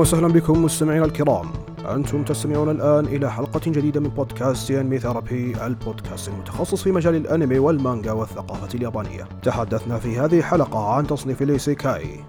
وسهلا 0.00 0.28
بكم 0.28 0.64
مستمعينا 0.64 1.04
الكرام. 1.04 1.46
أنتم 1.94 2.24
تستمعون 2.24 2.70
الآن 2.70 3.04
إلى 3.04 3.32
حلقة 3.32 3.60
جديدة 3.66 4.00
من 4.00 4.08
بودكاست 4.08 4.70
Anime 4.70 4.98
Therapy 4.98 5.66
البودكاست 5.66 6.28
المتخصص 6.28 6.82
في 6.82 6.92
مجال 6.92 7.14
الأنمي 7.14 7.58
والمانجا 7.58 8.12
والثقافة 8.12 8.68
اليابانية. 8.74 9.28
تحدثنا 9.42 9.98
في 9.98 10.18
هذه 10.18 10.38
الحلقة 10.38 10.92
عن 10.92 11.06
تصنيف 11.06 11.42
الإيسيكاي. 11.42 12.20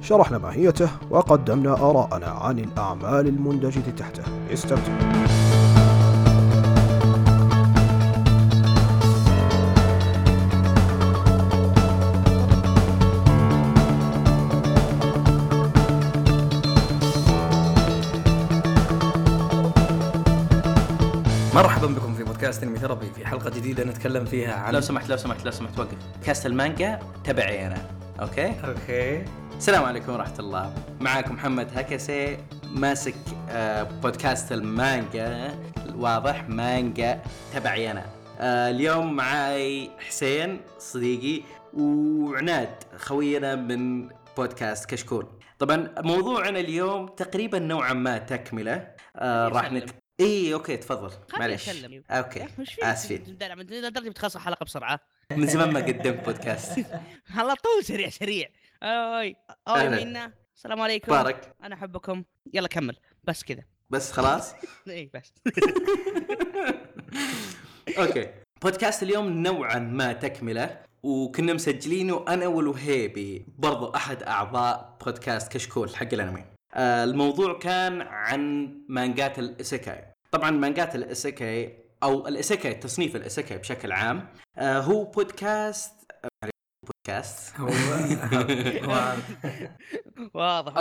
شرحنا 0.00 0.38
ماهيته 0.38 0.88
وقدمنا 1.10 1.72
آراءنا 1.72 2.26
عن 2.26 2.58
الأعمال 2.58 3.28
المندرجة 3.28 3.90
تحته. 3.96 4.22
استمتعوا. 4.52 5.51
بودكاست 22.52 22.64
Anime 22.64 22.78
Therapy 22.78 23.06
في 23.06 23.26
حلقة 23.26 23.50
جديدة 23.50 23.84
نتكلم 23.84 24.24
فيها 24.24 24.54
عن 24.54 24.74
لو 24.74 24.80
سمحت 24.80 25.08
لو 25.08 25.16
سمحت 25.16 25.44
لو 25.44 25.50
سمحت 25.50 25.78
وقف. 25.78 25.96
كاست 26.24 26.46
المانجا 26.46 26.98
تبعي 27.24 27.66
أنا 27.66 27.90
okay؟ 28.20 28.46
okay. 28.46 29.24
السلام 29.56 29.84
عليكم 29.84 30.12
ورحمة 30.12 30.38
الله. 30.38 30.74
معاكم 31.00 31.34
محمد 31.34 31.68
هكسي 31.78 32.38
ماسك 32.64 33.14
آه، 33.50 33.82
بودكاست 33.82 34.52
المانجا. 34.52 35.54
واضح 35.94 36.48
مانجا 36.48 37.22
تبعي 37.54 37.90
أنا. 37.90 38.06
آه، 38.40 38.70
اليوم 38.70 39.16
معاي 39.16 39.90
حسين 40.08 40.60
صديقي 40.78 41.42
وعناد 41.74 42.74
خوينا 42.96 43.54
من 43.54 44.08
بودكاست 44.36 44.90
كشكول. 44.90 45.26
طبعا 45.58 45.88
موضوعنا 45.98 46.60
اليوم 46.60 47.06
تقريبا 47.06 47.58
نوعا 47.58 47.92
ما 47.92 48.18
تكملة. 48.18 48.88
آه 49.16 49.48
راح 49.48 49.72
نت... 49.72 49.90
اي 50.20 50.54
okay 50.54 50.76
تفضل. 50.76 51.10
أتكلم. 51.34 52.02
okay 52.10 52.46
آسفين. 52.82 53.38
لدرجه 53.70 54.08
بتخلص 54.08 54.36
الحلقة 54.36 54.64
بسرعة. 54.64 55.00
من 55.30 55.46
زمان 55.46 55.72
ما 55.72 55.80
قدمت 55.80 56.24
بودكاست. 56.24 56.78
على 57.36 57.54
طول 57.54 57.84
سريع 57.84 58.08
سريع. 58.08 58.48
أوي 58.82 59.36
أوي. 59.68 60.04
منا 60.04 60.32
السلام 60.56 60.80
عليكم. 60.80 61.12
بارك 61.12 61.54
أنا 61.62 61.74
أحبكم. 61.74 62.24
يلا 62.54 62.68
كمل. 62.68 62.96
بس 63.24 63.44
كذا 63.44 63.62
بس 63.90 64.12
خلاص؟ 64.12 64.54
اي 64.88 65.10
بس. 65.14 65.32
okay. 67.98 68.28
بودكاست 68.62 69.02
اليوم 69.02 69.28
نوعا 69.28 69.78
ما 69.78 70.12
تكملة 70.12 70.80
وكنا 71.02 71.52
مسجلينه 71.52 72.24
أنا 72.28 72.46
والوهيبي 72.46 73.46
برضو 73.58 73.94
أحد 73.94 74.22
أعضاء 74.22 74.98
بودكاست 75.04 75.52
كشكول 75.52 75.96
حق 75.96 76.08
الأنمي. 76.12 76.44
الموضوع 76.76 77.58
كان 77.58 78.02
عن 78.02 78.68
مانجات 78.88 79.38
الإسيكاي. 79.38 80.04
طبعا 80.30 80.50
مانجات 80.50 80.94
الإيسيكاي 80.94 81.78
أو 82.02 82.28
الإسيكاي 82.28 82.74
تصنيف 82.74 83.16
الإسيكاي 83.16 83.58
بشكل 83.58 83.92
عام 83.92 84.28
آه 84.56 84.80
هو 84.80 85.04
بودكاست 85.04 85.92
آه، 86.44 86.50
بودكاست 86.86 87.54
واضح. 88.90 90.76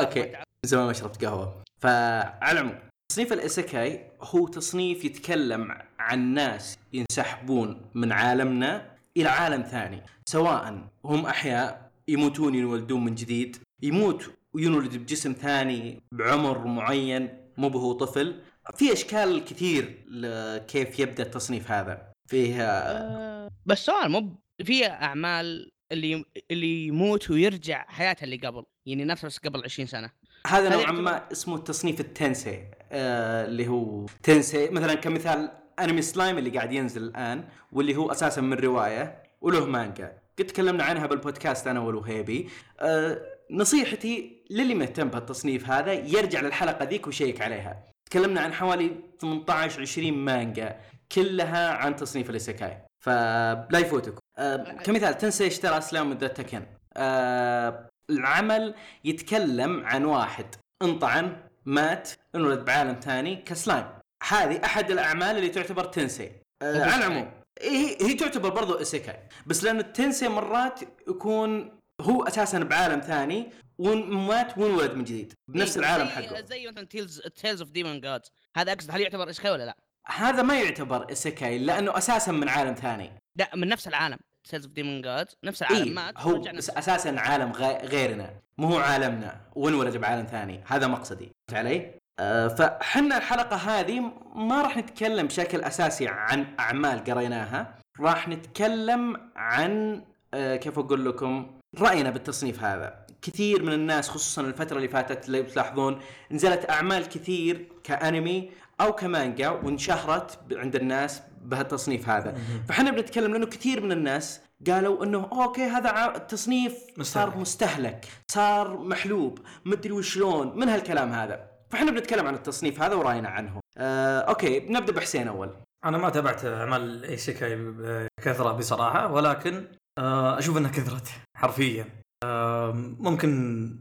من 0.64 0.70
زمان 0.70 0.86
ما 0.86 0.94
شربت 0.94 1.26
قهوة. 1.26 1.64
فعلى 1.82 2.52
العموم 2.52 2.80
تصنيف 3.12 3.34
الإيسيكاي 3.34 4.12
هو 4.22 4.48
تصنيف 4.48 5.06
يتكلم 5.06 5.78
عن 6.00 6.34
ناس 6.34 6.78
ينسحبون 6.94 7.82
من 7.94 8.12
عالمنا 8.12 8.92
إلى 9.18 9.30
عالم 9.30 9.62
ثاني. 9.62 10.02
سواء 10.26 10.88
هم 11.06 11.26
أحياء 11.26 11.92
يموتون 12.08 12.56
ينولدون 12.56 13.04
من 13.06 13.16
جديد 13.16 13.58
يموت 13.84 14.32
وينولد 14.54 14.98
بجسم 14.98 15.34
ثاني 15.34 16.02
بعمر 16.12 16.66
معين 16.68 17.30
مو 17.58 17.70
بهو 17.70 17.94
طفل. 17.94 18.42
في 18.76 18.94
أشكال 18.94 19.46
كثير 19.46 20.06
لكيف 20.10 21.00
يبدأ 21.00 21.24
التصنيف 21.24 21.72
هذا. 21.72 22.12
فيها 22.30 22.92
آه، 22.92 23.50
بس 23.66 23.86
سؤال 23.86 24.12
مو 24.12 24.36
في 24.64 24.88
أعمال 24.88 25.72
اللي 25.92 26.26
اللي 26.52 26.88
يموت 26.88 27.32
ويرجع 27.32 27.86
حياته 27.88 28.24
اللي 28.24 28.38
قبل 28.38 28.64
يعني 28.86 29.06
نفس 29.06 29.38
قبل 29.38 29.64
20 29.64 29.88
سنة. 29.88 30.10
هذا 30.48 30.70
نوعا 30.70 30.92
ما 30.92 31.32
اسمه 31.32 31.56
التصنيف 31.56 32.00
التنسي 32.00 32.66
آه 32.92 33.46
اللي 33.46 33.68
هو 33.68 34.06
تنسي. 34.24 34.70
مثلا 34.70 34.94
كمثال 34.94 35.52
أنمي 35.80 36.02
سلايم 36.02 36.38
اللي 36.38 36.50
قاعد 36.50 36.74
ينزل 36.74 37.04
الآن 37.04 37.44
واللي 37.72 37.96
هو 37.96 38.12
أساسا 38.12 38.42
من 38.42 38.54
رواية 38.54 39.24
وله 39.42 39.66
مانجا. 39.66 40.18
قد 40.40 40.46
تكلمنا 40.46 40.84
عنها 40.84 41.06
بالبودكاست 41.06 41.68
أنا 41.68 41.80
والوهيبي. 41.80 42.50
آه 42.80 43.22
نصيحتي 43.52 44.44
للي 44.50 44.76
مهتم 44.76 45.08
بهالتصنيف 45.10 45.70
هذا 45.70 45.94
يرجع 45.94 46.42
للحلقة 46.42 46.86
ذيك 46.86 47.08
ويشيك 47.08 47.42
عليها. 47.42 47.84
تكلمنا 48.10 48.42
عن 48.42 48.54
حوالي 48.54 48.92
18 49.22 49.82
20 49.82 50.14
مانجا 50.14 50.80
كلها 51.12 51.74
عن 51.74 51.96
تصنيف 51.96 52.30
الايسيكاي 52.30 52.78
فلا 53.00 53.78
يفوتكم 53.80 54.20
آه 54.38 54.58
كمثال 54.58 55.18
Tensei 55.18 55.48
Shitara 55.48 55.82
Slime 55.82 56.14
Datta 56.14 56.28
Ken 56.28 56.64
آه 56.98 57.90
العمل 58.10 58.76
يتكلم 59.04 59.86
عن 59.86 60.06
واحد. 60.06 60.46
انطعن 60.82 61.38
مات 61.66 62.10
انولد 62.36 62.66
بعالم 62.66 63.00
ثاني 63.00 63.36
كسلايم 63.36 63.86
هذه 64.28 64.62
أحد 64.66 64.92
الأعمال 64.92 65.38
اللي 65.38 65.50
تعتبر 65.50 65.84
تنسي. 65.84 66.32
وبس 66.64 66.82
على 66.82 67.06
العموم. 67.06 67.32
هي 67.62 67.98
هي 68.02 68.14
تعتبر 68.14 68.50
برضو 68.50 68.74
إسيكاي. 68.74 69.20
بس 69.46 69.64
لأن 69.64 69.80
التنسي 69.80 70.28
مرات 70.28 70.80
يكون 71.08 71.81
هو 72.02 72.24
أساسا 72.24 72.60
بعالم 72.60 73.00
ثاني 73.00 73.50
ومات 73.78 74.58
وانولد 74.58 74.94
من 74.94 75.04
جديد؟ 75.04 75.34
بنفس 75.48 75.78
إيه، 75.78 75.86
العالم 75.86 76.08
حقه. 76.08 76.42
زي 76.42 76.68
مثلا 76.68 76.86
Tales 76.86 77.22
Tales 77.22 77.62
of 77.62 77.72
Demon 77.72 78.02
Gods 78.02 78.32
هذا 78.58 78.72
أقصد 78.72 78.92
هل 78.92 79.02
يعتبر 79.02 79.30
إيسيكاي 79.30 79.52
ولا 79.52 79.64
لا؟ 79.66 79.78
هذا 80.08 80.42
ما 80.42 80.60
يعتبر 80.60 81.12
اسيكاي 81.12 81.58
لأنه 81.60 81.98
أساسا 81.98 82.32
من 82.32 82.50
عالم 82.50 82.74
ثاني. 82.74 83.12
لا 83.36 83.50
من 83.56 83.68
نفس 83.68 83.88
العالم. 83.88 84.18
Tales 84.50 84.66
of 84.66 84.74
Demon 84.74 85.02
Gods 85.02 85.36
نفس 85.44 85.62
العالم 85.62 85.88
إيه 85.88 85.94
مات 85.94 86.14
هو 86.18 86.44
أساسا 86.60 87.16
عالم 87.18 87.52
غي- 87.52 87.78
غيرنا. 87.88 88.34
مو 88.58 88.68
هو 88.68 88.78
عالمنا 88.78 89.42
وانولد 89.56 89.98
بعالم 89.98 90.26
ثاني. 90.26 90.62
هذا 90.68 90.88
مقصدي. 90.88 91.32
فهمت 91.48 91.60
علي؟ 91.60 91.92
آه 92.20 92.48
فحنا 92.48 93.18
الحلقة 93.18 93.56
هذه 93.56 94.00
ما 94.36 94.62
راح 94.62 94.78
نتكلم 94.78 95.28
بشكل 95.28 95.62
أساسي 95.62 96.08
عن 96.08 96.46
أعمال 96.60 97.04
قريناها. 97.04 97.76
راح 98.00 98.28
نتكلم 98.28 99.32
عن 99.36 100.02
آه 100.34 100.56
كيف 100.56 100.80
أقول 100.80 101.06
لكم؟ 101.06 101.60
رأينا 101.80 102.10
بالتصنيف 102.10 102.64
هذا. 102.64 103.06
كثير 103.22 103.64
من 103.64 103.74
الناس 103.74 104.10
خصوصا 104.10 104.42
الفترة 104.42 104.78
اللي 104.78 104.88
فاتت 104.88 105.28
اللي 105.28 105.42
بتلاحظون 105.42 106.00
نزلت 106.32 106.70
أعمال 106.70 107.10
كثير 107.10 107.68
كأنمي 107.84 108.52
أو 108.82 108.92
كمانجا 108.94 109.50
وانشهرت 109.50 110.40
عند 110.52 110.76
الناس 110.76 111.22
بهالتصنيف 111.42 112.10
هذا. 112.10 112.38
فإحنا 112.68 112.92
بنتكلم 112.92 113.32
لأنه 113.32 113.46
كثير 113.46 113.82
من 113.82 113.92
الناس 113.92 114.42
قالوا 114.68 115.04
إنه 115.04 115.30
okay 115.32 115.64
هذا 115.64 116.16
التصنيف 116.16 116.74
صار 117.02 117.38
مستهلك. 117.38 118.06
صار 118.28 118.78
محلوب 118.78 119.40
مدري 119.66 119.92
وشلون 119.92 120.60
من 120.60 120.70
هالكلام 120.70 121.12
هذا. 121.12 121.52
فإحنا 121.70 121.92
بنتكلم 121.92 122.28
عن 122.28 122.34
التصنيف 122.34 122.82
هذا 122.82 122.96
ورأينا 122.96 123.30
عنه. 123.30 123.60
آه، 123.78 124.20
okay 124.20 124.60
نبدأ 124.60 124.94
بحسين 124.94 125.28
أول. 125.28 125.50
أنا 125.86 125.98
ما 125.98 126.10
تابعت 126.10 126.46
أعمال 126.46 127.04
ايسيكاي 127.04 127.56
بكثره 127.56 128.52
بصراحة 128.52 129.12
ولكن 129.12 129.56
آه، 129.56 129.81
أشوف 130.00 130.58
أنها 130.58 130.72
كثرت 130.72 131.08
حرفيا. 131.38 132.02
آه، 132.24 132.72
ممكن 133.00 133.32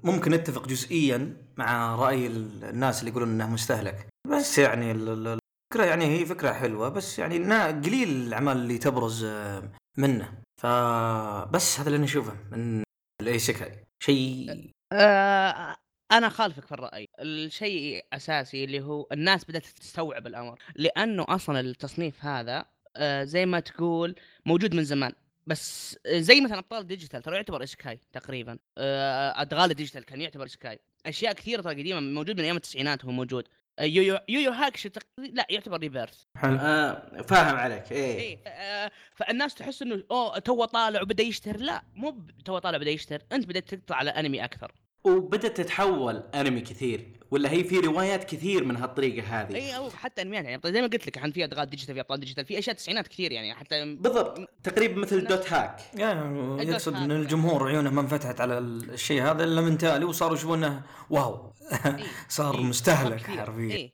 ممكن 0.05 0.31
نتفق 0.31 0.69
جزئيا 0.69 1.37
مع 1.57 1.95
رأي 1.97 2.27
ال- 2.27 2.65
الناس 2.65 3.01
اللي 3.01 3.11
يقولون 3.11 3.29
انه 3.29 3.51
مستهلك. 3.51 4.07
بس 4.31 4.59
يعني 4.59 4.91
ال- 4.93 5.09
ال- 5.09 5.39
الفكرة 5.73 5.85
يعني 5.85 6.05
هي 6.05 6.27
فكرة 6.27 6.53
حلوة 6.53 6.89
بس 6.89 7.19
يعني 7.19 7.39
قليل 7.67 8.09
الأعمال 8.09 8.57
اللي 8.57 8.79
تبرز 8.79 9.25
آه، 9.25 9.73
منه. 9.99 10.43
فبس 10.63 11.81
هذا 11.81 11.87
اللي 11.87 11.97
أنا 11.97 12.05
أشوفه 12.05 12.37
من 12.53 12.83
الايسيكاي 13.23 13.85
شيء 14.03 14.71
آه 14.93 15.77
أنا 16.13 16.29
خالفك 16.29 16.67
في 16.67 16.73
الرأي. 16.73 17.09
الشيء 17.21 18.05
أساسي 18.13 18.65
اللي 18.65 18.81
هو 18.81 19.07
الناس 19.13 19.45
بدأت 19.45 19.67
تستوعب 19.67 20.27
الأمر. 20.27 20.59
لأنه 20.77 21.25
أصلا 21.29 21.61
التصنيف 21.61 22.25
هذا 22.25 22.65
آه 22.97 23.25
زي 23.25 23.47
ما 23.47 23.61
تقول 23.61 24.15
موجود 24.47 24.75
من 24.75 24.85
زمان. 24.85 25.13
بس 25.51 25.99
زي 26.07 26.41
مثلا 26.41 26.59
أبطال 26.59 26.87
ديجيتال 26.87 27.23
ترى 27.23 27.37
يعتبر 27.37 27.63
إيسيكاي 27.63 28.01
تقريبا. 28.13 28.59
آه 28.79 29.43
أدغال 29.43 29.75
ديجيتال 29.75 30.05
كان 30.05 30.21
يعتبر 30.21 30.45
إيسيكاي 30.47 30.79
أشياء 31.07 31.33
كثيرة 31.33 31.63
ترى 31.63 31.75
قديمة 31.75 32.01
موجود 32.01 32.37
من 32.37 32.45
أيام 32.45 32.57
التسعينات 32.57 33.05
هو 33.05 33.11
موجود. 33.11 33.49
آه، 33.79 33.83
يويو 33.85 34.19
يويو 34.29 34.51
هاكشو 34.51 34.83
تق... 34.83 35.03
لا 35.19 35.47
يعتبر 35.51 35.79
rebirth 35.79 36.23
حلو. 36.37 36.57
آه 36.61 37.23
فاهم 37.23 37.57
عليك. 37.57 37.93
إيه. 37.93 38.37
ف- 38.37 38.41
آه، 38.47 38.91
فالناس 39.15 39.55
تحس 39.55 39.83
إنه 39.83 40.03
أوه 40.11 40.39
تو 40.39 40.65
طالع 40.65 41.03
وبدأ 41.03 41.23
يشتهر. 41.23 41.57
لا 41.57 41.83
مو 41.95 42.23
تو 42.45 42.59
طالع 42.59 42.79
بدا 42.79 42.91
يشتهر. 42.91 43.23
أنت 43.33 43.47
بدأت 43.47 43.75
تطلع 43.75 43.97
على 43.97 44.11
أنمي 44.11 44.45
أكثر. 44.45 44.73
وبدت 45.05 45.57
تتحول 45.57 46.23
انمي 46.35 46.61
كثير 46.61 47.21
ولا 47.31 47.51
هي 47.53 47.65
في 47.65 47.79
روايات 47.79 48.25
كثير 48.25 48.65
من 48.65 48.77
هالطريقة 48.77 49.27
هذه 49.41 49.55
إي 49.55 49.77
أو 49.77 49.91
حتى 49.91 50.23
أنميات 50.23 50.45
يعني 50.45 50.61
زي 50.67 50.81
ما 50.81 50.87
قلت 50.87 51.07
لك 51.07 51.17
الحين 51.17 51.33
في 51.33 51.45
أدغال 51.45 51.71
ديجيتال 51.71 51.95
في 51.95 52.01
أبطال 52.01 52.21
ديجيتال 52.21 52.45
في 52.45 52.59
أشياء 52.59 52.77
تسعينات 52.77 53.09
كثير 53.09 53.33
يعني 53.33 53.55
حتى 53.55 53.85
بالضبط 53.95 54.39
تقريبا 54.63 55.01
مثل 55.01 55.25
dot 55.25 55.53
hack 55.53 55.81
يعني 55.95 56.63
يقصد 56.71 56.95
إن. 56.95 57.11
الجمهور 57.11 57.69
عيونه 57.69 57.91
ما 57.91 58.01
انفتحت 58.01 58.41
على 58.41 58.59
الشيء 58.59 59.23
هذا 59.23 59.45
إلا 59.45 59.61
من 59.61 59.79
تالي 59.79 60.05
وصاروا 60.05 60.37
يشوفونه 60.37 60.83
wow. 61.11 61.53
صار 62.29 62.55
إيه، 62.55 62.65
مستهلك. 62.65 63.23
حرفيا 63.23 63.75
إيه. 63.75 63.93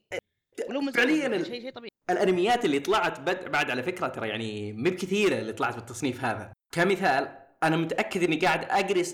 فعلياً 0.95 1.27
زمان، 1.27 1.35
ال- 1.41 1.47
شيء 1.47 1.61
شيء 1.61 1.71
طبيعي 1.73 1.91
الأنميات 2.11 2.65
اللي 2.65 2.79
طلعت 2.79 3.21
بد... 3.21 3.51
بعد 3.51 3.71
على 3.71 3.83
فكرة 3.83 4.09
ترى 4.09 4.29
يعني 4.29 4.73
مو 4.73 4.83
بكثيره 4.83 5.39
اللي 5.39 5.53
طلعت 5.53 5.75
بالتصنيف 5.75 6.25
هذا 6.25 6.53
كمثال 6.75 7.46
أنا 7.63 7.77
متأكد 7.77 8.23
إني 8.23 8.37
قاعد 8.37 8.65
أقري. 8.65 9.05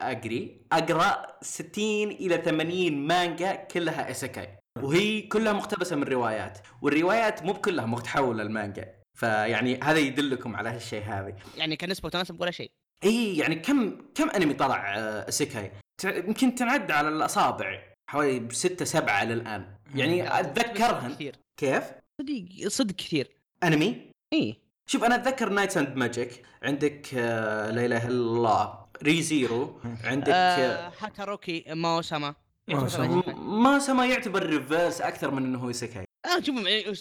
أقري 0.00 0.60
أقرأ 0.72 1.26
60 1.42 2.10
إلى 2.10 2.36
80 2.38 2.92
مانجا 3.06 3.54
كلها 3.54 4.10
إيسيكاي 4.10 4.58
وهي 4.82 5.22
كلها 5.22 5.52
مقتبسة 5.52 5.96
من 5.96 6.02
روايات 6.02 6.58
والروايات 6.82 7.42
مو 7.42 7.52
بكلها 7.52 7.86
متحولة 7.86 8.42
المانجا 8.42 8.94
فيعني 9.18 9.80
هذا 9.82 9.98
يدلكم 9.98 10.56
على 10.56 10.68
هالشيء 10.68 11.02
هذا 11.02 11.36
يعني 11.56 11.76
كنسبة 11.76 12.06
وتناسب 12.06 12.40
ولا 12.40 12.50
شيء؟ 12.50 12.70
إي 13.04 13.36
يعني 13.36 13.54
كم 13.54 13.98
كم 14.14 14.30
أنمي 14.30 14.54
طلع 14.54 14.94
آه، 14.98 15.28
إيسيكاي 15.28 15.72
يمكن 16.04 16.54
تنعد 16.54 16.90
على 16.90 17.08
الأصابع 17.08 17.82
حوالي 18.10 18.48
ستة 18.54 18.84
سبعة 18.84 19.24
للآن. 19.24 19.76
يعني 19.94 20.40
أتذكرهن. 20.40 21.14
كثير. 21.14 21.36
كيف؟ 21.60 21.84
صدق 22.20 22.68
صدق 22.68 22.94
كثير. 22.94 23.30
أنمي؟ 23.64 24.10
إي. 24.32 24.67
شوف 24.90 25.04
أنا 25.04 25.14
أتذكر 25.14 25.48
Knight's 25.48 25.76
and 25.76 25.96
Magic 25.96 26.42
عندك 26.62 27.06
آه، 27.14 27.70
لا 27.70 27.86
إله 27.86 28.06
إلا 28.06 28.08
الله. 28.14 28.78
Re:Zero 29.02 29.80
عندك 30.04 30.28
آه 30.28 30.32
آه 30.32 30.92
Hataraku 31.00 31.64
Maou-sama 31.68 32.34
Maou-sama. 32.68 33.22
م- 33.26 33.62
ما 33.62 33.78
سما 33.78 34.06
يعتبر 34.06 34.46
reverse 34.46 35.00
أكثر 35.00 35.30
من 35.30 35.44
إنه 35.44 35.58
هو 35.58 35.72
إيسيكاي 35.72 36.04
آه 36.26 36.40
شوف 36.40 36.56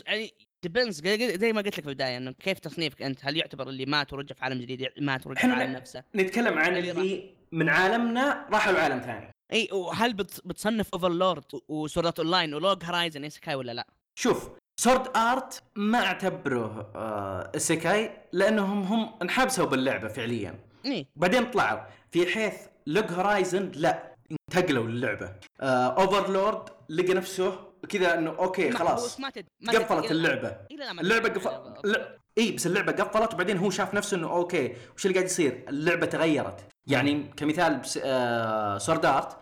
يعني 0.05 0.33
depends 0.63 1.01
زي 1.37 1.53
ما 1.53 1.61
قلت 1.61 1.67
لك 1.67 1.73
في 1.73 1.89
البداية 1.89 2.17
إنه 2.17 2.31
كيف 2.31 2.59
تصنيفك 2.59 3.01
أنت؟ 3.01 3.19
هل 3.25 3.37
يعتبر 3.37 3.69
اللي 3.69 3.85
مات 3.85 4.13
ورجع 4.13 4.35
في 4.35 4.43
عالم 4.43 4.61
جديد 4.61 4.87
مات 4.99 5.27
ورجع 5.27 5.41
في 5.41 5.47
عالم 5.47 5.71
نفسه؟ 5.73 6.03
نتكلم 6.15 6.57
عن 6.59 6.77
اللي 6.77 6.91
اللي 6.91 7.33
من 7.51 7.69
عالمنا 7.69 8.47
راحوا 8.51 8.73
لعالم 8.73 8.99
ثاني. 8.99 9.31
إي 9.53 9.69
وهل 9.71 10.13
بتص- 10.13 10.41
بتصنف 10.45 10.87
Overlord 10.93 11.43
و 11.67 11.73
Sword 11.73 12.02
Art 12.02 12.19
Online 12.19 12.53
و 12.53 12.61
Log 12.61 12.83
Horizon 12.85 13.23
isekai 13.23 13.55
ولا 13.55 13.71
لا؟ 13.71 13.87
شوف 14.19 14.49
Sword 14.79 15.17
Art 15.17 15.63
ما 15.75 16.05
أعتبره 16.05 16.91
isekai 16.95 18.11
لأنهم 18.33 18.83
هم 18.83 19.09
انحبسوا 19.21 19.65
باللعبة 19.65 20.07
فعليا. 20.07 20.59
إي. 20.85 21.07
بعدين 21.15 21.51
طلعوا. 21.51 21.79
في 22.11 22.25
حيث 22.27 22.53
Log 22.87 23.11
Horizon 23.11 23.71
لا 23.75 24.15
انتقلوا 24.31 24.87
للعبة. 24.87 25.33
آه 25.61 25.87
Overlord 25.87 26.69
لقى 26.89 27.13
نفسه 27.13 27.59
كذا 27.89 28.17
إنه 28.17 28.29
okay 28.29 28.71
خلاص 28.71 29.05
بس 29.05 29.19
ما 29.19 29.29
تد... 29.29 29.45
ما 29.61 29.73
تد- 29.73 29.79
قفلت 29.79 30.11
اللعبة. 30.11 30.57
ما 30.93 31.01
اللعبة 31.01 31.27
تد- 31.29 31.37
قفل 31.37 31.89
لا 31.91 32.17
إي 32.37 32.51
بس 32.51 32.67
اللعبة 32.67 32.91
قفلت 32.91 33.33
وبعدين 33.33 33.57
هو 33.57 33.69
شاف 33.69 33.93
نفسه 33.93 34.17
إنه 34.17 34.29
okay 34.31 34.75
وش 34.95 35.05
اللي 35.05 35.13
قاعد 35.15 35.25
يصير؟ 35.29 35.65
اللعبة 35.69 36.05
تغيرت. 36.05 36.65
يعني 36.87 37.23
كمثال 37.37 37.77
بس 37.77 37.99
آه 38.03 38.77
Sword 38.77 39.05
Art 39.05 39.37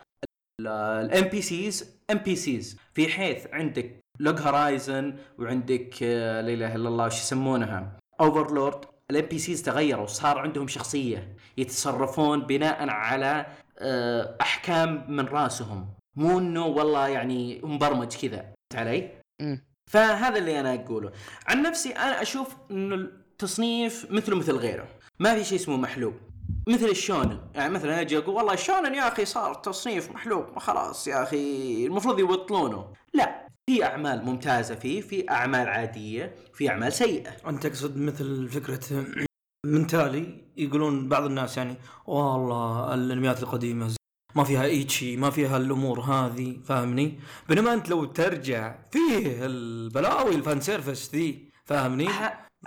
ال 0.60 1.24
NPCs 1.28 1.96
NPCs 2.10 2.76
في 2.94 3.08
حيث 3.08 3.46
عندك 3.52 4.00
Log 4.20 4.40
Horizon 4.40 5.16
وعندك 5.38 5.94
آه 6.02 6.40
لا 6.40 6.52
إله 6.52 6.74
إلا 6.74 6.88
الله 6.88 7.06
وش 7.06 7.18
يسمونها؟ 7.18 7.98
Overlord 8.20 8.84
ال 9.10 9.26
NPCs 9.26 9.62
تغيروا 9.62 10.06
صار 10.06 10.38
عندهم 10.38 10.68
شخصية 10.68 11.36
يتصرفون 11.56 12.40
بناء 12.40 12.88
على 12.90 13.46
آه 13.78 14.36
أحكام 14.40 15.04
من 15.08 15.24
راسهم. 15.24 15.88
مو 16.16 16.38
إنه 16.38 16.66
والله 16.66 17.08
يعني 17.08 17.60
مبرمج 17.62 18.16
كذا 18.16 18.52
فهمت 18.72 18.86
علي؟ 18.86 19.10
فهذا 19.90 20.38
اللي 20.38 20.60
أنا 20.60 20.74
أقوله. 20.74 21.12
عن 21.46 21.62
نفسي 21.62 21.90
أنا 21.92 22.22
أشوف 22.22 22.56
إنه 22.70 22.94
التصنيف 22.94 24.06
مثله 24.10 24.36
مثل 24.36 24.56
غيره. 24.56 24.88
ما 25.18 25.34
في 25.34 25.44
شيء 25.44 25.58
اسمه 25.58 25.76
محلوب. 25.76 26.14
مثل 26.68 26.84
الشونن. 26.86 27.38
يعني 27.54 27.74
مثلا 27.74 28.00
أجي 28.00 28.18
أقول 28.18 28.34
والله 28.34 28.52
الشونن 28.52 28.94
يا 28.94 29.08
أخي 29.08 29.24
صار 29.24 29.54
تصنيف 29.54 30.10
محلوب. 30.10 30.58
خلاص 30.58 31.08
يا 31.08 31.22
أخي 31.22 31.86
المفروض 31.86 32.18
يبطلونه. 32.18 32.92
لا. 33.14 33.45
في 33.70 33.84
أعمال 33.84 34.24
ممتازة 34.24 34.74
فيه 34.74 35.00
في 35.00 35.30
أعمال 35.30 35.68
عادية 35.68 36.34
في 36.54 36.70
أعمال 36.70 36.92
سيئة. 36.92 37.30
أنت 37.48 37.66
تقصد 37.66 37.96
مثل 37.96 38.48
فكرة 38.48 39.06
من 39.66 39.86
تالي 39.86 40.44
يقولون 40.56 41.08
بعض 41.08 41.24
الناس 41.24 41.56
يعني 41.56 41.76
والله 42.06 42.94
الأنميات 42.94 43.42
القديمة 43.42 43.88
زي- 43.88 43.96
ما 44.34 44.44
فيها 44.44 44.64
ecchi 44.64 45.16
ما 45.16 45.30
فيها 45.30 45.56
الأمور 45.56 46.00
هذه. 46.00 46.56
فاهمني؟ 46.64 47.18
بينما 47.48 47.74
أنت 47.74 47.88
لو 47.88 48.04
ترجع 48.04 48.78
فيه 48.92 49.46
البلاوي 49.46 50.34
ال 50.34 50.41
fan 50.41 50.60
service 50.60 51.10
ذي 51.14 51.50
فاهمني؟ 51.64 52.08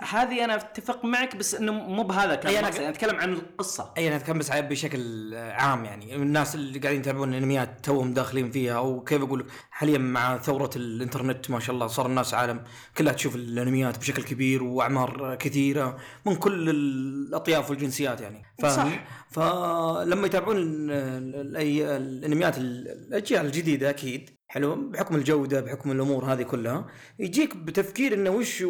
هذه 0.00 0.44
أنا 0.44 0.54
أتفق 0.54 1.04
معك 1.04 1.36
بس 1.36 1.54
إنه 1.54 1.72
مو 1.72 2.02
بهذا 2.02 2.34
كان 2.34 2.52
أنا- 2.64 2.76
أنا 2.76 2.88
أتكلم 2.88 3.16
عن 3.16 3.32
القصة. 3.32 3.92
أي 3.98 4.08
أنا 4.08 4.16
أتكلم 4.16 4.38
بس 4.38 4.50
بشكل 4.50 5.34
عام 5.34 5.84
يعني. 5.84 6.14
الناس 6.16 6.54
اللي 6.54 6.78
قاعدين 6.78 7.00
يتابعون 7.00 7.28
الأنميات 7.34 7.84
توهم 7.84 8.14
داخلين 8.14 8.50
فيها 8.50 8.76
أو 8.76 9.04
كيف 9.04 9.22
أقول 9.22 9.46
حاليا 9.70 9.98
مع 9.98 10.38
ثورة 10.38 10.70
الإنترنت 10.76 11.50
ما 11.50 11.60
شاء 11.60 11.74
الله 11.74 11.86
صار 11.86 12.06
الناس 12.06 12.34
عالم 12.34 12.64
كلها 12.98 13.12
تشوف 13.12 13.34
الأنميات 13.36 13.98
بشكل 13.98 14.22
كبير 14.22 14.62
وأعمار 14.62 15.34
كثيرة 15.40 15.98
من 16.26 16.36
كل 16.36 16.70
الأطياف 16.70 17.70
والجنسيات 17.70 18.20
يعني. 18.20 18.42
فاهم 18.62 18.76
صح. 18.90 19.04
فلما 19.30 20.26
يتابعون 20.26 20.56
الأنميات 21.56 22.58
ال- 22.58 22.88
الأجيال 22.88 23.46
الجديدة 23.46 23.90
أكيد 23.90 24.30
حلو 24.52 24.74
بحكم 24.90 25.14
الجودة 25.14 25.60
بحكم 25.60 25.92
الأمور 25.92 26.24
هذه 26.24 26.42
كلها 26.42 26.86
يجيك 27.18 27.56
بتفكير 27.56 28.14
إنه 28.14 28.30
وش 28.30 28.64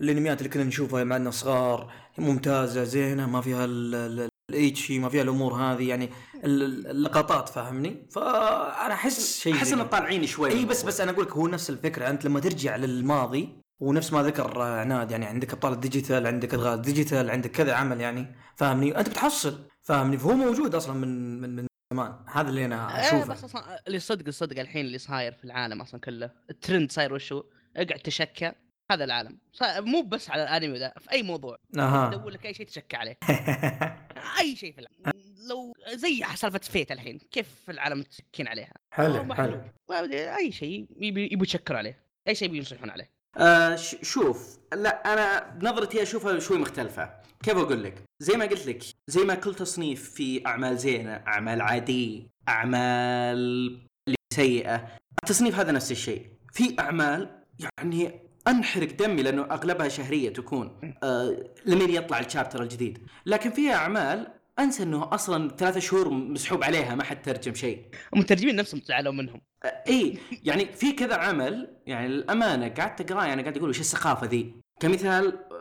الأنميات 0.00 0.38
اللي 0.38 0.48
كنا 0.48 0.64
نشوفها 0.64 1.04
مع 1.04 1.30
صغار 1.30 1.92
ممتازة 2.18 2.84
زينة 2.84 3.26
ما 3.26 3.40
فيها 3.40 3.64
ال- 3.64 3.94
ال- 3.94 4.28
الايتشي 4.50 4.98
ما 4.98 5.08
فيها 5.08 5.22
الأمور 5.22 5.54
هذه 5.54 5.88
يعني 5.88 6.10
ال- 6.44 6.62
ال- 6.62 6.86
اللقطات 6.86 7.48
فاهمني 7.48 8.06
فأنا 8.10 8.94
أحس 8.94 9.38
شيء 9.40 9.54
أحس 9.54 9.72
إنه. 9.72 9.82
طالعين 9.82 10.26
شوي 10.26 10.50
إي 10.50 10.64
بس. 10.64 10.82
بس 10.82 11.00
أنا 11.00 11.10
أقول 11.10 11.24
لك 11.24 11.32
هو 11.32 11.46
نفس 11.48 11.70
الفكرة 11.70 12.10
أنت 12.10 12.24
لما 12.24 12.40
ترجع 12.40 12.76
للماضي 12.76 13.48
ونفس 13.80 14.12
ما 14.12 14.22
ذكر 14.22 14.60
عناد 14.60 15.10
يعني 15.10 15.26
عندك 15.26 15.52
أبطال 15.52 15.72
الديجيتال 15.72 16.26
عندك 16.26 16.54
ادغال 16.54 16.74
الديجيتال 16.74 17.30
عندك 17.30 17.50
كذا 17.50 17.74
عمل 17.74 18.00
يعني 18.00 18.26
فاهمني 18.56 18.98
أنت 18.98 19.08
بتحصل 19.08 19.58
فاهمني 19.82 20.18
فهو 20.18 20.32
موجود 20.34 20.74
أصلا 20.74 20.94
من 20.94 21.40
من 21.40 21.56
من 21.56 21.66
زمان 21.92 22.14
هذا 22.28 22.48
اللي 22.48 22.64
أنا 22.64 22.96
إيه 23.00 23.08
أشوفه. 23.08 23.32
بس 23.32 23.44
أصلا 23.44 23.80
اللي 23.86 23.98
صدق 23.98 24.26
الصدق 24.26 24.60
الحين 24.60 24.86
اللي 24.86 24.98
صاير 24.98 25.32
في 25.32 25.44
العالم 25.44 25.80
أصلا 25.80 26.00
كله. 26.00 26.30
الترند 26.50 26.92
صاير 26.92 27.12
وشو 27.14 27.42
اقعد 27.76 27.98
تشكى. 28.00 28.52
هذا 28.92 29.04
العالم. 29.04 29.38
صار- 29.52 29.82
مو 29.82 30.02
بس 30.02 30.30
على 30.30 30.42
الأنمي 30.42 30.78
ذا 30.78 30.92
في 30.98 31.12
أي 31.12 31.22
موضوع. 31.22 31.58
أها. 31.78 32.10
تدور 32.10 32.30
لك 32.30 32.46
أي 32.46 32.54
شيء 32.54 32.66
تشكى 32.66 32.96
عليه. 32.96 33.16
أي 34.40 34.56
شيء 34.56 34.72
في 34.72 34.78
العالم. 34.80 35.22
لو 35.48 35.72
زي 35.94 36.22
سالفة 36.34 36.58
Fate 36.58 36.92
الحين 36.92 37.18
كيف 37.18 37.70
العالم 37.70 37.98
متسكين 37.98 38.48
عليها؟ 38.48 38.72
حلو 38.90 39.34
حلو. 39.34 39.60
أي 40.36 40.52
شيء 40.52 40.86
يبي 40.96 41.28
يبوا 41.32 41.44
يشكروا 41.46 41.78
عليه. 41.78 42.02
أي 42.28 42.34
شيء 42.34 42.54
ينصحون 42.54 42.90
عليه. 42.90 43.10
آه 43.36 43.76
ش- 43.76 43.96
شوف. 44.02 44.58
لا 44.72 45.12
أنا 45.12 45.58
نظرتي 45.70 46.02
أشوفها 46.02 46.38
شوي 46.38 46.58
مختلفة. 46.58 47.21
كيف 47.42 47.56
أقول 47.56 47.84
لك؟ 47.84 48.02
زي 48.20 48.36
ما 48.36 48.44
قلت 48.44 48.66
لك 48.66 48.82
زي 49.08 49.24
ما 49.24 49.34
كل 49.34 49.54
تصنيف 49.54 50.10
في 50.10 50.46
أعمال 50.46 50.78
زينة 50.78 51.12
أعمال 51.12 51.60
عادية 51.60 52.26
أعمال 52.48 53.38
اللي 54.06 54.16
سيئة 54.34 54.86
التصنيف 55.24 55.54
هذا 55.54 55.72
نفس 55.72 55.90
الشيء. 55.90 56.26
في 56.52 56.76
أعمال 56.80 57.42
يعني 57.60 58.20
أنحرق 58.48 58.92
دمي 58.92 59.22
لأنه 59.22 59.42
أغلبها 59.42 59.88
شهرية 59.88 60.32
تكون 60.32 60.94
آه 61.02 61.36
لمين 61.66 61.90
يطلع 61.90 62.20
الشابتر 62.20 62.62
الجديد. 62.62 62.98
لكن 63.26 63.50
في 63.50 63.72
أعمال 63.72 64.28
أنسى 64.58 64.82
إنه 64.82 65.14
أصلا 65.14 65.48
ثلاثة 65.56 65.80
شهور 65.80 66.10
مسحوب 66.10 66.64
عليها 66.64 66.94
ما 66.94 67.04
حد 67.04 67.22
ترجم 67.22 67.54
شيء. 67.54 67.86
المترجمين 68.14 68.56
نفسهم 68.56 68.80
زعلوا 68.84 69.12
منهم. 69.12 69.40
إي 69.88 70.18
يعني 70.44 70.66
في 70.66 70.92
كذا 70.92 71.14
عمل 71.14 71.76
يعني 71.86 72.06
الأمانة 72.06 72.68
قعدت 72.68 73.00
أقرأ 73.00 73.24
يعني 73.24 73.42
قاعد 73.42 73.56
يقول 73.56 73.70
وش 73.70 73.80
السخافة 73.80 74.26
ذي؟ 74.26 74.54
كمثال 74.80 75.26
آه، 75.26 75.51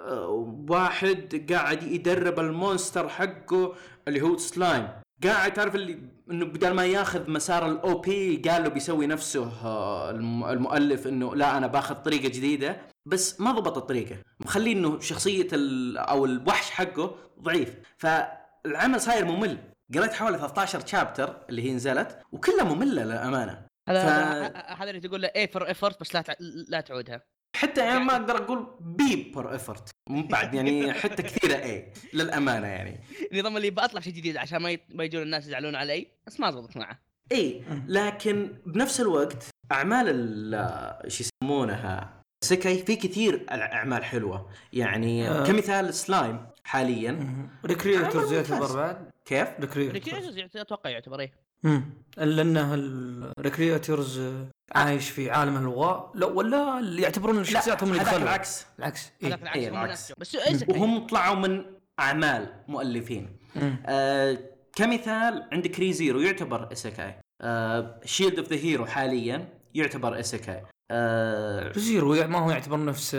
واحد 0.69 1.45
قاعد 1.53 1.83
يدرب 1.83 2.39
ال 2.39 2.48
monster 2.48 3.09
حقه 3.09 3.75
اللي 4.07 4.21
هو 4.21 4.37
سلايم. 4.37 4.87
قاعد 5.23 5.53
تعرف 5.53 5.75
اللي 5.75 5.97
إنه 6.31 6.45
بدل 6.45 6.71
ما 6.73 6.85
ياخذ 6.85 7.31
مسار 7.31 7.65
ال 7.71 7.97
OP 7.97 8.37
قال 8.37 8.63
له 8.63 8.69
بيسوي 8.69 9.07
نفسه 9.07 9.51
آه، 9.65 10.09
الم- 10.11 10.43
المؤلف 10.45 11.07
إنه 11.07 11.35
لا 11.35 11.57
أنا 11.57 11.67
باخذ 11.67 11.95
طريقة 11.95 12.27
جديدة. 12.27 12.77
بس 13.05 13.41
ما 13.41 13.51
ضبط 13.51 13.77
الطريقة. 13.77 14.15
مخليه 14.39 14.73
إنه 14.73 14.99
شخصية 14.99 15.47
ال- 15.53 15.97
أو 15.97 16.25
الوحش 16.25 16.69
حقه 16.71 17.15
ضعيف. 17.41 17.75
فالعمل 17.97 19.01
صاير 19.01 19.25
ممل. 19.25 19.57
قريت 19.95 20.13
حوالي 20.13 20.37
13 20.37 20.85
chapter 20.85 21.35
اللي 21.49 21.61
هي 21.61 21.73
نزلت 21.73 22.19
وكلها 22.31 22.63
مملة 22.63 23.03
للأمانة. 23.03 23.65
هذا 23.89 24.03
ف- 24.03 24.07
هذا- 24.07 24.57
هذا 24.83 24.89
اللي 24.89 25.01
تقول 25.01 25.21
له 25.21 25.31
A 25.35 25.47
for 25.47 25.67
effort 25.67 26.01
بس 26.01 26.15
لا 26.15 26.21
تع... 26.21 26.33
لا 26.67 26.81
تعودها. 26.81 27.21
حتى 27.55 27.81
يعني 27.85 27.99
ما 27.99 28.15
أقدر 28.15 28.37
أقول 28.37 28.67
B 28.79 29.31
for 29.35 29.51
effort 29.53 29.89
مو 30.09 30.27
بعد 30.27 30.53
يعني 30.53 30.93
حتى 30.93 31.23
كثيرة 31.23 31.55
اي 31.55 31.93
للأمانة 32.13 32.67
يعني. 32.67 32.99
نظام 33.33 33.57
اللي 33.57 33.69
بطلع 33.69 34.01
شيء 34.01 34.13
جديد 34.13 34.37
عشان 34.37 34.57
ما. 34.61 34.77
ما 34.89 35.03
يجون 35.03 35.21
الناس 35.21 35.47
يزعلون 35.47 35.75
علي 35.75 36.07
بس 36.27 36.39
ما 36.39 36.51
زبط 36.51 36.77
معه. 36.77 36.99
اي 37.31 37.63
لكن 37.87 38.53
بنفس 38.65 39.01
الوقت 39.01 39.43
أعمال 39.71 40.05
ال- 40.09 40.55
إيش 41.05 41.21
يسمونها 41.21 42.21
isekai 42.43 42.77
في 42.85 42.95
كثير 42.95 43.45
أعمال 43.51 44.03
حلوة. 44.05 44.49
يعني 44.73 45.29
آه. 45.29 45.45
كمثال 45.45 45.93
سلايم 45.93 46.45
حاليا. 46.63 47.49
ريكريتورز 47.65 48.33
يعتبر. 48.33 48.75
بعد؟ 48.75 49.09
كيف؟ 49.25 49.47
ريكريتورز 49.59 50.25
ريكريتورز 50.25 50.57
أتوقع 50.57 50.89
يعتبر 50.89 51.19
إيه. 51.19 51.31
لأنه 52.17 52.73
الريكريتورز 52.73 54.21
عايش 54.75 55.09
في 55.09 55.31
عالم 55.31 55.57
الالغاء 55.57 56.11
لا 56.15 56.25
ولا 56.25 56.79
اللي 56.79 57.01
يعتبرون 57.01 57.39
الشخصيات 57.39 57.83
هم 57.83 57.91
اللي 57.91 58.03
دخلوا. 58.03 58.23
العكس. 58.23 58.65
العكس. 58.79 59.11
إيه. 59.23 59.27
العكس. 59.27 59.55
إيه، 59.55 59.69
العكس. 59.69 59.91
نفسهم. 59.91 60.15
بس 60.19 60.65
وهم 60.69 61.07
طلعوا 61.07 61.35
من 61.35 61.63
أعمال 61.99 62.53
مؤلفين. 62.67 63.37
آه 63.85 64.37
كمثال 64.75 65.47
عندك 65.51 65.79
ريزيرو 65.79 66.19
يعتبر 66.19 66.71
اسكاي 66.71 67.15
آه 67.41 67.99
شيلد 68.05 68.39
اوف 68.39 68.47
ذا 68.49 68.55
هيرو 68.55 68.85
حاليا 68.85 69.47
يعتبر 69.73 70.19
اسكاي 70.19 70.63
آه 70.91 71.71
زيرو 71.75 72.27
ما 72.27 72.39
هو 72.39 72.51
يعتبر 72.51 72.85
نفس 72.85 73.15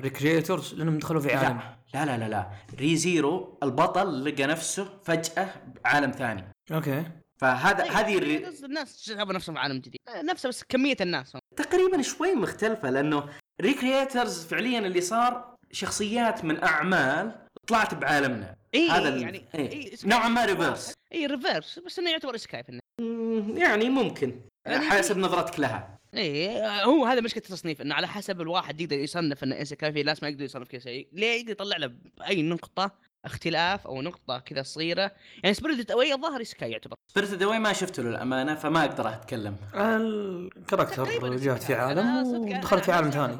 Re:Creators 0.00 0.74
لأنهم 0.74 0.98
دخلوا 0.98 1.20
في 1.20 1.34
عالم. 1.34 1.60
لا 1.94 2.04
لا 2.04 2.18
لا 2.18 2.28
لا. 2.28 2.50
Re:Zero 2.80 3.58
البطل 3.62 4.24
لقى 4.24 4.46
نفسه 4.46 4.88
فجأة 5.04 5.48
بعالم 5.84 6.10
ثاني. 6.10 6.44
okay. 6.72 7.04
فهذا 7.36 7.82
طيب، 7.82 7.92
هذه 7.92 8.18
الري... 8.18 8.38
بس 8.38 8.64
الناس 8.64 9.02
شافوا 9.02 9.32
نفسهم 9.32 9.54
في 9.54 9.60
عالم 9.60 9.78
جديد 9.78 10.00
آه، 10.08 10.22
نفسه 10.22 10.48
بس 10.48 10.64
كمية 10.64 10.96
الناس 11.00 11.36
هم. 11.36 11.40
تقريبا 11.56 12.02
شوي 12.02 12.34
مختلفة 12.34 12.90
لأنه 12.90 13.28
Re:Creators 13.60 14.44
فعليا 14.44 14.78
اللي 14.78 15.00
صار 15.00 15.56
شخصيات 15.72 16.44
من 16.44 16.62
أعمال 16.64 17.46
طلعت 17.66 17.94
بعالمنا 17.94 18.54
إي 18.74 18.88
هذا 18.88 19.16
يعني 19.16 19.44
إيه. 19.54 19.70
إيه، 19.70 19.96
نوعا 20.04 20.28
ما. 20.28 20.44
reverse 20.44 20.92
إي 21.12 21.26
reverse 21.26 21.78
بس 21.78 21.98
إنه 21.98 22.10
يعتبر 22.10 22.36
النهايه 22.52 22.80
مم، 23.00 23.56
يعني 23.56 23.88
ممكن 23.90 24.40
يعني 24.66 24.90
حسب 24.90 25.18
نظرتك 25.18 25.60
لها 25.60 25.98
إي 26.14 26.48
آه، 26.62 26.84
هو 26.84 27.04
هذا 27.04 27.20
مشكلة 27.20 27.42
التصنيف 27.42 27.82
إنه 27.82 27.94
على 27.94 28.08
حسب 28.08 28.40
الواحد 28.40 28.80
يقدر 28.80 28.98
يصنف 28.98 29.44
ان 29.44 29.52
isekai 29.52 29.92
في 29.92 30.02
ناس 30.02 30.22
ما 30.22 30.28
يقدر 30.28 30.44
يصنف 30.44 30.68
كذا 30.68 30.80
شيء 30.80 31.08
ليه 31.12 31.38
يقدر 31.40 31.50
يطلع 31.50 31.76
له 31.76 31.92
بأي 32.18 32.42
نقطة 32.42 32.90
اختلاف 33.24 33.86
أو 33.86 34.02
نقطة 34.02 34.38
كذا 34.38 34.62
صغيرة 34.62 35.12
يعني 35.42 35.54
Spirited 35.54 35.90
Away 35.90 36.12
الظاهر 36.14 36.40
isekai 36.40 36.70
يعتبر 36.70 36.94
Spirited 37.12 37.34
Away 37.34 37.58
ما 37.58 37.72
شفته 37.72 38.02
للأمانة 38.02 38.54
فما 38.54 38.84
أقدر 38.84 39.08
أتكلم 39.08 39.56
ال 39.74 39.90
character 39.90 41.36
جات 41.36 41.62
في 41.62 41.72
isekai. 41.72 41.76
عالم 41.76 42.26
ودخلت 42.26 42.84
في 42.84 42.92
عالم 42.92 43.10
ثاني 43.10 43.38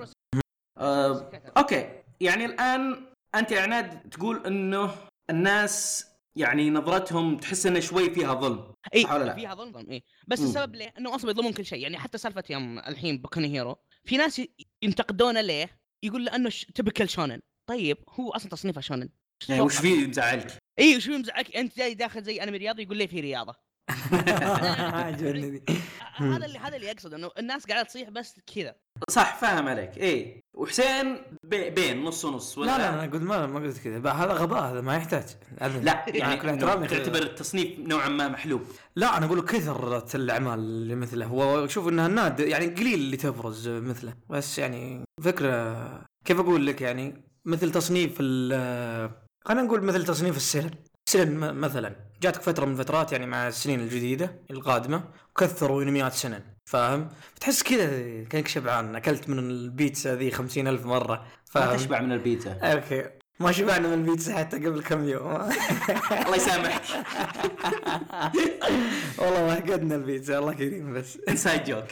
isekai. 0.78 1.42
okay 1.56 2.02
يعني 2.20 2.44
الآن 2.44 3.06
أنت 3.34 3.52
يا 3.52 3.60
عناد 3.60 4.10
تقول 4.10 4.46
إنه 4.46 4.94
الناس 5.30 6.06
يعني 6.36 6.70
نظرتهم 6.70 7.36
تحس 7.36 7.66
انه 7.66 7.80
شوي 7.80 8.10
فيها 8.10 8.34
ظلم 8.34 8.72
إي 8.94 9.02
صح 9.02 9.12
ولا 9.12 9.24
لا؟ 9.24 9.34
فيها 9.34 9.54
ظلم 9.54 9.72
ظلم 9.72 9.90
إي 9.90 10.02
بس 10.26 10.40
مم. 10.40 10.46
السبب 10.46 10.74
ليه؟ 10.74 10.94
إنه 10.98 11.14
أصلا 11.14 11.30
يظلمون 11.30 11.52
كل 11.52 11.64
شيء 11.64 11.78
يعني 11.78 11.98
حتى 11.98 12.18
سالفة 12.18 12.44
يوم 12.50 12.78
الحين 12.78 13.18
Boku 13.18 13.36
no 13.36 13.44
Hero 13.44 13.76
في 14.04 14.16
ناس 14.16 14.42
ينتقدونه 14.82 15.40
ليه؟ 15.40 15.78
يقول 16.02 16.24
لأنه 16.24 16.50
typical 16.74 17.08
shonen 17.08 17.40
طيب 17.66 17.98
هو 18.20 18.30
أصلا 18.30 18.48
تصنيفه 18.48 18.80
shonen 18.80 19.08
يعني 19.48 19.60
وش 19.60 19.76
فيه 19.76 20.06
مزعلك؟ 20.06 20.58
إي 20.78 20.96
وش 20.96 21.08
مزعلك 21.08 21.56
أنت 21.56 21.76
جاي 21.76 21.94
داخل 21.94 22.22
زي 22.22 22.42
انمي 22.42 22.58
رياضي 22.58 22.82
يقول 22.82 22.96
لي 22.96 23.08
في 23.08 23.20
رياضة. 23.20 23.54
هذا 26.14 26.46
اللي 26.46 26.58
هذا 26.58 26.76
اللي 26.76 26.86
يقصد 26.86 27.14
إنه 27.14 27.30
الناس 27.38 27.66
قاعدة 27.66 27.82
تصيح 27.82 28.08
بس 28.08 28.40
كذا. 28.54 28.74
صح 29.10 29.36
فاهم 29.36 29.68
عليك. 29.68 29.98
إيه 29.98 30.40
وحسين 30.56 31.22
بي 31.44 31.70
بين 31.70 32.04
نص 32.04 32.24
ونص 32.24 32.58
ولا 32.58 32.66
لا 32.66 32.78
لا 32.78 32.94
أنا 32.94 33.12
قلت 33.12 33.22
ما 33.22 33.46
ما 33.46 33.60
قلت 33.60 33.78
كذا. 33.78 34.10
هذا 34.10 34.32
غباء 34.32 34.62
هذا 34.62 34.80
ما 34.80 34.96
يحتاج. 34.96 35.24
لا 35.60 36.04
يعني 36.08 36.36
كل 36.36 36.48
احترامي 36.48 36.86
تعتبر 36.86 37.22
التصنيف 37.22 37.78
نوعا 37.78 38.08
ما 38.08 38.28
محلوب. 38.28 38.62
لا 38.96 39.18
أنا 39.18 39.26
أقول 39.26 39.40
كثرة 39.40 40.16
الأعمال 40.16 40.58
اللي 40.58 40.94
مثله. 40.94 41.32
وشوف 41.32 41.88
إنها 41.88 42.08
نادر 42.08 42.48
يعني 42.48 42.66
قليل 42.66 42.94
اللي 42.94 43.16
تبرز 43.16 43.68
مثله. 43.68 44.14
بس 44.30 44.58
يعني 44.58 45.04
فكرة 45.22 46.04
كيف 46.24 46.40
أقول 46.40 46.66
لك 46.66 46.80
يعني؟ 46.80 47.24
مثل 47.46 47.72
تصنيف 47.72 48.16
ال 48.20 49.14
خلينا 49.44 49.62
نقول 49.62 49.82
مثل 49.82 50.04
تصنيف 50.04 50.36
السلم. 50.36 50.70
سلم 51.06 51.60
مثلا 51.60 51.96
جاتك 52.22 52.42
فترة 52.42 52.64
من 52.64 52.72
الفترات 52.72 53.12
يعني 53.12 53.26
مع 53.26 53.48
السنين 53.48 53.80
الجديدة 53.80 54.40
القادمة 54.50 55.04
وكثروا 55.30 55.82
انميات 55.82 56.12
سنن 56.12 56.40
فاهم؟ 56.64 57.08
تحس 57.40 57.62
كذا 57.62 57.88
كانك 58.24 58.48
شبعان 58.48 58.96
أكلت 58.96 59.28
من 59.28 59.38
البيتزا 59.38 60.14
ذي 60.14 60.30
خمسين 60.30 60.68
ألف 60.68 60.86
مرة 60.86 61.14
ما 61.14 61.24
فاهم؟ 61.50 61.76
تشبع 61.76 62.00
من 62.00 62.12
البيتزا. 62.12 62.52
okay. 62.62 63.04
ما 63.40 63.52
شبعنا 63.52 63.88
من 63.88 63.94
البيتزا 63.94 64.34
حتى 64.34 64.56
قبل 64.56 64.82
كم 64.82 65.08
يوم. 65.08 65.36
الله 66.26 66.36
يسامحك. 66.36 66.82
والله 69.18 69.46
ما 69.46 69.54
قدنا 69.54 69.96
البيتزا 69.96 70.38
الله 70.38 70.52
كريم 70.52 70.94
بس. 70.94 71.18
inside 71.28 71.64
joke 71.64 71.84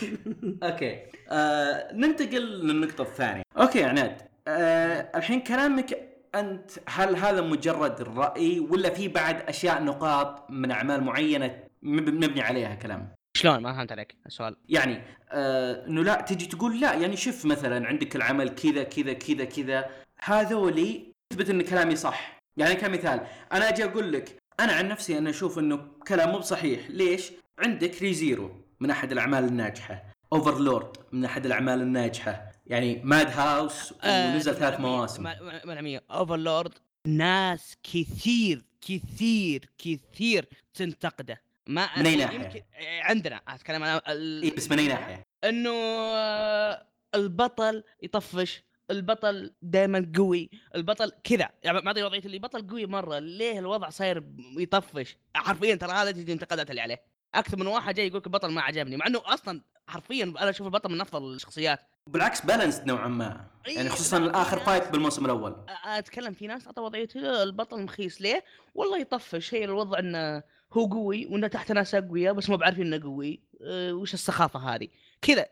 okay. 0.62 1.02
آه 1.30 1.92
ننتقل 1.92 2.42
للنقطة 2.66 3.02
الثانية. 3.02 3.42
okay 3.56 3.78
يا 3.78 3.86
عناد. 3.86 4.16
آه 4.48 5.10
الحين 5.14 5.40
كلامك 5.40 6.11
أنت 6.34 6.70
هل 6.88 7.16
هذا 7.16 7.40
مجرد 7.40 8.00
الرأي 8.00 8.60
ولا 8.60 8.90
في 8.90 9.08
بعد 9.08 9.40
أشياء 9.48 9.82
نقاط 9.82 10.50
من 10.50 10.70
أعمال 10.70 11.04
معينة 11.04 11.58
مب- 11.82 12.08
مبني 12.24 12.40
عليها 12.40 12.74
كلام؟ 12.74 13.08
شلون؟ 13.36 13.58
ما 13.62 13.72
فهمت 13.72 13.92
عليك 13.92 14.16
السؤال. 14.26 14.56
يعني 14.68 15.02
آه 15.30 15.86
انه 15.86 16.02
لا 16.02 16.20
تجي 16.20 16.46
تقول 16.46 16.80
لا 16.80 16.94
يعني 16.94 17.16
شوف 17.16 17.44
مثلا 17.46 17.86
عندك 17.86 18.16
العمل 18.16 18.48
كذا 18.48 18.82
كذا 18.82 19.12
كذا 19.12 19.44
كذا. 19.44 19.90
هذولي 20.24 21.12
تثبت 21.30 21.50
إن 21.50 21.62
كلامي 21.62 21.96
صح. 21.96 22.38
يعني 22.56 22.74
كمثال 22.74 23.20
أنا 23.52 23.68
أجي 23.68 23.84
أقول 23.84 24.12
لك 24.12 24.36
أنا 24.60 24.72
عن 24.72 24.88
نفسي 24.88 25.18
أنا 25.18 25.30
أشوف 25.30 25.58
إنه 25.58 25.76
كلام 26.08 26.30
مو 26.30 26.38
بصحيح. 26.38 26.80
ليش؟ 26.90 27.32
عندك 27.58 28.02
Re:Zero 28.02 28.50
من 28.80 28.90
أحد 28.90 29.12
الأعمال 29.12 29.44
الناجحة. 29.44 30.02
Overlord 30.32 30.96
من 31.12 31.24
أحد 31.24 31.46
الأعمال 31.46 31.80
الناجحة. 31.82 32.51
يعني 32.72 33.00
Madhouse 33.04 33.92
ونزل 34.04 34.54
ثلاث 34.54 34.80
مواسم. 34.80 35.22
ملعمية 35.64 36.02
Overlord 36.10 36.72
ناس 37.06 37.76
كثير 37.82 38.64
كثير 38.80 39.68
كثير 39.78 40.48
تنتقده. 40.74 41.42
ما 41.66 41.88
من 41.98 42.06
يمكن- 42.06 42.18
ناحية؟ 42.38 42.66
عندنا 43.02 43.40
أتكلم 43.48 43.82
عن 43.82 44.00
ال... 44.08 44.42
اي 44.42 44.50
بس 44.50 44.70
من 44.70 44.78
أي 44.78 44.88
ناحية؟ 44.88 45.26
إنه 45.44 45.70
آه، 46.14 46.86
البطل 47.14 47.84
يطفش 48.02 48.62
البطل 48.90 49.54
دائما 49.62 50.12
قوي 50.16 50.50
البطل 50.74 51.12
كذا. 51.24 51.48
يعني 51.62 51.80
معطي 51.80 52.02
وضعية 52.02 52.20
اللي 52.24 52.38
بطل 52.38 52.66
قوي 52.66 52.86
مرة 52.86 53.18
ليه 53.18 53.58
الوضع 53.58 53.88
صاير 53.90 54.24
يطفش؟ 54.58 55.16
حرفيا 55.34 55.74
ترى 55.74 55.92
هذا 55.92 56.10
دي 56.10 56.22
الانتقادات 56.22 56.70
اللي 56.70 56.80
عليه. 56.80 57.02
أكثر 57.34 57.56
من 57.56 57.66
واحد 57.66 57.94
جاي 57.94 58.06
يقول 58.06 58.18
لك 58.18 58.26
البطل 58.26 58.50
ما 58.50 58.60
عجبني 58.62 58.96
مع 58.96 59.06
إنه 59.06 59.22
أصلا 59.24 59.62
حرفيا 59.92 60.24
أنا 60.24 60.50
أشوف 60.50 60.66
البطل 60.66 60.92
من 60.92 61.00
أفضل 61.00 61.34
الشخصيات. 61.34 61.80
بالعكس 62.06 62.46
بالانسد 62.46 62.86
نوعا 62.86 63.08
ما. 63.08 63.46
يعني 63.66 63.80
إيه، 63.80 63.88
خصوصا 63.88 64.18
لا، 64.18 64.26
الآخر 64.26 64.58
فايت 64.60 64.82
ناس- 64.82 64.92
بالموسم 64.92 65.24
الأول. 65.24 65.56
أتكلم 65.84 66.32
في 66.34 66.46
ناس 66.46 66.66
اعطى 66.66 66.80
وضعيته 66.82 67.42
البطل 67.42 67.82
مخيس 67.82 68.20
ليه؟ 68.20 68.44
والله 68.74 68.98
يطفش. 68.98 69.54
هي 69.54 69.64
الوضع 69.64 69.98
إنه 69.98 70.42
هو 70.72 70.86
قوي 70.86 71.26
وإنه 71.26 71.46
تحت 71.46 71.72
ناس 71.72 71.94
أقوياء 71.94 72.34
بس 72.34 72.50
مو 72.50 72.56
بعارفين 72.56 72.94
إنه 72.94 73.02
قوي. 73.04 73.40
أه 73.62 73.92
وش 73.92 74.14
السخافة 74.14 74.74
هذه؟ 74.74 74.88
كذا. 75.22 75.46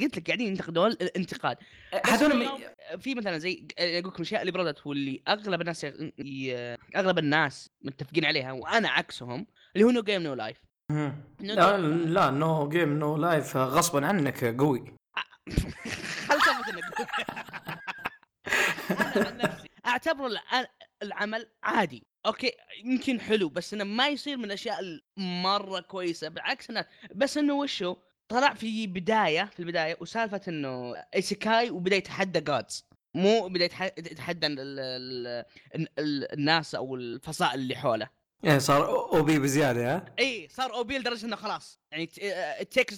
قلت 0.00 0.16
لك 0.16 0.26
قاعدين 0.26 0.46
ينتقدون 0.46 0.90
الانتقاد. 0.90 1.56
هذول 2.06 2.30
في 2.30 2.36
م- 2.36 2.98
في 2.98 3.14
مثلا 3.14 3.38
زي 3.38 3.66
أقول 3.78 3.98
لكم 3.98 4.14
الاشياء 4.16 4.40
اللي 4.40 4.52
بردت 4.52 4.86
واللي 4.86 5.22
أغلب 5.28 5.60
الناس. 5.60 5.84
ي... 6.18 6.54
أغلب 6.96 7.18
الناس 7.18 7.70
متفقين 7.82 8.24
عليها 8.24 8.52
وأنا 8.52 8.88
عكسهم 8.88 9.46
اللي 9.76 9.86
هو 9.86 9.90
نو 9.90 10.02
جيم 10.02 10.22
نو 10.22 10.34
لايف 10.34 10.56
لا 11.40 11.78
لا 11.78 12.30
نو 12.30 12.68
جيم 12.68 12.98
نو 12.98 13.16
لايف 13.16 13.56
غصبا 13.56 14.06
عنك 14.06 14.44
قوي. 14.44 14.84
خل 16.28 16.38
سالفه 16.42 16.70
انك 16.72 17.00
أنا 18.90 19.26
عن 19.28 19.36
نفسي 19.36 19.68
اعتبر 19.86 20.26
الع- 20.26 20.66
العمل 21.02 21.46
عادي. 21.62 22.02
أوكي 22.26 22.52
يمكن 22.84 23.20
حلو 23.20 23.48
بس 23.48 23.74
إنه 23.74 23.84
ما 23.84 24.08
يصير 24.08 24.36
من 24.36 24.44
الأشياء 24.44 24.78
المرة 25.18 25.80
كويسة. 25.80 26.28
بالعكس 26.28 26.70
إنه 26.70 26.84
بس 27.14 27.38
إنه 27.38 27.54
وشو؟ 27.54 27.96
طلع 28.28 28.54
في 28.54 28.86
بداية 28.86 29.44
في 29.44 29.60
البداية 29.60 29.96
وسالفة 30.00 30.40
إنه 30.48 30.94
isekai 31.14 31.70
وبدأ 31.70 31.96
يتحدى 31.96 32.40
gods 32.40 32.84
مو 33.16 33.48
بدأ 33.48 33.64
يتح- 33.68 33.98
يتحدى 33.98 34.46
ال 34.46 34.60
ال 34.60 35.44
ال 35.74 35.88
ال 35.98 36.32
الناس 36.32 36.74
أو 36.74 36.94
الفصائل 36.96 37.60
اللي 37.60 37.74
حوله. 37.76 38.08
يعني 38.42 38.60
صار 38.60 38.88
OP 38.88 39.38
بزيادة 39.38 39.94
ها؟ 39.96 40.04
إي 40.18 40.48
صار 40.50 40.74
OP 40.74 40.98
لدرجة 40.98 41.26
إنه 41.26 41.36
خلاص. 41.36 41.80
يعني 41.92 42.06
take 42.70 42.94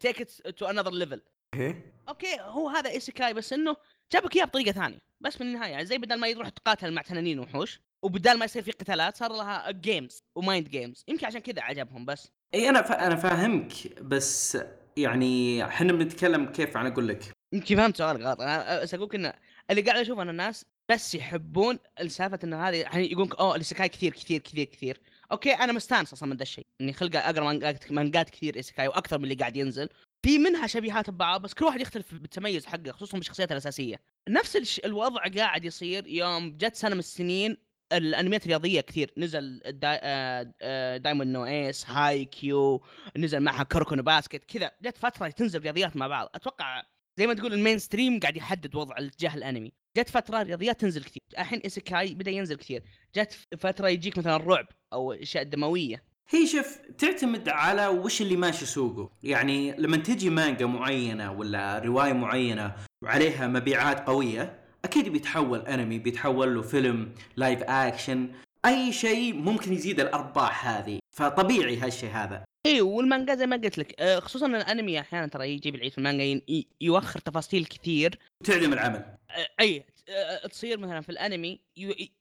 take 0.00 0.22
to 0.56 0.66
another 0.66 0.90
level 0.90 1.22
okay 1.54 1.82
okay 2.08 2.40
هو 2.40 2.68
هذا 2.68 2.90
isekai 2.90 3.34
بس 3.34 3.52
إنه 3.52 3.76
جابك 4.12 4.36
إياه 4.36 4.44
بطريقة 4.44 4.72
ثانية. 4.72 4.98
بس 5.20 5.36
في 5.36 5.40
النهاية 5.40 5.70
يعني 5.70 5.84
زي 5.86 5.98
بدل 5.98 6.18
ما 6.18 6.28
يروح 6.28 6.48
تقاتل 6.48 6.92
مع 6.92 7.02
تنانين 7.02 7.38
وحوش 7.38 7.80
وبدال 8.02 8.38
ما 8.38 8.44
يصير 8.44 8.62
في 8.62 8.70
قتالات 8.70 9.16
صار 9.16 9.32
لها 9.32 9.70
games 9.70 10.22
و 10.34 10.41
mind 10.41 10.68
games 10.68 11.04
يمكن 11.08 11.26
عشان 11.26 11.40
كذا 11.40 11.62
عجبهم 11.62 12.04
بس. 12.04 12.30
إي 12.54 12.68
أنا 12.68 12.82
فا... 12.82 13.06
أنا 13.06 13.16
فاهمك 13.16 13.72
بس 14.02 14.58
يعني 14.96 15.64
إحنا 15.64 15.92
بنتكلم 15.92 16.46
كيف؟ 16.46 16.76
أنا 16.76 16.88
أقول 16.88 17.08
لك. 17.08 17.24
يمكن 17.52 17.76
فهمت 17.76 17.96
سؤالك 17.96 18.20
غلط. 18.20 18.40
أنا 18.40 18.82
بس 18.82 18.94
اقولك 18.94 19.14
أنه 19.14 19.32
اللي 19.70 19.82
قاعد 19.82 19.98
أشوف 20.00 20.18
إن 20.18 20.28
الناس 20.28 20.64
بس 20.90 21.14
يحبون 21.14 21.78
السالفه 22.00 22.38
انه 22.44 22.68
هذه 22.68 22.76
يعني 22.76 23.12
يقولون 23.12 23.32
أوه 23.32 23.50
ال 23.50 23.55
isekai 23.55 23.88
كثير 23.88 24.12
كثير 24.12 24.40
كثير 24.40 24.64
كثير. 24.64 25.00
okay 25.32 25.52
أنا 25.52 25.72
مستانس 25.72 26.12
أصلا 26.12 26.28
من 26.28 26.36
ذا 26.36 26.42
الشيء. 26.42 26.66
إني 26.80 26.92
خلق 26.92 27.16
أقرأ 27.16 27.72
مانجات 27.90 28.30
كثير 28.30 28.56
isekai 28.56 28.88
وأكثر 28.88 29.18
من 29.18 29.24
اللي 29.24 29.34
قاعد 29.34 29.56
ينزل. 29.56 29.88
في 30.22 30.38
منها 30.38 30.66
شبيهات 30.66 31.10
ببعض 31.10 31.42
بس 31.42 31.54
كل 31.54 31.64
واحد 31.64 31.80
يختلف 31.80 32.14
بالتميز 32.14 32.66
حقه 32.66 32.92
خصوصا 32.92 33.18
بالشخصيات 33.18 33.52
الأساسية. 33.52 34.00
نفس. 34.28 34.78
الوضع 34.78 35.22
قاعد 35.36 35.64
يصير 35.64 36.06
يوم 36.06 36.56
جت 36.56 36.74
سنة 36.74 36.94
من 36.94 36.98
السنين 36.98 37.56
الانميات 37.92 38.42
الرياضية 38.42 38.80
كثير. 38.80 39.12
نزل 39.16 39.60
دا... 39.64 40.00
آه... 40.02 40.54
آه... 40.62 40.96
Diamond 40.96 41.30
no 41.30 41.46
Ace 41.46 41.90
Haikyuu 41.90 42.82
نزل 43.16 43.40
معها 43.40 43.62
Kuroko 43.62 43.92
no 43.92 44.02
Basket 44.02 44.44
كذا. 44.44 44.70
جت 44.82 44.96
فترة 44.96 45.28
تنزل 45.28 45.60
رياضيات 45.60 45.96
مع 45.96 46.06
بعض. 46.06 46.30
أتوقع 46.34 46.82
زي 47.20 47.26
ما 47.26 47.34
تقول 47.34 47.52
ال 47.52 47.78
mainstream 47.78 48.20
قاعد 48.20 48.36
يحدد 48.36 48.74
وضع 48.74 48.96
الاتجاه 48.98 49.34
الانمي. 49.34 49.72
جت 49.96 50.08
فترة 50.08 50.42
رياضيات 50.42 50.80
تنزل 50.80 51.04
كثير. 51.04 51.22
الحين 51.38 51.60
isekai 51.60 52.14
بدأ 52.14 52.30
ينزل 52.30 52.56
كثير. 52.56 52.82
جت 53.16 53.38
فترة 53.58 53.88
يجيك 53.88 54.18
مثلا 54.18 54.36
رعب 54.36 54.66
أو 54.92 55.12
أشياء 55.12 55.44
دموية. 55.44 56.02
هي 56.30 56.46
شوف 56.46 56.78
تعتمد 56.98 57.48
على 57.48 57.86
وش 57.86 58.22
اللي 58.22 58.36
ماشي 58.36 58.66
سوقه. 58.66 59.10
يعني 59.22 59.72
لما 59.72 59.96
تجي 59.96 60.30
مانجا 60.30 60.66
معينة 60.66 61.32
ولا 61.32 61.78
رواية 61.78 62.12
معينة 62.12 62.74
وعليها 63.02 63.46
مبيعات 63.46 64.06
قوية 64.06 64.60
أكيد 64.84 65.08
بيتحول 65.08 65.60
أنمي 65.60 65.98
بيتحول 65.98 66.54
له 66.54 66.62
فيلم 66.62 67.14
live 67.36 67.62
action 67.62 68.28
أي 68.66 68.92
شيء 68.92 69.34
ممكن 69.34 69.72
يزيد 69.72 70.00
الأرباح 70.00 70.66
هذه. 70.68 70.98
فطبيعي 71.10 71.76
هالشيء 71.76 72.10
هذا. 72.10 72.44
اي 72.66 72.80
والمانجا 72.80 73.34
زي 73.34 73.46
ما 73.46 73.56
قلت 73.56 73.78
لك 73.78 74.00
آه، 74.00 74.18
خصوصا 74.20 74.46
الأنمي 74.46 75.00
أحيانا 75.00 75.26
ترى 75.26 75.50
يجيب 75.50 75.74
العيد 75.74 75.92
في 75.92 75.98
المانجا 75.98 76.40
يوخر 76.80 77.20
تفاصيل 77.20 77.64
كثير. 77.64 78.18
تعدم 78.44 78.72
العمل. 78.72 79.16
آه، 79.30 79.48
أي 79.60 79.84
آه، 80.08 80.46
تصير 80.46 80.78
مثلا 80.78 81.00
في 81.00 81.08
الأنمي 81.08 81.60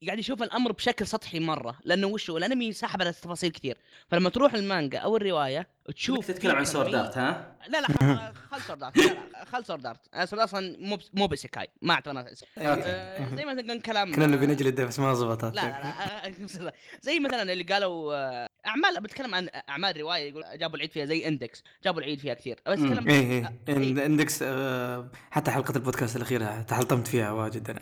قاعد 0.07 0.19
يشوف 0.19 0.43
الأمر 0.43 0.71
بشكل 0.71 1.07
سطحي 1.07 1.39
مرة 1.39 1.79
لأنه 1.83 2.07
وش 2.07 2.29
هو؟ 2.29 2.37
الانمي 2.37 2.73
ساحب 2.73 3.01
على 3.01 3.09
التفاصيل 3.09 3.51
كثير 3.51 3.77
فلما 4.07 4.29
تروح 4.29 4.53
المانجا 4.53 4.99
أو 4.99 5.17
الرواية 5.17 5.67
تشوف 5.95 6.15
شوف 6.15 6.27
تتكلم 6.27 6.55
عن 6.55 6.63
في 6.63 6.69
سورد 6.69 6.95
ارت 6.95 7.17
ها؟ 7.17 7.55
لا 7.67 7.81
لا 7.81 7.87
خل- 7.87 8.33
خل 8.51 8.61
سورد 8.61 8.83
ارت 8.83 8.97
لا 8.97 9.03
لا 9.33 9.45
خل 9.45 9.65
سورد 9.65 9.85
ارت 9.85 10.29
سورد 10.29 10.41
أصلا 10.41 10.77
مو 10.79 10.95
بس- 10.95 11.09
مو 11.13 11.27
بسكاي 11.27 11.67
ما 11.81 11.93
أعتبر 11.93 12.13
نفسه 12.13 12.47
آه، 12.57 13.35
زي 13.35 13.45
ما 13.45 13.61
كان 13.61 13.79
كلام 13.79 14.13
كنا 14.15 14.25
نبي 14.27 14.45
نجلده 14.47 14.85
بس 14.85 14.99
ما 14.99 15.13
زبطت. 15.13 15.43
لا 15.43 15.51
لا 15.51 16.31
لا 16.59 16.73
زي 17.01 17.19
مثلا 17.19 17.53
اللي 17.53 17.63
قالوا 17.63 18.13
آه، 18.15 18.47
أعمال 18.67 19.01
بتكلم 19.01 19.35
عن 19.35 19.49
أعمال 19.69 20.01
رواية 20.01 20.29
يقول 20.29 20.43
جابوا 20.55 20.75
العيد 20.75 20.91
فيها 20.91 21.05
زي 21.05 21.27
اندكس 21.27 21.63
جابوا 21.83 21.99
العيد 22.01 22.19
فيها 22.19 22.33
كثير 22.33 22.59
بس. 22.67 22.79
اتكلم 22.79 23.07
إيه 23.09 23.31
إيه. 23.31 23.45
آه، 23.45 23.73
إن- 23.73 23.99
Index 23.99 24.43
حتى 25.31 25.51
حلقة 25.51 25.75
البودكاست 25.75 26.15
الأخيرة 26.15 26.61
تحلطمت 26.61 27.07
فيها 27.07 27.31
واجد 27.31 27.69
أنا. 27.69 27.79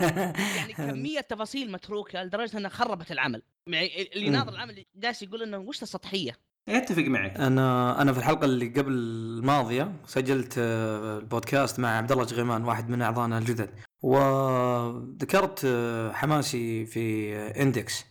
يعني 0.00 0.72
كمية 0.78 1.20
تفاصيل 1.20 1.72
متروكة 1.72 2.22
لدرجة 2.22 2.58
إنها 2.58 2.70
خربت 2.70 3.12
العمل. 3.12 3.42
يعني 3.66 4.12
اللي 4.14 4.26
مم. 4.30 4.32
ناظر 4.36 4.52
العمل 4.52 4.84
جالس 4.96 5.22
يقول 5.22 5.42
إنه 5.42 5.58
وش 5.58 5.82
السطحية؟ 5.82 6.32
اتفق 6.68 7.02
معك. 7.02 7.36
أنا 7.36 8.02
أنا 8.02 8.12
في 8.12 8.18
الحلقة 8.18 8.44
اللي 8.44 8.66
قبل 8.68 8.92
الماضية 8.92 9.92
سجلت 10.06 10.54
آه، 10.58 11.18
البودكاست 11.18 11.80
مع 11.80 11.88
عبد 11.88 12.12
الله 12.12 12.24
جغيمان 12.24 12.64
واحد 12.64 12.88
من 12.88 13.02
اعضائنا 13.02 13.38
الجدد. 13.38 13.70
وذكرت 14.02 15.62
آه، 15.64 16.12
حماسي 16.12 16.86
في 16.86 17.36
آه، 17.36 17.62
Index. 17.62 18.04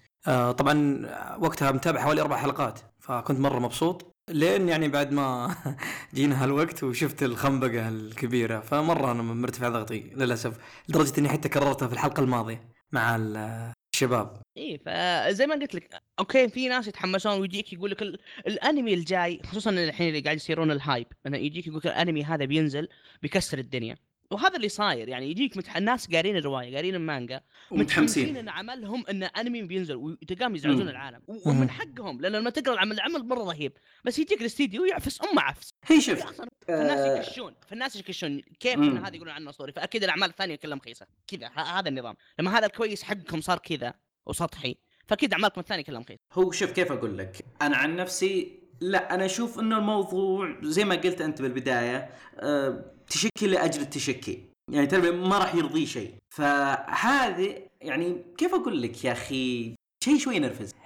طبعا 0.58 1.01
وقتها 1.39 1.72
متابع 1.72 2.01
حوالي 2.01 2.22
أربع 2.22 2.38
حلقات 2.38 2.79
فكنت 3.00 3.39
مرة 3.39 3.60
مبسوط. 3.60 4.15
لين 4.29 4.69
يعني 4.69 4.88
بعد 4.88 5.12
ما 5.12 5.55
جينا 6.15 6.43
هالوقت 6.43 6.83
وشفت 6.83 7.24
الخنبقة 7.24 7.89
الكبيرة 7.89 8.59
فمرة 8.59 9.12
أنا 9.12 9.24
مرتفع 9.24 9.69
ضغطي 9.69 10.00
للأسف 10.00 10.57
لدرجة 10.89 11.19
إني 11.19 11.29
حتى 11.29 11.50
كررتها 11.50 11.88
في 11.88 11.93
الحلقة 11.93 12.24
الماضية 12.24 12.69
مع 12.91 13.15
ال- 13.15 13.74
الشباب. 13.93 14.41
إي 14.57 14.77
فزي 14.86 15.48
ما 15.48 15.55
قلت 15.55 15.75
لك 15.75 16.01
okay 16.19 16.50
في 16.50 16.67
ناس 16.67 16.88
يتحمسون 16.88 17.39
ويجيك 17.41 17.74
يقول 17.74 17.91
لك 17.91 18.01
ال- 18.01 18.19
الأنمي 18.48 18.93
الجاي 18.93 19.41
خصوصا 19.45 19.69
الحين 19.69 20.08
اللي 20.10 20.19
قاعد 20.21 20.36
يصيرون 20.38 20.71
ال 20.71 20.79
hype 20.79 21.08
إنه 21.27 21.38
يجيك 21.38 21.67
يقول 21.67 21.80
لك 21.80 21.88
الأنمي 21.88 22.23
هذا 22.23 22.45
بينزل 22.45 22.88
بيكسر 23.21 23.58
الدنيا. 23.58 23.97
وهذا 24.32 24.56
اللي 24.56 24.70
صاير 24.70 25.10
يعني 25.10 25.30
يجيك 25.32 25.58
متح... 25.58 25.78
الناس 25.78 26.08
قارين 26.12 26.38
الرواية 26.38 26.76
قارين 26.76 26.96
المانجا 26.96 27.42
ومتحمسين 27.72 28.38
إن 28.38 28.50
عملهم 28.50 29.04
إن 29.10 29.24
أنمي 29.24 29.62
بينزل 29.62 29.96
وتلقاهم 29.96 30.56
يزعجون 30.56 30.82
مم. 30.84 30.89
العالم 30.89 31.22
و- 31.28 31.50
ومن 31.50 31.70
حقهم 31.70 32.22
لأن 32.22 32.32
لما 32.32 32.50
تقرأ 32.50 32.74
العمل 32.74 32.92
العمل 32.96 33.28
مرة 33.28 33.44
رهيب 33.44 33.74
بس 34.06 34.20
يجيك 34.20 34.42
الاستديو 34.42 34.86
يعفس 34.86 35.22
امه 35.22 35.42
عفس. 35.42 35.70
هي 35.86 36.02
شوف 36.02 36.24
أصلا 36.24 36.48
فالناس 36.68 37.00
آه، 37.00 37.18
يكشون 37.18 37.56
فالناس 37.68 37.96
يكشون 37.96 38.42
كيف 38.60 38.76
مم. 38.78 38.89
ان 38.98 39.06
هذا 39.06 39.15
يقولون 39.15 39.34
عنه 39.34 39.50
اسطوري 39.50 39.72
فأكيد 39.72 40.04
الأعمال 40.04 40.30
الثانية 40.30 40.56
كلها 40.56 40.76
مخيسة 40.76 41.06
كذا 41.28 41.48
ه- 41.48 41.80
هذا 41.80 41.89
النظام. 41.89 42.15
لما 42.39 42.58
هذا 42.58 42.65
الكويس 42.65 43.04
حقكم 43.04 43.42
صار 43.42 43.58
كذا 43.58 43.94
وسطحي 44.26 44.76
فأكيد 45.08 45.34
أعمالكم 45.34 45.62
الثانية 45.62 45.84
كلها 45.84 46.00
مخيسة. 46.00 46.20
هو 46.34 46.52
شوف 46.52 46.72
كيف 46.72 46.92
أقول 46.92 47.18
لك؟ 47.18 47.46
أنا 47.62 47.78
عن 47.78 47.96
نفسي 47.96 48.60
لا 48.82 49.13
أنا 49.15 49.26
أشوف 49.26 49.60
إنه 49.60 49.78
الموضوع 49.78 50.58
زي 50.62 50.86
ما 50.86 50.96
قلت 50.96 51.22
أنت 51.22 51.42
بالبداية 51.42 52.10
أه 52.39 52.92
تشكي 53.10 53.48
لأجل 53.48 53.82
التشكي. 53.82 54.43
يعني 54.72 54.88
ترى 54.88 55.12
ما 55.12 55.38
راح 55.38 55.56
يرضيه 55.56 55.86
شيء. 55.86 56.13
فهذه 56.36 57.56
يعني 57.82 58.24
كيف 58.38 58.54
أقول 58.54 58.82
لك 58.82 59.06
يا 59.06 59.12
أخي؟ 59.12 59.76
شيء 60.04 60.17
شوي 60.17 60.36
ينرفز 60.36 60.72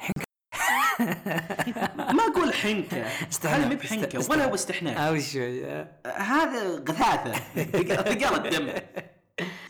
ما 2.18 2.24
أقول 2.34 2.54
حنكه 2.54 3.04
هذا 3.44 3.68
مو 3.68 3.76
بحنكه 3.76 4.32
ولا 4.32 4.46
هو 4.46 4.56
استحناء. 4.56 5.14
وش 5.14 5.38
آه، 5.38 5.88
هذا 6.06 6.76
غثاثة. 6.76 7.34
ثقال 8.14 8.46
الدم. 8.46 8.74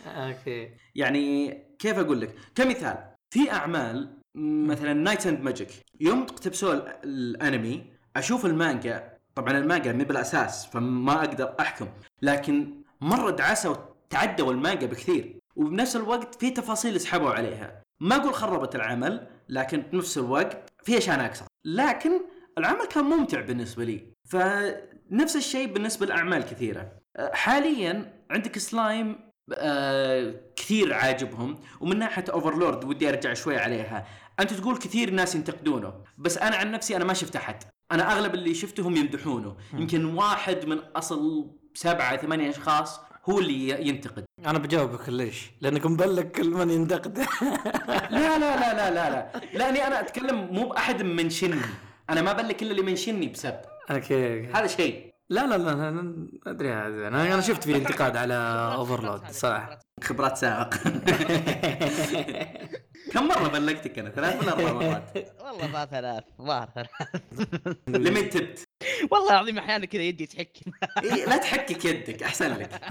okay. 0.05 0.69
يعني 0.95 1.57
كيف 1.79 1.97
أقول 1.99 2.21
لك؟ 2.21 2.35
كمثال. 2.55 2.97
في 3.33 3.51
أعمال 3.51 4.17
مثلا 4.37 4.93
Knight's & 4.93 5.39
Magic 5.41 5.69
يوم 5.99 6.21
اقتبسوا 6.21 6.73
ال- 6.73 6.87
الأنمي 7.03 7.83
أشوف 8.15 8.45
المانجا 8.45 9.12
طبعا 9.35 9.57
المانجا 9.57 9.91
مي 9.91 10.03
بالأساس 10.03 10.65
فما 10.65 11.13
أقدر 11.13 11.55
أحكم. 11.59 11.87
لكن 12.21 12.73
مرة 13.01 13.31
دعسوا 13.31 13.75
تعدوا 14.09 14.51
المانجا 14.51 14.87
بكثير 14.87 15.39
وبنفس 15.55 15.95
الوقت 15.95 16.35
في 16.35 16.49
تفاصيل 16.49 17.01
سحبوا 17.01 17.29
عليها. 17.29 17.81
ما 17.99 18.15
أقول 18.15 18.33
خربت 18.33 18.75
العمل 18.75 19.27
لكن 19.49 19.81
بنفس 19.81 20.17
الوقت 20.17 20.71
في 20.83 20.97
أشياء 20.97 21.17
ناقصة. 21.17 21.45
لكن 21.65 22.11
العمل 22.57 22.85
كان 22.85 23.03
ممتع 23.03 23.41
بالنسبة 23.41 23.83
لي. 23.83 24.07
فنفس 24.29 25.35
الشيء 25.35 25.73
بالنسبة 25.73 26.05
لأعمال 26.05 26.43
كثيرة. 26.43 26.91
حاليا 27.33 28.13
عندك 28.31 28.57
سلايم 28.57 29.15
آه 29.53 30.35
كثير 30.55 30.93
عاجبهم 30.93 31.59
ومن 31.81 31.99
ناحية 31.99 32.25
أوفرلورد 32.33 32.83
ودي 32.83 33.09
أرجع 33.09 33.33
شوي 33.33 33.57
عليها. 33.57 34.07
أنت 34.39 34.53
تقول 34.53 34.77
كثير 34.77 35.09
ناس 35.09 35.35
ينتقدونه 35.35 35.93
بس 36.17 36.37
أنا 36.37 36.55
عن 36.55 36.71
نفسي 36.71 36.95
أنا 36.95 37.05
ما 37.05 37.13
شفت 37.13 37.35
أحد. 37.35 37.63
أنا 37.93 38.13
أغلب 38.13 38.33
اللي 38.33 38.53
شفتهم 38.53 38.95
يمدحونه. 38.95 39.55
يمكن 39.73 40.05
واحد 40.05 40.65
من 40.65 40.79
أصل 40.95 41.51
سبعة 41.73 42.17
ثمانية 42.17 42.49
أشخاص 42.49 42.99
هو 43.29 43.39
اللي 43.39 43.87
ينتقد. 43.87 44.25
أنا 44.45 44.59
بجاوبك 44.59 45.09
ليش؟ 45.09 45.51
لأنك 45.61 45.85
مبلغ 45.85 46.21
كل 46.21 46.49
من 46.49 46.69
ينتقد. 46.69 47.17
لا 48.11 48.37
لا 48.37 48.55
لا 48.59 48.73
لا 48.73 48.91
لا 48.91 49.09
لا. 49.09 49.31
لأني 49.59 49.87
أنا 49.87 49.99
أتكلم 49.99 50.47
مو 50.51 50.69
بأحد 50.69 51.03
منشني 51.03 51.61
أنا 52.09 52.21
ما 52.21 52.33
بلك 52.33 52.61
إلا 52.63 52.71
اللي 52.71 52.81
منشني 52.81 53.27
بسب 53.27 53.55
أوكي 53.91 54.45
هذا 54.47 54.67
شيء. 54.67 55.13
لا 55.29 55.47
لا 55.47 55.57
لا 55.57 55.71
أنا 55.89 56.27
أدري 56.47 56.69
هذا. 56.73 57.07
أنا 57.07 57.33
أنا 57.33 57.41
شفت 57.41 57.63
في 57.63 57.75
انتقاد 57.75 58.17
على 58.17 58.33
اوفرلود 58.77 59.21
صراحة. 59.31 59.79
خبرات 60.03 60.37
سائق 60.37 60.73
كم 63.13 63.27
مرة 63.27 63.47
بلغتك 63.47 63.99
أنا؟ 63.99 64.09
ثلاث 64.09 64.43
ولا 64.43 64.51
أربع 64.53 64.73
مرات؟ 64.73 65.33
والله 65.41 65.67
ما 65.67 65.85
ثلاث 65.85 66.23
ما 66.39 66.67
ثلاث. 66.75 66.89
لمن 68.07 68.29
تبت؟ 68.29 68.63
والله 69.11 69.31
العظيم 69.31 69.57
أحيانا 69.57 69.85
كذا 69.85 70.01
يدي 70.01 70.25
تحك. 70.25 70.57
إيه 71.03 71.25
لا 71.25 71.37
تحكك 71.37 71.85
يدك 71.85 72.23
أحسن 72.23 72.57
لك. 72.57 72.81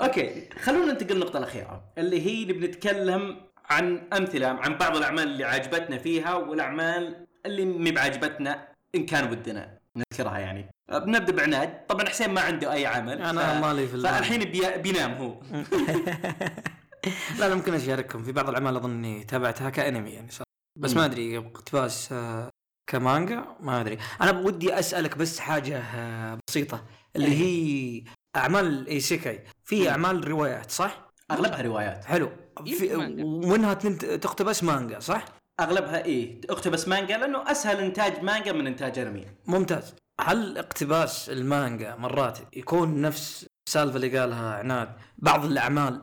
okay 0.00 0.48
خلونا 0.60 0.92
ننتقل 0.92 1.14
للنقطة 1.14 1.38
الأخيرة 1.38 1.92
اللي 1.98 2.26
هي 2.26 2.44
نبي 2.44 2.66
نتكلم 2.66 3.40
عن 3.70 4.08
أمثلة 4.12 4.46
عن 4.46 4.78
بعض 4.78 4.96
الأعمال 4.96 5.28
اللي 5.28 5.44
عجبتنا 5.44 5.98
فيها 5.98 6.34
والأعمال 6.34 7.26
اللي 7.46 7.64
مي 7.64 7.90
بعجبتنا 7.90 8.68
إن 8.94 9.06
كان 9.06 9.30
ودنا. 9.30 9.75
نذكرها 9.96 10.38
يعني 10.38 10.70
بنبدا 10.88 11.32
بعناد 11.32 11.86
طبعا 11.86 12.08
حسين 12.08 12.30
ما 12.30 12.40
عنده 12.40 12.72
أي 12.72 12.86
عمل 12.86 13.22
أنا 13.22 13.60
مالي 13.60 13.86
في 13.88 13.94
ال- 13.94 14.02
فالحين 14.02 14.44
بي... 14.44 14.76
بينام 14.78 15.12
هو 15.12 15.40
لا 17.38 17.48
لا 17.48 17.54
ممكن 17.54 17.74
أشارككم 17.74 18.22
في 18.22 18.32
بعض 18.32 18.48
الأعمال 18.48 18.76
أظن 18.76 18.90
إني 18.90 19.24
تابعتها 19.24 19.70
كأنمي 19.70 20.10
يعني 20.10 20.30
صراحة. 20.30 20.46
بس 20.78 20.90
مم. 20.92 20.96
ما 20.98 21.04
أدري 21.04 21.38
اقتباس 21.38 22.12
آه، 22.12 22.50
كمانجا 22.90 23.44
ما 23.60 23.80
أدري 23.80 23.98
أنا 24.20 24.30
ودي 24.40 24.78
أسألك 24.78 25.18
بس 25.18 25.38
حاجة 25.38 25.78
آه، 25.78 26.38
بسيطة 26.48 26.84
اللي 27.16 27.28
هي 27.36 28.04
أعمال 28.36 28.66
ال 28.66 28.77
isekai 28.77 29.44
في 29.64 29.90
أعمال 29.90 30.28
روايات 30.28 30.70
صح؟ 30.70 31.06
أغلبها 31.30 31.62
روايات 31.62 32.04
حلو 32.04 32.30
في. 32.66 32.94
ومنها 33.22 33.74
تنت- 33.74 34.04
تقتبس 34.04 34.64
مانجا 34.64 35.00
صح؟ 35.00 35.24
أغلبها 35.60 36.04
إيه 36.04 36.40
اقتبس 36.50 36.88
مانجا 36.88 37.18
لأنه 37.18 37.50
أسهل 37.50 37.76
إنتاج 37.84 38.22
مانجا 38.22 38.52
من 38.52 38.66
إنتاج 38.66 38.98
أنمي. 38.98 39.24
ممتاز. 39.46 39.94
هل 40.20 40.58
اقتباس 40.58 41.30
المانجا 41.30 41.96
مرات 41.96 42.38
يكون 42.56 43.00
نفس 43.00 43.46
السالفة 43.68 43.96
اللي 43.96 44.18
قالها 44.18 44.54
عناد؟ 44.54 44.88
بعض 45.18 45.44
الأعمال 45.44 46.02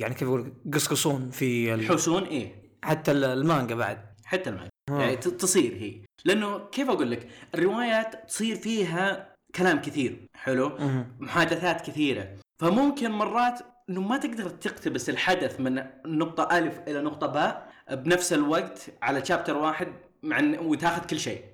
يعني 0.00 0.14
كيف 0.14 0.28
أقول 0.28 0.52
قصقصون 0.74 1.30
في 1.30 1.74
ال... 1.74 1.80
الحسون 1.80 2.22
إيه. 2.24 2.54
حتى 2.84 3.10
ال- 3.10 3.24
المانجا 3.24 3.74
بعد. 3.74 3.98
حتى 4.24 4.50
المانجا. 4.50 4.68
يعني 4.90 5.16
تصير 5.16 5.72
هي. 5.74 6.00
لأنه 6.24 6.58
كيف 6.58 6.90
أقول 6.90 7.10
لك 7.10 7.28
الروايات 7.54 8.28
تصير 8.28 8.56
فيها 8.56 9.34
كلام 9.54 9.80
كثير 9.80 10.26
حلو. 10.34 10.78
محادثات 11.18 11.80
كثيرة. 11.80 12.28
فممكن 12.60 13.10
مرات 13.10 13.60
إنه 13.90 14.00
ما 14.00 14.16
تقدر 14.16 14.48
تقتبس 14.50 15.10
الحدث 15.10 15.60
من 15.60 15.82
نقطة 16.06 16.58
ألف 16.58 16.78
إلى 16.88 17.00
نقطة 17.02 17.26
باء 17.26 17.67
بنفس 17.90 18.32
الوقت 18.32 18.86
على 19.02 19.24
شابتر 19.24 19.56
واحد 19.56 19.88
مع 20.22 20.38
إن- 20.38 20.58
وتاخذ 20.60 21.06
كل 21.06 21.20
شيء. 21.20 21.44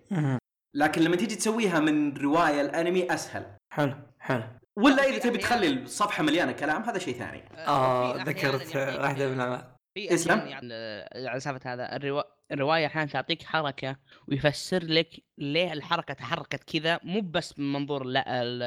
لكن 0.74 1.02
لما 1.02 1.16
تيجي 1.16 1.36
تسويها 1.36 1.80
من 1.80 2.16
رواية 2.16 2.60
الأنمي 2.60 3.14
أسهل 3.14 3.46
حلو 3.72 3.94
حلو 4.20 4.42
ولا 4.76 5.04
إذا 5.04 5.18
تبي 5.18 5.38
تخلي 5.38 5.68
الصفحة 5.68 6.22
مليانة 6.22 6.52
كلام 6.52 6.82
هذا 6.82 6.98
شيء 6.98 7.14
ثاني 7.14 7.42
آه 7.56 8.12
في 8.12 8.18
أحياناً 8.18 8.30
ذكرت 8.30 8.74
يعطيك- 8.74 9.00
واحدة 9.00 9.28
من 9.28 9.34
الأعمال. 9.34 9.64
في 9.94 10.14
اسلم. 10.14 10.38
أحياناً 10.38 10.50
يعني 10.50 10.68
آه، 10.72 11.28
على 11.28 11.40
سالفة 11.40 11.72
هذا 11.74 11.96
الروا... 11.96 12.22
الرواية 12.52 12.86
أحيانا 12.86 13.10
تعطيك 13.10 13.42
حركة 13.42 13.96
ويفسر 14.28 14.84
لك 14.84 15.08
ليه 15.38 15.72
الحركة 15.72 16.14
تحركت 16.14 16.64
كذا 16.78 17.00
مو 17.02 17.20
بس 17.20 17.58
من 17.58 17.72
منظور 17.72 18.04
لا 18.04 18.42
ال... 18.42 18.62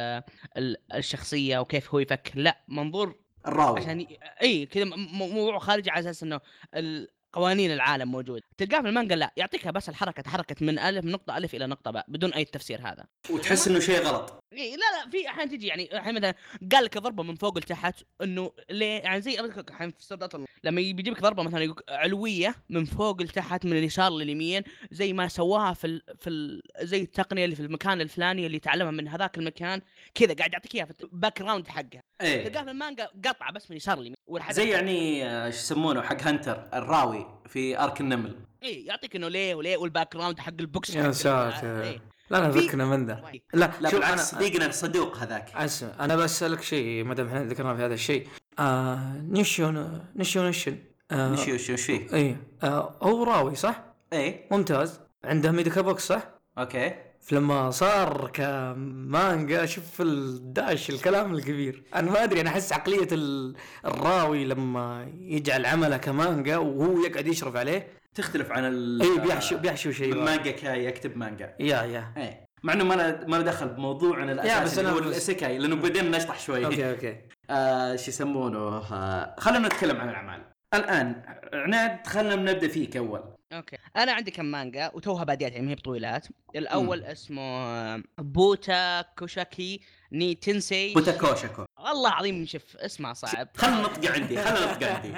ال... 0.58 0.78
الشخصية 0.94 1.58
وكيف 1.60 1.94
هو 1.94 2.00
يفكر 2.00 2.40
لا 2.40 2.58
منظور 2.68 3.16
الراوي 3.48 3.80
عشان 3.80 4.02
ي... 4.02 4.20
اي 4.42 4.66
كذا 4.66 4.84
م- 4.84 4.90
م- 4.90 5.18
موضوع 5.36 5.60
خارجي 5.60 5.90
على 5.92 6.00
أساس 6.00 6.24
إنه 6.24 6.40
ال... 6.76 7.08
قوانين 7.38 7.72
العالم 7.72 8.12
موجود 8.12 8.42
تلقاه 8.58 8.82
في 8.82 8.88
المانجا 8.88 9.16
لا 9.16 9.32
يعطيكها 9.38 9.72
بس 9.72 9.90
الحركة 9.90 10.22
تحركت 10.22 10.62
من 10.62 10.80
ألف 10.80 11.06
من 11.06 11.12
نقطة 11.12 11.38
ألف 11.38 11.56
إلى 11.56 11.68
نقطة 11.68 11.92
باء 11.92 12.06
بدون 12.08 12.34
أي 12.34 12.46
تفسير 12.46 12.80
هذا. 12.82 13.06
وتحس 13.30 13.68
إنه 13.68 13.80
شيء 13.80 14.02
غلط. 14.02 14.40
إيه 14.54 14.76
لا 14.76 14.78
لا 14.78 15.12
في 15.12 15.28
أحيانا 15.30 15.52
تجي 15.52 15.68
يعني 15.68 15.98
الحين 15.98 16.16
مثلا 16.16 16.34
قال 16.72 16.86
لك 16.86 16.98
ضربة 16.98 17.24
من 17.24 17.36
فوق 17.36 17.58
لتحت 17.58 17.96
إنه 18.22 18.52
ليه 18.70 19.00
يعني 19.00 19.22
زي 19.22 19.40
الحين 19.40 19.92
في 19.92 20.04
سردات 20.04 20.34
لما 20.64 20.82
يجيب 20.82 21.08
لك 21.08 21.22
ضربة 21.22 21.44
مثلا 21.44 21.64
يقول 21.64 21.84
علوية 21.90 22.56
من 22.70 22.86
فوق 22.86 23.22
لتحت 23.22 23.66
من 23.66 23.72
اليسار 23.78 24.12
لليمين 24.12 24.64
زي 24.92 25.14
ما 25.14 25.28
سواها 25.28 25.74
في 25.74 25.88
ال 25.88 26.02
في 26.18 26.30
ال 26.30 26.62
زي 26.82 27.02
التقنية 27.02 27.46
اللي 27.46 27.56
في 27.56 27.62
المكان 27.62 28.02
الفلاني 28.02 28.46
اللي 28.46 28.60
تعلمها 28.60 28.92
من 28.92 29.08
هذاك 29.08 29.38
المكان 29.38 29.82
كذا 30.16 30.34
قاعد 30.34 30.54
يعطيك 30.54 30.76
إياها 30.76 30.86
في 30.86 31.04
ال 31.04 31.42
background 31.42 31.68
حقها. 31.68 32.02
إيه. 32.22 32.48
تلقاه 32.48 32.64
في 32.64 32.72
المانجا 32.72 33.06
قطعة 33.26 33.52
بس 33.52 33.72
من 33.72 33.78
يسار 33.78 33.98
ليمين 33.98 34.16
والحدث 34.28 34.56
زي 34.56 34.70
يعني 34.70 35.26
آه، 35.26 35.50
شو 35.50 35.58
يسمونه 35.58 36.02
حق 36.02 36.22
Hunter 36.22 36.70
الراوي 36.74 37.42
في 37.48 37.80
arc 37.80 38.02
النمل. 38.02 38.36
اي 38.64 38.86
يعطيك 38.86 39.16
إنه 39.16 39.28
ليه 39.28 39.56
وليه 39.56 39.78
وال 39.78 40.14
background 40.14 40.40
حق 40.40 40.54
ال 40.60 40.69
box 40.69 40.96
يا 40.96 41.12
ساتر. 41.12 42.00
لا 42.30 42.38
لا 42.38 42.52
في- 42.52 42.60
ذكرنا 42.60 42.86
من 42.86 43.06
ذا. 43.06 43.24
لا 43.54 43.72
لا 43.82 43.90
شوف 43.90 44.00
بالعكس 44.00 44.22
أنا- 44.22 44.36
صديقنا 44.36 44.66
الصدوق 44.66 45.18
هذاك. 45.18 45.50
اسمع 45.56 45.90
أنا 46.00 46.16
بسالك 46.16 46.62
شيء 46.62 47.04
ما 47.04 47.14
دام 47.14 47.28
إحنا 47.28 47.44
ذكرنا 47.44 47.76
في 47.76 47.82
هذا 47.86 47.94
الشيء. 47.94 48.28
آه 48.60 49.14
نيشون 49.30 50.02
نيشون 50.16 50.46
نيشون 50.46 50.78
آه 51.12 51.32
وش 51.32 51.48
وش 51.48 51.70
وش 51.70 51.82
فيه؟ 51.82 52.14
اي 52.14 52.38
آه 52.64 52.96
هو 53.02 53.24
راوي 53.24 53.56
صح؟ 53.56 53.84
إيه. 54.14 54.48
ممتاز. 54.52 55.00
عنده 55.26 55.52
ميديكا 55.52 55.82
بوكس 55.82 56.08
صح؟ 56.08 56.30
أوكي. 56.58 56.94
فلما 57.22 57.72
صار 57.72 58.30
كمانجا 58.34 59.66
شوف 59.66 60.02
الداش 60.02 60.90
الكلام 60.90 61.34
الكبير. 61.34 61.84
أنا 61.96 62.12
ما 62.12 62.24
أدري 62.24 62.42
أنا 62.42 62.50
أحس 62.50 62.74
عقلية 62.74 63.08
ال- 63.12 63.56
الراوي 63.86 64.46
لما 64.46 65.12
يجعل 65.20 65.66
عمله 65.66 65.98
كمانجا 65.98 66.58
وهو 66.58 67.00
يقعد 67.06 67.28
يشرف 67.28 67.56
عليه 67.56 67.88
تختلف 68.18 68.52
عن 68.52 68.66
ال 68.66 69.02
اي 69.02 69.20
بيحشو 69.20 69.58
بيحشو 69.58 69.92
شيء. 69.92 70.16
مانجا 70.16 70.52
كاي 70.52 70.86
يكتب 70.86 71.18
مانجا. 71.18 71.56
يا 71.60 71.84
يا. 71.84 72.14
إيه. 72.18 72.48
مع 72.64 72.74
إنه 72.74 72.84
ما 72.84 72.94
له 72.94 73.28
ما 73.28 73.36
له 73.36 73.42
دخل 73.42 73.68
بموضوعنا 73.68 74.32
يا، 74.32 74.34
الأساسي 74.34 74.80
اللي 74.80 74.92
أنا 74.92 75.00
هو 75.00 75.04
الإسيكاي 75.04 75.58
لأنه 75.58 75.76
بدينا 75.76 76.18
نشطح 76.18 76.40
شوي. 76.40 76.66
أوكي 76.66 76.90
أوكي. 76.92 77.18
آه 77.50 77.96
شو 77.96 78.10
يسمونه؟ 78.12 78.78
آه 78.78 79.36
خلينا 79.40 79.68
نتكلم 79.68 79.98
عن 79.98 80.10
الأعمال. 80.10 80.42
الآن 80.74 81.24
عناد 81.54 82.08
خلينا 82.08 82.36
نبدأ 82.36 82.68
فيك 82.68 82.98
أول. 82.98 83.24
أوكي. 83.54 83.78
أنا 83.98 84.12
عندي 84.12 84.32
كم 84.32 84.46
مانجا 84.46 84.92
وتوها 84.94 85.24
باديات 85.24 85.52
يعني 85.52 85.66
ما 85.66 85.72
هي 85.72 85.76
بطويلات. 85.76 86.28
الأول 86.56 87.04
اسمه 87.04 88.04
Buta 88.18 89.02
Koushaku 89.02 89.82
ni 90.12 90.36
Tensei. 90.36 90.94
Buta 90.94 91.18
Koushaku 91.18 91.66
والله 91.80 92.10
العظيم 92.10 92.46
شوف 92.46 92.78
اسمه 92.78 93.14
صعب. 93.14 93.48
خلنا 93.58 93.82
نطق 93.82 94.12
عندي 94.12 94.38
خلنا 94.38 94.72
نطق 94.74 94.88
عندي. 94.88 95.14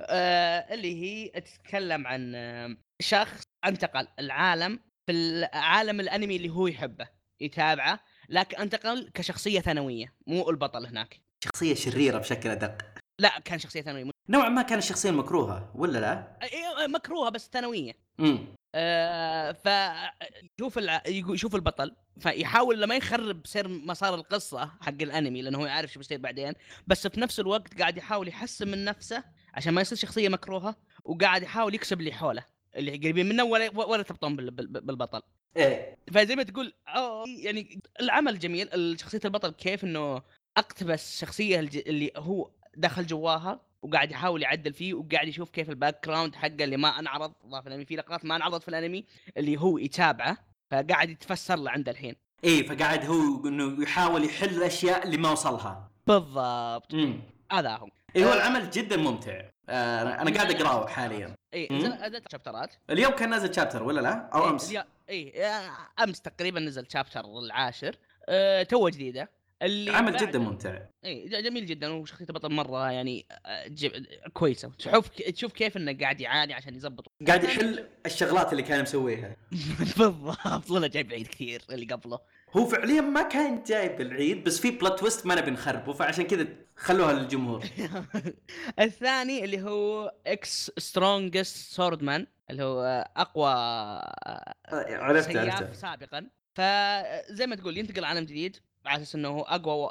آه، 0.00 0.74
اللي 0.74 1.02
هي 1.02 1.40
تتكلم 1.40 2.06
عن 2.06 2.32
آه، 2.34 2.76
شخص 3.02 3.42
انتقل 3.64 4.08
العالم 4.18 4.80
في 5.06 5.12
العالم 5.12 6.00
الانمي 6.00 6.36
اللي 6.36 6.48
هو 6.48 6.66
يحبه 6.66 7.08
يتابعه 7.40 8.00
لكن 8.28 8.56
انتقل 8.56 9.10
كشخصية 9.14 9.60
ثانوية 9.60 10.14
مو 10.26 10.50
البطل 10.50 10.86
هناك. 10.86 11.20
شخصية 11.44 11.74
شريرة 11.74 12.18
بشكل 12.18 12.48
أدق. 12.48 12.82
لا 13.20 13.38
كان 13.44 13.58
شخصية 13.58 13.82
ثانوية. 13.82 14.10
نوعا 14.28 14.48
ما 14.48 14.62
كان 14.62 14.78
الشخصية 14.78 15.10
المكروهة 15.10 15.72
ولا 15.74 15.98
لا؟ 15.98 16.38
إيه، 16.42 16.86
مكروهة 16.86 17.30
بس 17.30 17.50
ثانوية. 17.52 17.92
امم 18.20 18.38
آه 18.74 19.52
فيشوف 19.52 20.78
الع... 20.78 21.02
يشوف 21.06 21.54
البطل 21.54 21.96
فيحاول 22.20 22.80
لما 22.82 22.96
يخرب 22.96 23.46
سير 23.46 23.68
مسار 23.68 24.14
القصة 24.14 24.66
حق 24.80 25.02
الأنمي 25.02 25.42
لأنه 25.42 25.58
هو 25.58 25.66
يعرف 25.66 25.92
شو 25.92 25.98
بيصير 26.00 26.18
بعدين 26.18 26.52
بس 26.86 27.06
في 27.06 27.20
نفس 27.20 27.40
الوقت 27.40 27.78
قاعد 27.80 27.96
يحاول 27.96 28.28
يحسن 28.28 28.68
من 28.68 28.84
نفسه 28.84 29.24
عشان 29.54 29.74
ما 29.74 29.80
يصير 29.80 29.98
شخصية 29.98 30.28
مكروهة 30.28 30.76
وقاعد 31.04 31.42
يحاول 31.42 31.74
يكسب 31.74 32.00
اللي 32.00 32.12
حوله 32.12 32.44
اللي 32.76 32.96
قريبين 32.96 33.28
منه 33.28 33.44
ولا 33.44 33.70
ولا 33.86 34.02
تبطون 34.02 34.36
بال- 34.36 34.50
بال- 34.50 34.66
بالبطل. 34.80 35.22
إيه. 35.56 35.98
فزي 36.12 36.36
ما 36.36 36.42
تقول 36.42 36.72
أوه 36.88 37.24
يعني 37.28 37.80
العمل 38.00 38.38
جميل 38.38 39.00
شخصية 39.00 39.20
البطل 39.24 39.50
كيف 39.50 39.84
إنه 39.84 40.22
أقتبس 40.56 41.20
شخصية 41.20 41.60
الج... 41.60 41.76
اللي 41.86 42.10
هو 42.16 42.50
دخل 42.76 43.06
جواها 43.06 43.60
وقاعد 43.82 44.10
يحاول 44.10 44.42
يعدل 44.42 44.72
فيه 44.72 44.94
وقاعد 44.94 45.28
يشوف 45.28 45.50
كيف 45.50 45.70
ال 45.70 46.06
background 46.06 46.34
حقه 46.34 46.64
اللي 46.64 46.76
ما 46.76 46.98
انعرض. 46.98 47.32
في 47.62 47.66
الأنمي 47.66 47.84
في 47.84 47.96
لقطات 47.96 48.24
ما 48.24 48.36
انعرضت 48.36 48.62
في 48.62 48.68
الأنمي 48.68 49.04
اللي 49.36 49.56
هو 49.60 49.78
يتابعه 49.78 50.36
فقاعد 50.70 51.10
يتفسر 51.10 51.56
له 51.56 51.70
عنده 51.70 51.92
الحين. 51.92 52.16
إيه 52.44 52.68
فقاعد 52.68 53.06
هو 53.06 53.48
إنه 53.48 53.82
يحاول 53.82 54.24
يحل 54.24 54.48
الأشياء 54.48 55.04
اللي 55.04 55.16
ما 55.16 55.30
وصلها. 55.30 55.90
بالضبط. 56.06 56.94
هذا 57.52 57.76
هو. 57.76 57.88
إيه 58.16 58.24
هو 58.28 58.32
العمل 58.32 58.70
جدا 58.70 58.96
ممتع. 58.96 59.42
آه 59.68 60.02
أنا 60.02 60.34
قاعد 60.34 60.50
أقرأه 60.50 60.86
حاليا. 60.86 61.34
اي 61.54 61.68
مم. 61.70 61.78
نزل 61.78 61.88
نزلت 61.88 62.32
شابترات 62.32 62.74
اليوم 62.90 63.12
كان 63.12 63.30
نازل 63.30 63.54
chapter 63.54 63.82
ولا 63.82 64.00
لا؟ 64.00 64.30
أو 64.34 64.50
أمس؟ 64.50 64.70
اي 64.70 64.84
إيه، 65.08 65.70
أمس 66.02 66.20
تقريبا 66.20 66.60
نزل 66.60 66.86
chapter 66.90 67.24
العاشر. 67.24 67.96
أه 68.28 68.62
تو 68.62 68.88
جديدة. 68.88 69.30
اللي 69.62 69.90
عمل 69.90 70.12
بعد- 70.12 70.22
جدا 70.28 70.38
ممتع. 70.38 70.78
اي 71.04 71.28
جميل 71.42 71.66
جدا 71.66 71.88
وشخصيه 71.92 72.24
البطل 72.28 72.52
مرة 72.52 72.90
يعني 72.90 73.26
آه، 73.46 73.70
كويسة. 74.32 74.70
تشوف 74.78 75.08
تشوف 75.08 75.52
كيف 75.52 75.76
إنه 75.76 75.98
قاعد 76.00 76.20
يعاني 76.20 76.54
عشان 76.54 76.74
يزبط. 76.74 77.12
قاعد 77.26 77.44
يحل 77.44 77.88
الشغلات 78.06 78.52
اللي 78.52 78.62
كان 78.62 78.82
مسويها. 78.82 79.36
بالضبط 79.78 80.70
والله 80.70 80.86
جايب 80.88 81.12
عيد 81.12 81.26
كثير 81.26 81.62
اللي 81.70 81.86
قبله. 81.86 82.18
هو 82.56 82.66
فعليا 82.66 83.00
ما 83.00 83.22
كان 83.22 83.62
جايب 83.62 84.00
العيد 84.00 84.44
بس 84.44 84.60
في 84.60 84.70
plot 84.70 84.98
twist 85.00 85.26
ما 85.26 85.34
نبي 85.34 85.50
نخربه 85.50 85.92
فعشان 85.92 86.24
كذا 86.24 86.46
خلوها 86.76 87.12
للجمهور. 87.12 87.64
الثاني 88.80 89.44
اللي 89.44 89.60
هو 89.62 90.14
Ex 90.26 90.70
Strongest 90.78 91.56
Swordsman 91.74 92.26
اللي 92.50 92.62
هو 92.62 93.10
أقوى 93.16 93.52
عرفت 94.72 95.32
سياف 95.32 95.54
عرفت 95.56 95.74
سابقا. 95.74 96.26
فزي 96.54 97.46
ما 97.46 97.56
تقول 97.56 97.78
ينتقل 97.78 98.04
عالم 98.04 98.24
جديد. 98.24 98.56
على 98.86 99.02
أساس 99.02 99.14
إنه 99.14 99.28
هو 99.28 99.42
أقوى 99.42 99.74
و- 99.74 99.86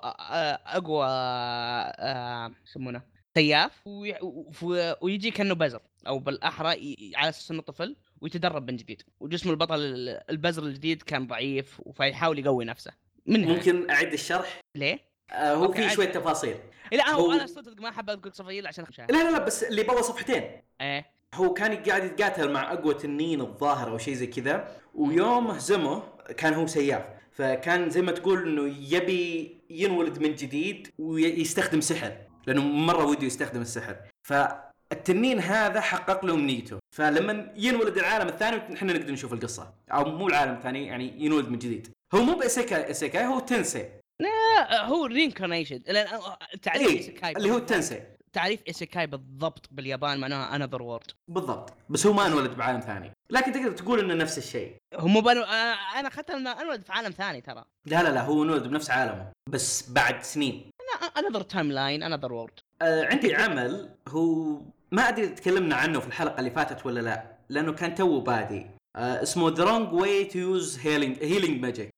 أقوى 0.65 1.06
آه، 1.10 2.51
يسمونه 2.67 3.01
سياف 3.38 3.88
وي- 3.88 4.15
و- 4.62 4.93
ويجي 5.01 5.32
كأنه 5.32 5.54
بزر 5.56 5.82
أو 6.08 6.19
بالأحرى 6.19 6.73
ي- 6.73 7.12
على 7.15 7.30
أساس 7.30 7.51
إنه 7.51 7.62
طفل 7.62 7.95
ويتدرب 8.21 8.71
من 8.71 8.77
جديد 8.77 9.01
وجسم 9.19 9.49
البطل 9.49 9.80
ال- 9.80 10.21
البزر 10.30 10.63
الجديد 10.63 11.01
كان 11.01 11.27
ضعيف 11.27 11.82
فيحاول 11.93 12.39
يقوي 12.39 12.65
نفسه 12.65 12.91
من. 13.25 13.45
ممكن 13.47 13.89
أعيد 13.89 14.13
الشرح 14.13 14.60
ليه؟ 14.75 14.99
آه 15.32 15.54
هو 15.54 15.71
في. 15.71 15.89
شوية 15.89 16.08
تفاصيل 16.12 16.58
لا 16.91 17.10
هو, 17.10 17.25
هو- 17.25 17.32
أنا 17.34 17.45
صدق 17.45 17.82
ما 17.82 17.89
أحب 17.89 18.10
أقول 18.10 18.32
تفاصيل 18.32 18.67
عشان. 18.67 18.86
لا 18.99 19.06
لا 19.23 19.32
لا 19.32 19.45
بس 19.45 19.63
اللي 19.63 19.84
بابا 19.84 20.01
صفحتين 20.01 20.62
إيه 20.82 21.06
هو 21.34 21.54
كان 21.54 21.84
قاعد 21.84 22.04
يتقاتل 22.04 22.51
مع 22.51 22.73
أقوى 22.73 22.93
تنين 22.93 23.41
الظاهر 23.41 23.89
أو 23.91 23.97
شيء 23.97 24.13
زي 24.13 24.27
كذا 24.27 24.75
ويوم 24.95 25.47
هزمه 25.47 26.04
كان 26.38 26.54
هو 26.54 26.67
سياف 26.67 27.06
فكان 27.31 27.89
زي 27.89 28.01
ما 28.01 28.11
تقول 28.11 28.47
إنه 28.47 28.75
يبي 28.95 29.57
ينولد 29.69 30.21
من 30.21 30.35
جديد 30.35 30.87
ويستخدم 30.99 31.81
سحر 31.81 32.17
لأنه 32.47 32.61
مرة 32.61 33.05
وده 33.05 33.25
يستخدم 33.25 33.61
السحر. 33.61 33.95
فالتنين 34.27 35.39
هذا 35.39 35.81
حقق 35.81 36.25
له 36.25 36.33
امنيته 36.33 36.79
فلما 36.95 37.53
ينولد 37.55 37.97
العالم 37.97 38.27
الثاني 38.27 38.75
إحنا 38.75 38.93
نقدر 38.93 39.11
نشوف 39.11 39.33
القصة. 39.33 39.73
أو 39.91 40.05
مو 40.05 40.27
العالم 40.27 40.53
الثاني 40.53 40.85
يعني 40.85 41.25
ينولد 41.25 41.49
من 41.49 41.59
جديد. 41.59 41.87
هو 42.13 42.23
مو 42.23 42.33
بإسيكاي 42.34 42.91
إسيكاي 42.91 43.25
هو 43.25 43.39
tensei. 43.39 43.89
لا 44.21 44.85
هو 44.85 45.05
reincarnation 45.05 45.84
تعريف 46.61 46.87
إيسيكاي 46.87 47.31
اللي 47.31 47.51
هو. 47.51 47.57
ال 47.57 47.64
tensei 47.64 48.03
تعريف 48.33 48.61
ايسيكاي 48.67 49.07
بالضبط 49.07 49.69
باليابان 49.71 50.19
معناها 50.19 50.55
another 50.55 50.81
world 50.81 51.12
بالضبط. 51.27 51.73
بس 51.89 52.05
هو 52.05 52.13
ما 52.13 52.27
انولد 52.27 52.57
بعالم 52.57 52.79
ثاني. 52.79 53.11
لكن 53.29 53.51
تقدر 53.51 53.71
تقول 53.71 53.99
إنه 53.99 54.13
نفس 54.13 54.37
الشيء. 54.37 54.75
هو 54.95 55.07
مو 55.07 55.21
بنو... 55.21 55.41
أنا 55.41 55.73
أنا 55.73 56.07
أخذت 56.07 56.31
إنه 56.31 56.61
انولد 56.61 56.81
في 56.81 56.91
عالم 56.91 57.11
ثاني 57.11 57.41
ترى. 57.41 57.63
لا 57.85 58.03
لا 58.03 58.09
لا 58.09 58.21
هو 58.21 58.43
انولد 58.43 58.67
بنفس 58.67 58.91
عالمه. 58.91 59.31
بس 59.49 59.89
بعد 59.91 60.23
سنين. 60.23 60.71
another 61.17 61.41
timeline 61.41 62.03
another 62.03 62.34
world 62.34 62.60
آه 62.81 63.05
عندي 63.05 63.35
عمل 63.35 63.89
هو 64.07 64.61
ما 64.91 65.01
أدري 65.09 65.27
تكلمنا 65.27 65.75
عنه 65.75 65.99
في 65.99 66.07
الحلقة 66.07 66.39
اللي 66.39 66.51
فاتت 66.51 66.85
ولا 66.85 66.99
لا 66.99 67.37
لأنه 67.49 67.73
كان 67.73 67.95
تو 67.95 68.19
بادي. 68.19 68.67
آه 68.95 69.23
اسمه 69.23 69.49
The 69.49 69.63
Wrong 69.63 69.93
Way 69.93 70.25
to 70.25 70.39
Use 70.39 70.79
Healing 70.79 71.17
Healing 71.23 71.62
Magic 71.62 71.89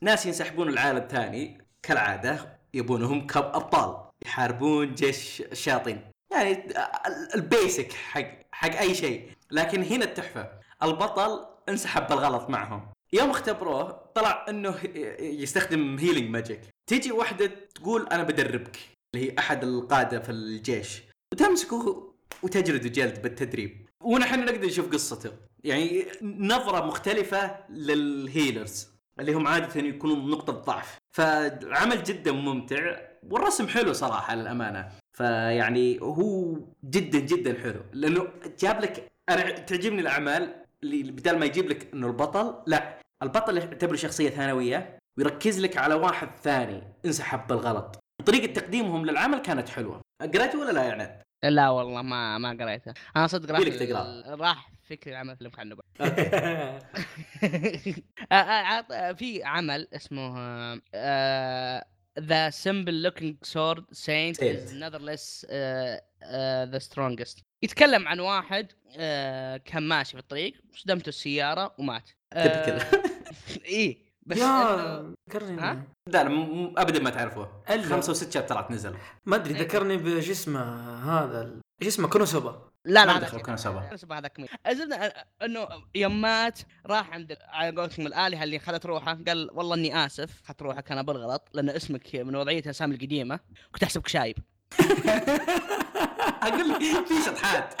ناس 0.00 0.26
ينسحبون 0.26 0.68
العالم 0.68 1.08
ثاني 1.08 1.64
كالعادة 1.82 2.58
يبونهم 2.74 3.26
كأبطال. 3.26 4.07
يحاربون 4.28 4.94
جيش 4.94 5.40
الشياطين. 5.40 6.00
يعني 6.32 6.52
ال- 6.52 7.34
ال 7.34 7.44
basic 7.44 7.92
حق 7.92 8.26
حق 8.52 8.76
أي 8.78 8.94
شيء. 8.94 9.30
لكن 9.50 9.82
هنا 9.82 10.04
التحفة. 10.04 10.50
البطل 10.82 11.46
انسحب 11.68 12.06
بالغلط 12.06 12.50
معهم. 12.50 12.88
يوم 13.12 13.30
اختبروه 13.30 13.90
طلع 14.14 14.46
إنه 14.48 14.74
يستخدم 15.20 15.98
healing 15.98 16.30
magic 16.30 16.60
تيجي 16.90 17.12
واحدة 17.12 17.46
تقول 17.74 18.08
أنا 18.12 18.22
بدربك. 18.22 18.76
اللي 19.14 19.26
هي 19.30 19.38
أحد 19.38 19.64
القادة 19.64 20.20
في 20.20 20.32
الجيش. 20.32 21.02
وتمسكه 21.32 22.12
وتجرد 22.42 22.92
جلد 22.92 23.22
بالتدريب. 23.22 23.88
ونحن 24.02 24.44
نقدر 24.44 24.66
نشوف 24.66 24.92
قصته. 24.92 25.30
يعني 25.64 26.06
نظرة 26.22 26.86
مختلفة 26.86 27.56
للهيلرز 27.70 28.88
اللي 29.20 29.32
هم 29.32 29.46
عادة 29.46 29.80
يكونون 29.80 30.30
نقطة 30.30 30.52
ضعف. 30.52 30.98
فالعمل 31.16 32.02
جدا 32.04 32.32
ممتع. 32.32 32.96
والرسم 33.30 33.68
حلو 33.68 33.92
صراحة 33.92 34.34
للأمانة. 34.34 34.88
فيعني 35.12 35.98
هو 36.02 36.58
جدا 36.84 37.18
جدا 37.18 37.60
حلو. 37.62 37.80
لأنه 37.92 38.28
جاب 38.60 38.80
لك 38.80 39.08
أنا 39.28 39.50
تعجبني 39.50 40.00
الأعمال 40.00 40.54
اللي 40.82 41.10
بدال 41.12 41.38
ما 41.38 41.46
يجيب 41.46 41.68
لك 41.68 41.94
إنه 41.94 42.06
البطل 42.06 42.54
لا. 42.66 42.98
البطل 43.22 43.56
يعتبره 43.58 43.96
شخصية 43.96 44.30
ثانوية 44.30 44.98
ويركز 45.18 45.60
لك 45.60 45.76
على 45.76 45.94
واحد 45.94 46.28
ثاني 46.42 46.82
انسحب 47.06 47.46
بالغلط. 47.46 47.98
وطريقه 48.20 48.52
تقديمهم 48.52 49.06
للعمل 49.06 49.38
كانت 49.38 49.68
حلوة. 49.68 50.00
قريته 50.22 50.58
ولا 50.60 50.72
لا 50.72 50.82
يا 50.84 50.92
عناد؟ 50.92 51.22
لا 51.44 51.68
والله 51.68 52.02
ما 52.02 52.38
ما 52.38 52.50
قريته 52.64 52.94
أنا 53.16 53.26
صدق 53.26 53.50
راح 53.54 53.62
تقرأه. 53.62 54.34
راح 54.34 54.70
فكري 54.90 55.12
العمل 55.12 55.36
آه، 56.00 56.80
آه، 58.32 58.34
عط- 58.64 59.16
في 59.18 59.44
عمل 59.44 59.88
اسمه 59.92 60.34
The 62.18 62.50
Simple 62.50 63.02
Looking 63.02 63.36
Sword 63.42 63.84
Saint 63.92 64.36
Saint. 64.40 64.42
Is 64.44 64.74
Nevertheless 64.74 65.46
the 66.70 66.78
Strongest 66.78 67.38
يتكلم 67.62 68.08
عن 68.08 68.20
واحد 68.20 68.72
آه، 68.96 69.56
كان 69.56 69.82
ماشي 69.88 70.12
في 70.12 70.18
الطريق 70.18 70.54
صدمته 70.76 71.08
السيارة 71.08 71.74
ومات 71.78 72.10
Typical. 72.34 72.82
اي 73.68 73.98
بس 74.26 74.36
يا 74.38 74.76
إنه- 74.76 75.14
ذكرني 75.30 75.60
ها؟ 75.60 75.82
لا 76.06 76.22
لا 76.24 76.28
م- 76.28 76.62
م- 76.64 76.74
ابدا 76.78 76.98
ما 77.02 77.10
تعرفوه 77.10 77.62
إلا. 77.70 77.82
خمسة 77.82 78.10
وست 78.10 78.32
شابترات 78.32 78.70
نزل 78.70 78.96
ما 79.26 79.36
أدري 79.36 79.54
إيه. 79.54 79.60
ذكرني 79.62 79.96
بش 79.96 80.30
اسمه 80.30 80.60
هذا 81.10 81.42
ال- 81.42 81.60
اسمه 81.82 82.08
كونوسوبا 82.08 82.68
لا 82.88 83.04
ما 83.04 83.12
لا 83.12 83.18
دخل 83.18 83.34
هذا 83.36 83.44
كونوسوبا. 83.44 83.80
كونوسوبا 83.80 84.18
هذاك 84.18 84.40
مين 84.40 84.48
الزبدة 84.66 85.14
إنه 85.42 85.68
يوم 85.94 86.20
مات 86.20 86.58
راح 86.86 87.10
عند 87.10 87.36
على 87.48 87.76
قولتهم 87.80 88.06
الآلهة 88.06 88.44
اللي 88.44 88.58
خذت 88.58 88.86
روحه 88.86 89.18
قال 89.28 89.50
والله 89.52 89.74
إني 89.74 90.06
آسف 90.06 90.40
اخذت 90.44 90.62
روحك 90.62 90.92
أنا 90.92 91.02
بالغلط 91.02 91.48
لأن 91.54 91.68
اسمك 91.68 92.14
من 92.14 92.36
وضعية 92.36 92.60
الأسامي 92.60 92.94
القديمة 92.94 93.40
كنت 93.72 93.82
أحسبك 93.82 94.08
شايب. 94.08 94.36
أقول 96.42 96.68
لك 96.68 96.78
في 96.78 97.14
شطحات 97.26 97.74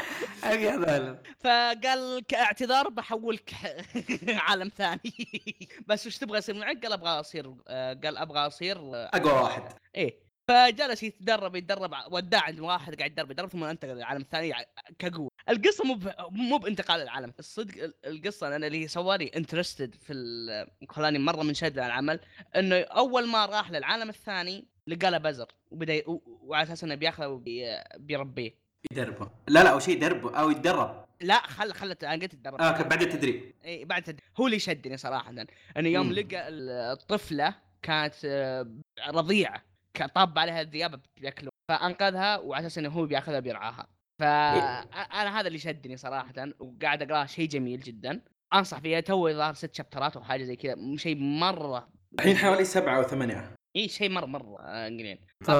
فقال 1.40 2.24
كاعتذار 2.28 2.88
بحولك 2.88 3.54
عالم 4.48 4.70
ثاني. 4.76 5.12
بس 5.88 6.06
وش 6.06 6.18
تبغى 6.18 6.38
يصير 6.38 6.54
معك؟ 6.54 6.82
قال 6.82 6.92
أبغى 6.92 7.10
أصير 7.10 7.54
آه، 7.68 7.94
قال 8.04 8.16
أبغى 8.18 8.46
أصير 8.46 8.76
آه، 8.78 9.10
أقوى 9.14 9.32
واحد. 9.32 9.62
إيه. 9.94 10.27
فجلس 10.48 11.02
يتدرب 11.02 11.56
يتدرب 11.56 11.92
وداع 12.10 12.42
عند 12.42 12.60
واحد 12.60 12.94
قاعد 12.94 13.10
يتدرب 13.10 13.30
يتدرب 13.30 13.48
ثم 13.48 13.64
انتقل 13.64 13.90
للعالم 13.94 14.20
الثاني 14.20 14.52
كقوة. 14.98 15.30
القصة 15.48 15.84
مو 15.84 15.98
مو 16.30 16.58
بانتقال 16.58 17.00
العالم 17.02 17.32
الصدق 17.38 17.82
ال- 17.84 17.94
القصة 18.06 18.56
أنا 18.56 18.66
اللي 18.66 18.88
سوالي 18.88 19.26
انترستد 19.36 19.94
في 19.94 20.66
خلاني 20.88 21.18
مرة 21.18 21.42
منشد 21.42 21.78
العمل 21.78 22.20
إنه 22.56 22.76
أول 22.76 23.28
ما 23.28 23.46
راح 23.46 23.70
للعالم 23.70 24.08
الثاني 24.08 24.64
لقى 24.86 25.10
له 25.10 25.18
بزر 25.18 25.46
وبدأ 25.70 26.02
وعلى 26.26 26.62
أساس 26.62 26.84
إنه 26.84 26.94
بياخذه 26.94 27.26
وبيربيه 27.26 28.54
يدربه. 28.92 29.30
لا 29.48 29.64
لا 29.64 29.70
أو 29.70 29.78
شيء 29.78 29.96
يدربه 29.96 30.36
أو 30.40 30.50
يتدرب. 30.50 31.04
لا 31.20 31.40
خل 31.46 31.72
خلت 31.72 32.04
أنا 32.04 32.12
قلت 32.22 32.34
تدرب 32.34 32.60
آه 32.60 32.82
بعد 32.82 33.02
التدريب. 33.02 33.54
إي 33.64 33.84
بعد 33.84 34.02
تد... 34.02 34.20
هو 34.40 34.46
اللي 34.46 34.58
شدني 34.58 34.96
صراحة. 34.96 35.30
انه 35.76 35.88
يوم 35.88 36.06
مم. 36.06 36.12
لقى 36.12 36.48
ال- 36.48 36.70
الطفله 36.70 37.54
كانت 37.82 38.14
آه، 38.24 38.66
رضيعة. 39.08 39.67
طاب 40.06 40.38
عليها 40.38 40.60
الذئاب 40.60 41.00
بياكلوا 41.20 41.52
فأنقذها 41.70 42.38
وعلى 42.38 42.66
أساس 42.66 42.78
إنه 42.78 42.88
هو 42.88 43.06
بياخذها 43.06 43.40
بيرعاها 43.40 43.86
فانا 44.20 45.40
هذا 45.40 45.46
اللي 45.46 45.58
شدني 45.58 45.96
صراحة 45.96 46.34
وقاعد 46.58 47.02
أقرأه 47.02 47.26
شيء 47.26 47.48
جميل 47.48 47.80
جدا. 47.80 48.20
أنصح 48.54 48.78
فيه 48.78 49.00
تو 49.00 49.30
ظهر 49.30 49.54
ست 49.54 49.74
شابترات 49.74 50.16
أو 50.16 50.22
حاجة 50.22 50.44
زي 50.44 50.56
كذا 50.56 50.76
شيء 50.96 51.16
مرة 51.16 51.88
الحين 52.18 52.36
حوالي 52.36 52.64
سبعة 52.64 52.96
أو 52.96 53.02
ثمانية. 53.02 53.54
اي 53.76 53.88
شيء 53.88 54.10
مرة 54.10 54.26
مرة 54.26 54.58
آه، 54.60 54.86
قليل. 54.86 55.18
ف... 55.44 55.50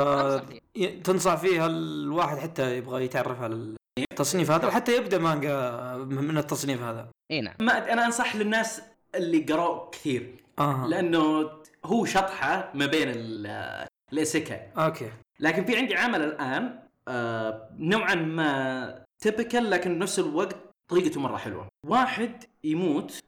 تنصح 1.04 1.34
فيها 1.34 1.66
الواحد 1.66 2.38
حتى 2.38 2.76
يبغى 2.76 3.04
يتعرف 3.04 3.40
على 3.40 3.74
التصنيف 3.98 4.50
هذا 4.50 4.66
وحتى 4.66 4.96
يبدأ 4.96 5.18
مانجا 5.18 5.80
من 5.96 6.38
التصنيف 6.38 6.82
هذا. 6.82 7.10
اي 7.30 7.40
نعم. 7.40 7.54
ما 7.60 7.92
أنا 7.92 8.06
أنصح 8.06 8.36
للناس 8.36 8.82
اللي 9.14 9.38
قرأوا 9.38 9.90
كثير. 9.90 10.36
آه 10.58 10.86
لأنه 10.86 11.50
هو 11.84 12.04
شطحة 12.04 12.70
ما 12.74 12.86
بين 12.86 13.08
ال- 13.08 13.86
الايسيكاي 14.12 14.60
أوكي. 14.78 15.10
لكن 15.40 15.64
في 15.64 15.76
عندي 15.76 15.96
عمل 15.96 16.22
الآن 16.22 16.78
آه 17.08 17.70
نوعا 17.78 18.14
ما 18.14 19.04
typical 19.18 19.70
لكن 19.70 19.98
بنفس 19.98 20.18
الوقت 20.18 20.56
طريقته 20.88 21.20
مرة 21.20 21.36
حلوة. 21.36 21.68
واحد 21.86 22.44
يموت 22.64 23.20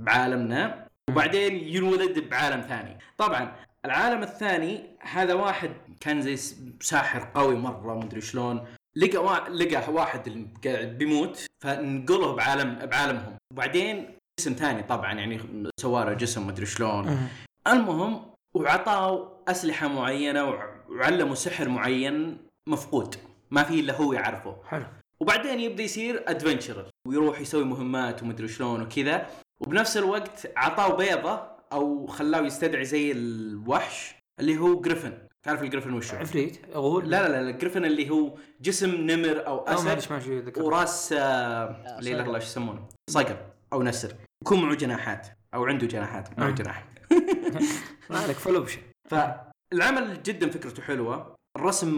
بعالمنا 0.00 0.88
وبعدين 1.10 1.54
ينولد 1.54 2.28
بعالم 2.28 2.60
ثاني. 2.60 2.98
طبعا 3.18 3.52
العالم 3.84 4.22
الثاني 4.22 4.96
هذا 5.00 5.34
واحد 5.34 5.70
كان 6.00 6.22
زي 6.22 6.36
ساحر 6.80 7.28
قوي 7.34 7.54
مرة 7.54 7.94
مدري 7.94 8.20
شلون. 8.20 8.64
لقى 8.96 9.18
وا... 9.18 9.48
لقى 9.48 9.92
واحد 9.92 10.46
قاعد 10.64 10.98
بيموت 10.98 11.46
فنقله 11.60 12.34
بعالم 12.34 12.86
بعالمهم. 12.86 13.36
وبعدين 13.52 14.18
جسم 14.40 14.52
ثاني 14.52 14.82
طبعا 14.82 15.12
يعني 15.12 15.40
سواره 15.80 16.14
جسم 16.14 16.46
مدري 16.46 16.66
شلون. 16.66 17.28
المهم 17.66 18.32
وعطاه 18.54 19.31
أسلحة 19.48 19.88
معينة 19.88 20.44
وع- 20.44 20.74
وعلمه 20.88 21.34
سحر 21.34 21.68
معين 21.68 22.38
مفقود 22.68 23.14
ما 23.50 23.62
في 23.62 23.80
إلا 23.80 23.96
هو 23.96 24.12
يعرفه. 24.12 24.56
حلو. 24.68 24.84
وبعدين 25.20 25.60
يبدأ 25.60 25.82
يصير 25.82 26.24
ادفنشرر 26.26 26.86
ويروح 27.08 27.40
يسوي 27.40 27.64
مهمات 27.64 28.22
ومدري 28.22 28.48
شلون 28.48 28.82
وكذا. 28.82 29.26
وبنفس 29.60 29.96
الوقت 29.96 30.52
عطاه 30.56 30.96
بيضة 30.96 31.42
أو 31.72 32.06
خلاه 32.06 32.40
يستدعي 32.40 32.84
زي 32.84 33.12
الوحش 33.12 34.14
اللي 34.40 34.58
هو 34.58 34.80
griffin 34.80 35.18
تعرف 35.42 35.62
ال 35.62 35.66
griffin 35.66 35.92
وشو؟ 35.94 36.16
عفريت 36.16 36.60
غول 36.74 37.10
لا 37.10 37.28
لا 37.28 37.42
لا 37.42 37.50
ال 37.50 37.54
griffin 37.54 37.84
اللي 37.84 38.10
هو 38.10 38.34
جسم 38.60 38.90
نمر 38.94 39.46
أو 39.46 39.58
أسد 39.64 40.58
وراس 40.58 41.12
آه، 41.12 42.00
لا 42.00 42.10
إله 42.10 42.24
إلا 42.30 42.38
يسمونه؟ 42.38 42.88
صقر 43.10 43.36
أو 43.72 43.82
نسر. 43.82 44.14
يكون 44.42 44.62
معه 44.62 44.74
جناحات 44.74 45.28
أو 45.54 45.64
عنده 45.64 45.86
جناحات 45.86 46.38
معه 46.38 46.48
آه. 46.48 46.50
جناح. 46.50 46.84
ما 48.10 48.18
عليك 48.18 48.36
full 48.36 48.54
option. 48.54 48.80
فالعمل 49.12 50.22
جدا 50.22 50.50
فكرته 50.50 50.82
حلوة. 50.82 51.34
الرسم 51.56 51.92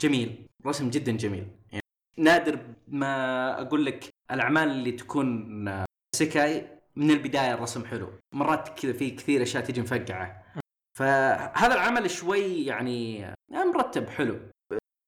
جميل. 0.00 0.46
رسم 0.66 0.90
جدا 0.90 1.12
جميل. 1.12 1.46
يعني 1.72 1.82
نادر 2.18 2.58
ما 2.88 3.60
أقول 3.60 3.84
لك 3.86 4.08
الأعمال 4.30 4.68
اللي 4.70 4.92
تكون 4.92 5.84
إيسيكاي 6.16 6.66
من 6.96 7.10
البداية 7.10 7.54
الرسم 7.54 7.84
حلو. 7.84 8.12
مرات 8.34 8.80
كذا 8.80 8.92
في 8.92 9.10
كثير 9.10 9.42
أشياء 9.42 9.64
تجي 9.64 9.80
مفقعه 9.80 10.42
فهذا 10.98 11.74
العمل 11.74 12.10
شوي 12.10 12.64
يعني 12.64 13.16
يعني 13.18 13.64
مرتب 13.74 14.08
حلو. 14.08 14.38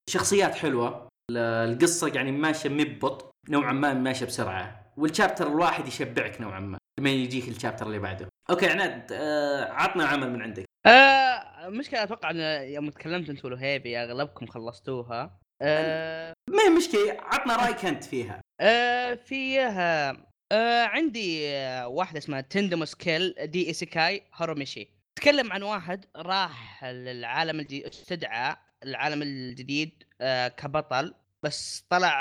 شخصيات 0.09 0.55
حلوة. 0.55 1.07
ال- 1.31 1.37
القصة 1.73 2.07
يعني 2.07 2.31
ماشية 2.31 2.69
مبط 2.69 3.31
نوعا 3.49 3.73
ما 3.73 3.93
ماشية 3.93 4.25
بسرعة. 4.25 4.82
والشابتر 4.97 5.47
الواحد 5.47 5.87
يشبعك 5.87 6.41
نوعا 6.41 6.59
ما 6.59 6.77
لما 6.99 7.09
يجيك 7.09 7.47
الشابتر 7.47 7.87
اللي 7.87 7.99
بعده. 7.99 8.27
أوكي 8.49 8.69
عناد 8.69 9.11
آه 9.11 9.71
عطنا 9.71 10.05
عمل 10.05 10.31
من 10.31 10.41
عندك. 10.41 10.65
آه 10.85 11.69
مشكلة 11.69 12.03
أتوقع 12.03 12.29
إن 12.29 12.39
يوم 12.73 12.89
تكلمت 12.89 13.29
انت 13.29 13.45
والهيبي 13.45 13.97
أغلبكم 13.97 14.45
خلصتوها. 14.45 15.39
آه 15.61 16.33
ما 16.49 16.63
هي 16.63 16.69
مشكلة 16.69 17.17
عطنا 17.19 17.55
رأيك 17.55 17.85
أنت 17.85 18.03
فيها. 18.03 18.41
آه 18.61 19.13
فيها 19.13 20.17
آه 20.51 20.83
عندي 20.83 21.47
آه 21.49 21.87
واحدة 21.87 22.17
اسمها 22.17 22.41
تندموس 22.41 22.95
كيل 22.95 23.35
دي 23.43 23.67
ايسيكاي 23.67 24.23
هاروميشي. 24.33 24.87
تكلم 25.15 25.53
عن 25.53 25.63
واحد 25.63 26.05
راح 26.15 26.85
للعالم 26.85 27.59
الجديد 27.59 27.85
استدعى 27.85 28.55
العالم 28.83 29.21
الجديد 29.21 30.03
آه 30.21 30.47
كبطل. 30.47 31.13
بس 31.43 31.85
طلع 31.89 32.13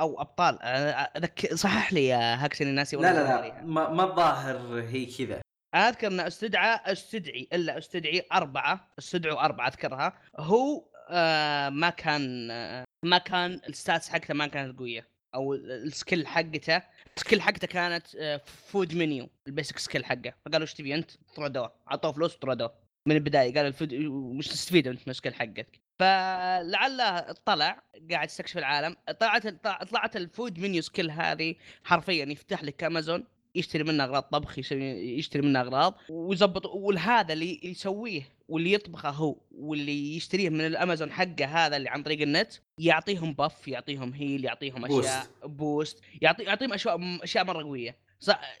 أو 0.00 0.20
أبطال. 0.20 0.62
أذك... 0.62 1.54
صحح 1.54 1.92
لي 1.92 2.06
يا 2.06 2.44
هاكسن 2.44 2.66
الناسي 2.66 2.96
لا 2.96 3.12
لا 3.12 3.24
لا 3.24 3.62
ما, 3.62 3.88
ما 3.88 4.04
الظاهر 4.04 4.80
هي 4.80 5.06
كذا. 5.06 5.40
أذكر 5.74 6.06
أن 6.06 6.20
استدعى 6.20 6.80
استدعي 6.92 7.48
إلا 7.52 7.78
استدعي 7.78 8.26
أربعة 8.32 8.92
استدعوا 8.98 9.44
أربعة 9.44 9.68
أذكرها. 9.68 10.18
هو 10.38 10.84
آه 11.10 11.68
ما 11.68 11.90
كان 11.90 12.50
آه 12.50 12.84
ما 13.04 13.18
كان 13.18 13.60
ال 13.68 13.75
stats 13.75 14.08
حقته 14.08 14.34
ما 14.34 14.46
كانت 14.46 14.78
قوية. 14.78 15.08
أو 15.34 15.54
ال- 15.54 15.70
ال 15.86 15.93
skill 15.93 16.26
حقته 16.26 16.82
ال 17.16 17.20
skill 17.20 17.42
حقته 17.42 17.66
كانت 17.66 18.14
آه 18.16 18.40
food 18.46 18.94
menu 18.94 19.28
ال 19.46 19.51
basic 19.51 19.78
skill 19.78 20.04
حقه. 20.04 20.32
فقالوا 20.46 20.60
إيش 20.62 20.74
تبي 20.74 20.94
أنت؟ 20.94 21.10
طردوه 21.36 21.72
عطوه 21.86 22.12
فلوس 22.12 22.36
طردوه 22.36 22.72
من 23.08 23.16
البداية 23.16 23.54
قال 23.54 23.66
ال 23.66 23.72
food 23.72 23.94
وش 24.38 24.48
تستفيد 24.48 24.86
أنت 24.88 24.98
من 25.00 25.10
ال 25.10 25.14
skill 25.14 25.34
حقك؟ 25.34 25.80
فلعله 26.00 27.20
طلع 27.44 27.82
قاعد 28.10 28.28
يستكشف 28.28 28.58
العالم. 28.58 28.96
طلعت 29.20 29.46
طلعت 29.90 30.16
ال 30.16 30.24
food 30.24 30.58
menu 30.58 30.82
skill 30.82 31.10
هذه 31.10 31.54
حرفيا 31.84 32.24
يفتح 32.24 32.64
لك 32.64 32.84
أمازون 32.84 33.24
يشتري 33.54 33.84
منه 33.84 34.04
أغراض 34.04 34.22
طبخ 34.22 34.58
يشتري 34.58 35.42
منه 35.42 35.60
أغراض 35.60 35.94
ويظبط 36.08 36.66
وهذا 36.66 37.32
اللي 37.32 37.60
يسويه 37.62 38.22
واللي 38.48 38.72
يطبخه 38.72 39.08
هو 39.08 39.36
واللي 39.50 40.16
يشتريه 40.16 40.48
من 40.48 40.60
الأمازون 40.60 41.12
حقه 41.12 41.44
هذا 41.44 41.76
اللي 41.76 41.88
عن 41.88 42.02
طريق 42.02 42.20
النت 42.20 42.52
يعطيهم 42.78 43.32
buff 43.32 43.68
يعطيهم 43.68 44.12
heal 44.12 44.44
يعطيهم 44.44 44.84
أشياء 44.84 45.26
boost 45.44 46.00
يعطي 46.22 46.42
يعطيهم 46.42 46.72
اشياء 46.72 46.98
أشياء 47.22 47.44
مرة 47.44 47.62
قوية. 47.62 47.96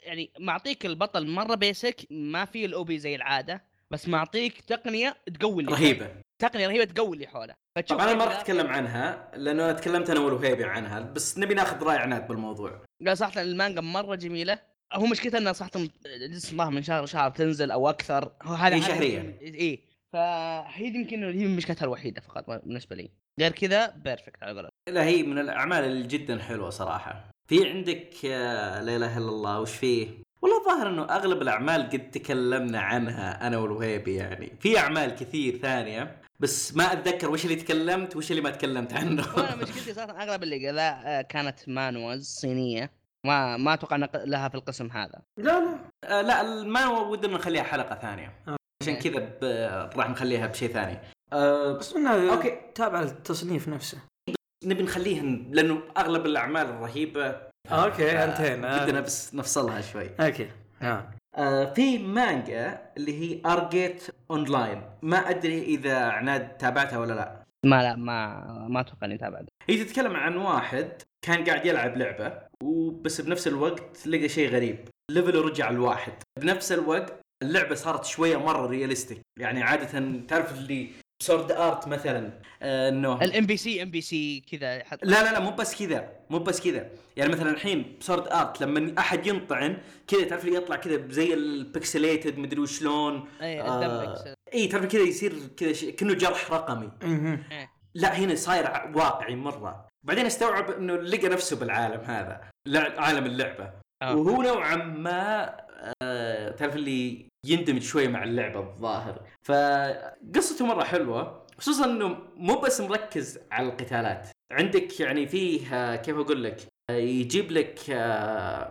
يعني 0.02 0.30
معطيك 0.38 0.86
البطل 0.86 1.26
مرة 1.26 1.54
basic 1.54 2.06
ما 2.10 2.44
في 2.44 2.64
ال 2.64 2.75
OP 2.75 2.98
زي 2.98 3.14
العادة 3.14 3.64
بس 3.90 4.08
معطيك 4.08 4.60
تقنية 4.60 5.16
تقوي 5.40 5.64
رهيبة. 5.64 6.29
تقنية 6.40 6.66
رهيبة 6.68 6.84
تقوي 6.84 7.14
اللي 7.16 7.26
حوله. 7.26 7.54
فتشوف 7.76 7.98
طبعا 7.98 8.10
أنا 8.10 8.18
ما 8.18 8.24
راح 8.24 8.40
أتكلم 8.40 8.66
عنها 8.66 9.30
لأنه 9.36 9.64
أنا 9.64 9.72
تكلمت 9.72 10.10
أنا 10.10 10.20
والوهيبي 10.20 10.64
عنها 10.64 11.00
بس 11.00 11.38
نبي 11.38 11.54
ناخذ 11.54 11.82
رأي 11.82 11.96
عناد 11.96 12.28
بالموضوع. 12.28 12.82
لا 13.00 13.14
صراحة 13.14 13.42
المانجا 13.42 13.80
مرة 13.80 14.14
جميلة. 14.14 14.58
هو 14.92 15.06
مشكلتها 15.06 15.38
إنها 15.38 15.52
صراحة 15.52 15.80
لسه 16.06 16.52
الظاهر 16.52 16.70
من 16.70 16.82
شهر 16.82 17.04
لشهر 17.04 17.30
تنزل 17.30 17.70
أو 17.70 17.90
أكثر. 17.90 18.32
هو 18.42 18.54
هذا 18.54 18.80
شهرية. 18.80 19.18
يمكن- 19.18 19.54
إيه 19.54 19.80
فهي 20.12 20.86
يمكن 20.86 21.24
هي 21.24 21.46
مشكلتها 21.46 21.84
الوحيدة 21.84 22.20
فقط 22.20 22.44
بالنسبة 22.64 22.96
لي. 22.96 23.10
غير 23.40 23.52
كذا 23.52 23.86
perfect 23.86 24.42
على 24.42 24.52
قولتك 24.54 24.70
لا 24.88 25.04
هي 25.04 25.22
من 25.22 25.38
الأعمال 25.38 25.84
اللي 25.84 26.06
جدا 26.06 26.38
حلوة 26.42 26.70
صراحة. 26.70 27.30
في 27.48 27.68
عندك 27.68 28.10
آه، 28.24 28.82
لا 28.82 28.96
إله 28.96 29.18
إلا 29.18 29.28
الله 29.28 29.60
وش 29.60 29.76
فيه؟ 29.76 30.08
والله 30.42 30.58
الظاهر 30.60 30.88
إنه 30.88 31.02
أغلب 31.04 31.42
الأعمال 31.42 31.82
قد 31.90 32.10
تكلمنا 32.10 32.80
عنها 32.80 33.46
أنا 33.46 33.58
والوهيبي 33.58 34.14
يعني. 34.14 34.52
في 34.60 34.78
أعمال 34.78 35.14
كثير 35.14 35.58
ثانية. 35.58 36.19
بس 36.40 36.76
ما 36.76 36.92
أتذكر 36.92 37.30
وش 37.30 37.44
اللي 37.44 37.56
تكلمت 37.56 38.16
وش 38.16 38.30
اللي 38.30 38.42
ما 38.42 38.50
تكلمت 38.50 38.92
عنه. 38.92 39.24
وأنا 39.36 39.56
مشكلتي 39.56 39.94
صراحة 39.94 40.22
أغلب 40.22 40.42
اللي 40.42 40.68
كذا 40.68 41.00
آه، 41.04 41.22
كانت 41.22 41.68
مانهوز 41.68 42.26
صينية. 42.26 42.90
ما 43.26 43.56
ما 43.56 43.74
أتوقع 43.74 43.96
لها 44.14 44.48
في 44.48 44.54
القسم 44.54 44.90
هذا. 44.90 45.22
لا 45.38 45.60
لا. 45.60 45.78
آه، 46.04 46.20
لا 46.22 46.42
ما 46.62 46.88
ودنا 46.88 47.34
نخليها 47.34 47.62
حلقة 47.62 47.94
ثانية. 47.94 48.32
آه. 48.48 48.56
عشان 48.82 48.96
كذا 48.96 49.18
ب- 49.42 49.98
راح 49.98 50.10
نخليها 50.10 50.46
بشيء 50.46 50.72
ثاني. 50.72 50.98
آه، 51.32 51.72
بس 51.72 51.92
إنها 51.92 52.34
أوكي. 52.34 52.58
تابع 52.74 53.02
التصنيف 53.02 53.68
نفسه. 53.68 53.98
نبي 54.64 54.82
نخليها 54.82 55.22
لأنه 55.50 55.82
أغلب 55.96 56.26
الأعمال 56.26 56.66
الرهيبة. 56.66 57.36
أوكي 57.70 58.10
آه، 58.10 58.24
أنتهينا. 58.24 58.84
بدنا 58.84 59.00
بس 59.00 59.34
نفصلها 59.34 59.80
شوي. 59.80 60.10
أوكي. 60.20 60.50
آه. 60.82 61.10
آه 61.36 61.64
في 61.74 61.98
مانجا 61.98 62.90
اللي 62.96 63.20
هي 63.20 63.40
Only 63.46 63.73
Sense 63.73 64.06
Online 64.30 64.82
ما 65.02 65.30
أدري 65.30 65.62
إذا 65.62 65.98
عناد 66.04 66.56
تابعتها 66.56 66.98
ولا 66.98 67.12
لا. 67.12 67.40
ما 67.66 67.82
لا 67.82 67.96
ما 67.96 68.44
ما 68.68 68.80
أتوقع 68.80 69.06
إني 69.06 69.18
تابع 69.18 69.40
هي 69.68 69.84
تتكلم 69.84 70.16
عن 70.16 70.36
واحد 70.36 71.02
كان 71.26 71.44
قاعد 71.44 71.66
يلعب 71.66 71.96
لعبة 71.96 72.38
وبس 72.62 73.20
بنفس 73.20 73.48
الوقت 73.48 74.06
لقى 74.06 74.28
شيء 74.28 74.50
غريب. 74.50 74.78
ليفله 75.10 75.42
رجع 75.42 75.70
الواحد 75.70 76.12
بنفس 76.40 76.72
الوقت 76.72 77.20
اللعبة 77.42 77.74
صارت 77.74 78.04
شوية 78.04 78.36
مرة 78.36 78.66
رياليستيك 78.66 79.20
يعني 79.40 79.62
عادة 79.62 80.20
تعرف 80.28 80.58
اللي 80.58 80.90
سورد 81.22 81.52
ارت 81.52 81.88
مثلا. 81.88 82.30
انه 82.62 83.22
الام 83.22 83.46
بي 83.46 83.56
سي 83.56 83.82
ام 83.82 83.90
بي 83.90 84.00
سي 84.00 84.40
كذا 84.40 84.84
حط 84.84 84.98
لا 85.02 85.22
لا 85.22 85.32
لا 85.32 85.40
مو 85.40 85.50
بس 85.50 85.82
كذا 85.82 86.08
مو 86.30 86.38
بس 86.38 86.60
كذا. 86.60 86.90
يعني 87.16 87.32
مثلا 87.32 87.50
الحين 87.50 87.96
بسورد 88.00 88.28
ارت 88.28 88.60
لما 88.60 88.94
أحد 88.98 89.26
ينطعن 89.26 89.78
كذا 90.06 90.24
تعرف 90.24 90.44
اللي 90.44 90.56
يطلع 90.56 90.76
كذا 90.76 91.08
زي 91.08 91.34
البكسليتد 91.34 92.38
مدري 92.38 92.60
وشلون؟ 92.60 93.28
اي 93.42 93.60
آه، 93.60 94.24
اي 94.54 94.66
تعرف 94.66 94.84
كذا 94.84 95.02
يصير 95.02 95.34
كذا 95.56 95.72
شيء 95.72 95.94
كأنه 95.94 96.14
جرح 96.14 96.52
رقمي. 96.52 96.90
مهم. 97.02 97.42
لا 97.94 98.18
هنا 98.18 98.34
صاير 98.34 98.64
واقعي 98.94 99.36
مرة. 99.36 99.86
بعدين 100.02 100.26
استوعب 100.26 100.70
إنه 100.70 100.96
لقى 100.96 101.28
نفسه 101.28 101.56
بالعالم 101.56 102.00
هذا 102.00 102.40
عالم 102.76 103.26
اللعبة. 103.26 103.70
آه. 104.02 104.16
وهو 104.16 104.42
نوعا 104.42 104.76
ما 104.76 105.56
آه 106.02 106.50
تعرف 106.50 106.76
اللي 106.76 107.26
يندمج 107.46 107.82
شوي 107.82 108.08
مع 108.08 108.24
اللعبة 108.24 108.60
الظاهر. 108.60 109.22
فقصته 109.42 110.66
مرة 110.66 110.84
حلوة 110.84 111.46
خصوصا 111.58 111.84
إنه 111.84 112.18
مو 112.36 112.60
بس 112.60 112.80
مركز 112.80 113.38
على 113.52 113.68
القتالات. 113.68 114.28
عندك 114.52 115.00
يعني 115.00 115.26
فيه 115.26 115.74
آه، 115.74 115.96
كيف 115.96 116.16
أقول 116.16 116.44
لك؟ 116.44 116.60
آه، 116.90 116.94
يجيب 116.96 117.52
لك 117.52 117.78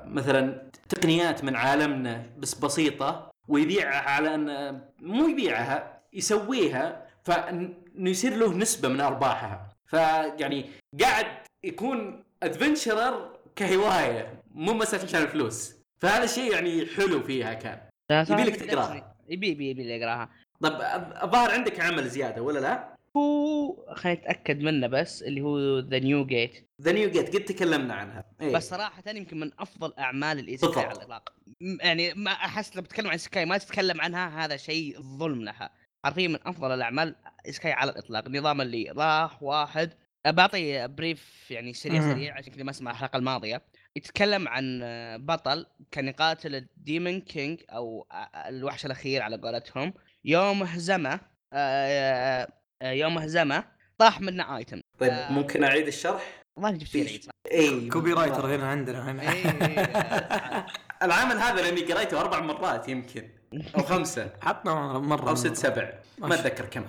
مثلا 0.06 0.70
تقنيات 0.90 1.44
من 1.44 1.56
عالمنا 1.56 2.26
بس 2.38 2.54
بسيطة 2.54 3.32
ويبيعها 3.48 4.10
على 4.10 4.36
إن 4.36 4.82
مو 5.02 5.28
يبيعها 5.28 6.02
يسويها 6.14 7.08
فإنه 7.24 8.10
يصير 8.10 8.36
له 8.36 8.54
نسبة 8.54 8.90
من 8.90 9.02
أرباحها. 9.02 9.70
فيعني 9.86 10.70
قاعد 11.02 11.26
يكون 11.64 12.24
adventurer 12.44 13.40
كهواية 13.56 14.42
مو 14.52 14.74
مساله 14.74 15.04
عشان 15.04 15.22
الفلوس 15.22 15.76
فهذا 16.02 16.24
الشيء 16.24 16.52
يعني 16.54 16.86
حلو 16.86 17.24
فيها 17.24 17.54
كان 17.54 17.82
يبي 18.12 18.44
لك 18.44 18.56
تقراها. 18.56 19.16
يبي 19.30 19.48
يبي 19.48 19.70
يبي 19.70 20.04
اقراها 20.04 20.30
طب 20.62 20.72
الظ- 20.80 21.24
الظاهر 21.24 21.52
عندك 21.52 21.80
عمل 21.80 22.10
زيادة 22.10 22.42
ولا 22.42 22.60
لا؟ 22.60 22.96
هو 23.18 23.76
خليني 23.96 24.20
أتأكد 24.20 24.62
منه 24.62 24.88
بس 24.88 25.24
اللي 25.24 25.42
هو 25.42 25.80
The 25.80 26.00
New 26.00 26.26
Gate 26.26 26.70
The 26.82 26.92
New 26.92 27.10
Gate 27.10 27.36
قد 27.36 27.46
تكلمنا 27.46 27.94
عنها 27.94 28.26
إيه. 28.42 28.54
بس 28.56 28.70
صراحة 28.70 29.04
يمكن 29.08 29.40
من 29.40 29.52
أفضل 29.60 29.94
أعمال 30.00 30.40
الايسكاي 30.40 30.70
بالضبط. 30.70 30.86
على 30.86 30.96
الإطلاق 30.98 31.34
يعني 31.62 32.14
ما 32.14 32.32
أحس 32.32 32.76
لما 32.76 32.88
تتكلم 32.88 33.08
عن 33.10 33.18
سكاي 33.18 33.46
ما 33.46 33.58
تتكلم 33.58 34.02
عنها 34.02 34.46
هذا 34.46 34.58
شيء 34.58 35.02
ظلم 35.02 35.44
لها 35.44 35.70
حرفيا 36.06 36.28
من 36.28 36.40
أفضل 36.46 36.72
الأعمال 36.72 37.16
سكاي 37.50 37.72
على 37.72 37.92
الإطلاق 37.92 38.26
النظام 38.26 38.62
اللي 38.62 38.92
راح 38.98 39.44
واحد 39.44 39.94
بعطي 40.28 40.88
brief 40.88 41.52
يعني 41.52 41.74
سريع. 41.74 42.02
سريع 42.02 42.38
عشان 42.38 42.54
كذا 42.54 42.64
ما 42.64 42.72
أسمع 42.72 42.92
الحلقة 42.92 43.18
الماضية 43.18 43.62
يتكلم 43.98 44.48
عن 44.48 44.80
بطل 45.26 45.66
كان 45.92 46.08
يقاتل 46.08 46.56
ال 46.56 46.67
demon 46.67 47.22
king 47.22 47.60
أو 47.70 48.08
الوحش 48.48 48.86
الأخير 48.86 49.22
على 49.22 49.38
قولتهم. 49.38 49.94
يوم 50.26 50.64
هزمه 50.64 51.20
آه، 51.54 52.48
آه، 52.82 52.92
يوم 52.92 53.18
هزمه 53.18 53.64
طاح 53.98 54.22
منه 54.22 54.58
item 54.58 54.82
طيب 55.00 55.12
آه. 55.12 55.32
ممكن 55.32 55.64
أعيد 55.64 55.88
الشرح؟ 55.88 56.42
والله 56.58 56.72
جبت 56.78 56.84
فيه 56.88 57.04
في- 57.04 57.08
العيد. 57.08 57.24
صح 57.24 57.32
اي 57.52 57.90
copyright 57.90 58.56
هنا 58.56 58.70
عندنا 58.70 59.12
هنا 59.12 59.22
إيه. 59.32 59.46
العمل 61.06 61.36
هذا 61.38 61.62
لأني 61.62 61.82
قريته 61.94 62.22
أربع 62.22 62.40
مرات 62.40 62.90
يمكن. 62.90 63.30
أو 63.78 63.84
خمسة. 63.84 64.30
حطنا 64.42 65.00
مرة 65.00 65.30
أو 65.30 65.36
ست 65.36 65.54
سبع. 65.54 65.94
ما. 66.18 66.36
أتذكر 66.36 66.66
كم. 66.66 66.84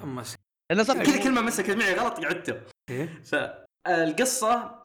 كذا 1.02 1.22
كلمة 1.24 1.40
مسكت 1.40 1.70
معي 1.70 1.94
غلط 1.94 2.24
قعدته 2.24 2.54
إيه؟ 2.90 3.08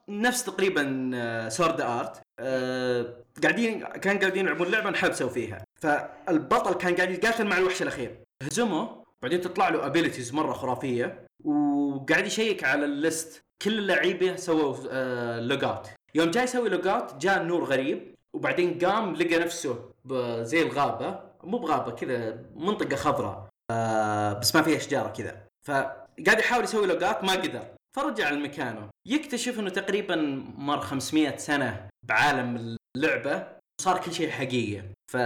نفس 0.10 0.44
تقريبا 0.44 1.50
Sword 1.50 1.82
Art 1.82 2.22
آه، 2.40 3.24
قاعدين 3.44 3.80
كان 3.84 4.20
قاعدين 4.20 4.46
يلعبون 4.46 4.68
لعبة 4.68 4.90
انحبسوا 4.90 5.30
فيها. 5.30 5.64
فالبطل 5.82 6.74
كان 6.74 6.96
قاعد 6.96 7.12
يقاتل 7.12 7.48
مع 7.48 7.58
الوحش 7.58 7.82
الأخير. 7.82 8.20
هزمه 8.44 9.04
بعدين 9.22 9.42
تطلع 9.42 9.70
له 9.70 9.86
abilities 9.86 10.34
مرة 10.34 10.54
خرافية 10.54 11.26
وقاعد 11.44 12.26
يشيك 12.26 12.64
على 12.64 12.86
ال 12.86 12.95
list. 12.95 13.42
كل 13.62 13.80
اللعيبة 13.80 14.36
سووا 14.36 14.76
آه 14.92 15.40
log 15.40 15.64
out 15.64 15.88
يوم 16.16 16.32
جاي 16.32 16.44
يسوي 16.44 16.70
log 16.70 16.93
out 16.93 17.16
جاء 17.16 17.44
نور 17.44 17.64
غريب 17.64 18.16
وبعدين 18.36 18.80
قام 18.80 19.16
لقى 19.16 19.40
نفسه 19.40 19.90
زي 20.42 20.62
الغابة. 20.62 21.20
مو 21.44 21.58
بغابة 21.58 21.92
كذا 21.92 22.46
منطقة 22.56 22.96
خضراء. 22.96 23.48
آه 23.72 24.34
بس 24.34 24.56
ما 24.56 24.62
فيها 24.62 24.78
اشجار 24.78 25.14
كذا. 25.18 25.44
فقاعد 25.68 26.40
يحاول 26.40 26.64
يسوي 26.64 26.88
لوجات 26.88 27.24
ما 27.24 27.32
قدر. 27.32 27.64
فرجع 27.96 28.30
لمكانه. 28.30 28.90
يكتشف 29.08 29.60
إنه 29.60 29.70
تقريبا 29.70 30.16
مر 30.58 30.82
500 30.82 31.38
سنة 31.38 31.90
بعالم 32.08 32.78
اللعبة 32.98 33.48
صار 33.82 34.02
كل 34.02 34.14
شيء 34.14 34.30
حقيقي. 34.30 34.84
ف 35.12 35.18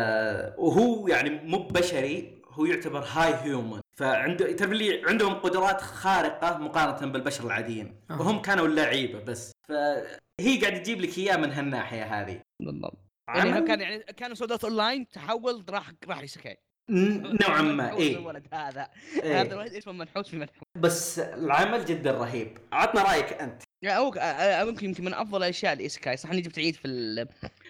وهو 0.58 1.08
يعني 1.08 1.30
مو 1.30 1.58
بشري 1.58 2.42
هو 2.50 2.66
يعتبر 2.66 3.00
هاي 3.00 3.34
هيومن 3.34 3.82
فعنده 4.00 4.52
تعرف 4.52 4.72
اللي 4.72 5.02
عندهم 5.06 5.34
قدرات 5.34 5.82
خارقة 5.82 6.58
مقارنة 6.58 7.12
بالبشر 7.12 7.46
العاديين. 7.46 8.02
أها. 8.10 8.20
وهم 8.20 8.42
كانوا 8.42 8.68
اللعيبه 8.68 9.20
بس. 9.20 9.52
فهي 9.70 10.62
قاعد 10.62 10.84
تجيب 10.84 11.02
لك 11.02 11.18
إياه 11.18 11.38
من 11.38 11.52
هالناحية 11.52 12.04
هذه. 12.04 12.42
بالضبط. 12.62 13.06
يعني 13.36 13.68
كان 13.68 13.82
يعني 13.82 14.04
كانوا 14.04 14.36
Sword 14.36 14.64
Art 14.64 14.76
Online 14.76 15.08
تحول 15.08 15.66
راح 15.70 15.92
راح 16.08 16.24
لسكاي 16.24 16.58
نوعا 17.42 17.62
ما 17.62 17.98
إيه, 17.98 18.18
الولد 18.18 18.48
هذا. 18.54 18.90
إيه. 19.24 19.42
هذا 19.42 19.54
الولد 19.54 19.74
اسمه 19.74 19.94
منحوس 19.94 20.30
في 20.30 20.38
منحوس. 20.38 20.64
بس 20.78 21.20
العمل 21.20 21.86
جدا 21.86 22.12
رهيب. 22.12 22.58
عطنا 22.72 23.04
رأيك 23.04 23.34
أنت. 23.34 23.64
يعني 23.82 23.98
أو 23.98 24.68
يمكن 24.68 24.86
يمكن 24.86 25.04
من 25.06 25.14
أفضل 25.14 25.38
الأشياء 25.44 25.74
الايسكاي 25.74 26.18
صح 26.18 26.32
أني 26.32 26.42
جبت 26.42 26.60
عيد 26.60 26.76
في 26.76 26.88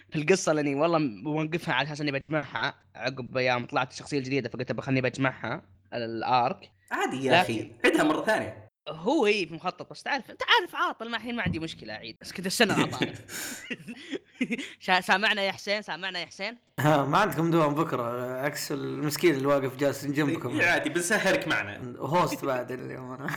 في 0.10 0.16
القصة 0.16 0.54
لأني 0.54 0.76
والله 0.76 0.98
موقفها 1.00 1.74
على 1.74 1.88
أساس 1.88 2.02
إني 2.02 2.12
بجمعها. 2.12 2.74
عقب 2.96 3.38
أيام 3.38 3.66
طلعت 3.66 3.92
الشخصية 3.92 4.18
الجديدة 4.18 4.50
فقلت 4.50 4.72
بخليني 4.72 5.02
بجمعها 5.02 5.62
ال 5.94 6.13
arc 6.13 6.72
عادي 6.92 7.26
يا 7.26 7.42
أخي. 7.42 7.72
عدها 7.86 8.04
مرة 8.04 8.26
ثانية. 8.26 8.70
هو 8.90 9.26
هي 9.26 9.46
في 9.46 9.54
مخطط 9.54 9.92
بس 9.92 10.04
تعرف 10.04 10.32
أنت 10.32 10.42
عارف 10.44 10.76
عاطل 10.76 11.10
ما 11.10 11.18
الحين 11.18 11.36
ما 11.36 11.44
عندي 11.44 11.60
مشكلة 11.60 11.94
اعيد 11.94 12.18
بس 12.22 12.32
كنت 12.32 12.46
السنة 12.46 12.74
عطاني 12.82 13.14
سامعنا 15.02 15.42
يا 15.44 15.52
حسين 15.52 15.82
سامعنا 15.82 16.20
يا 16.20 16.26
حسين؟ 16.26 16.58
ها 16.80 17.06
ما 17.06 17.18
عندكم 17.18 17.52
دوام 17.52 17.76
بكرة 17.76 18.34
عكس 18.42 18.72
المسكين 18.72 19.36
اللي 19.36 19.48
واقف 19.48 19.76
جالس 19.78 20.06
جنبكم. 20.06 20.62
عادي 20.62 20.90
بنسهرك 20.90 21.48
معنا. 21.48 21.94
host 21.98 22.46
بعد 22.46 22.72
اليوم 22.72 23.12
أنا 23.14 23.28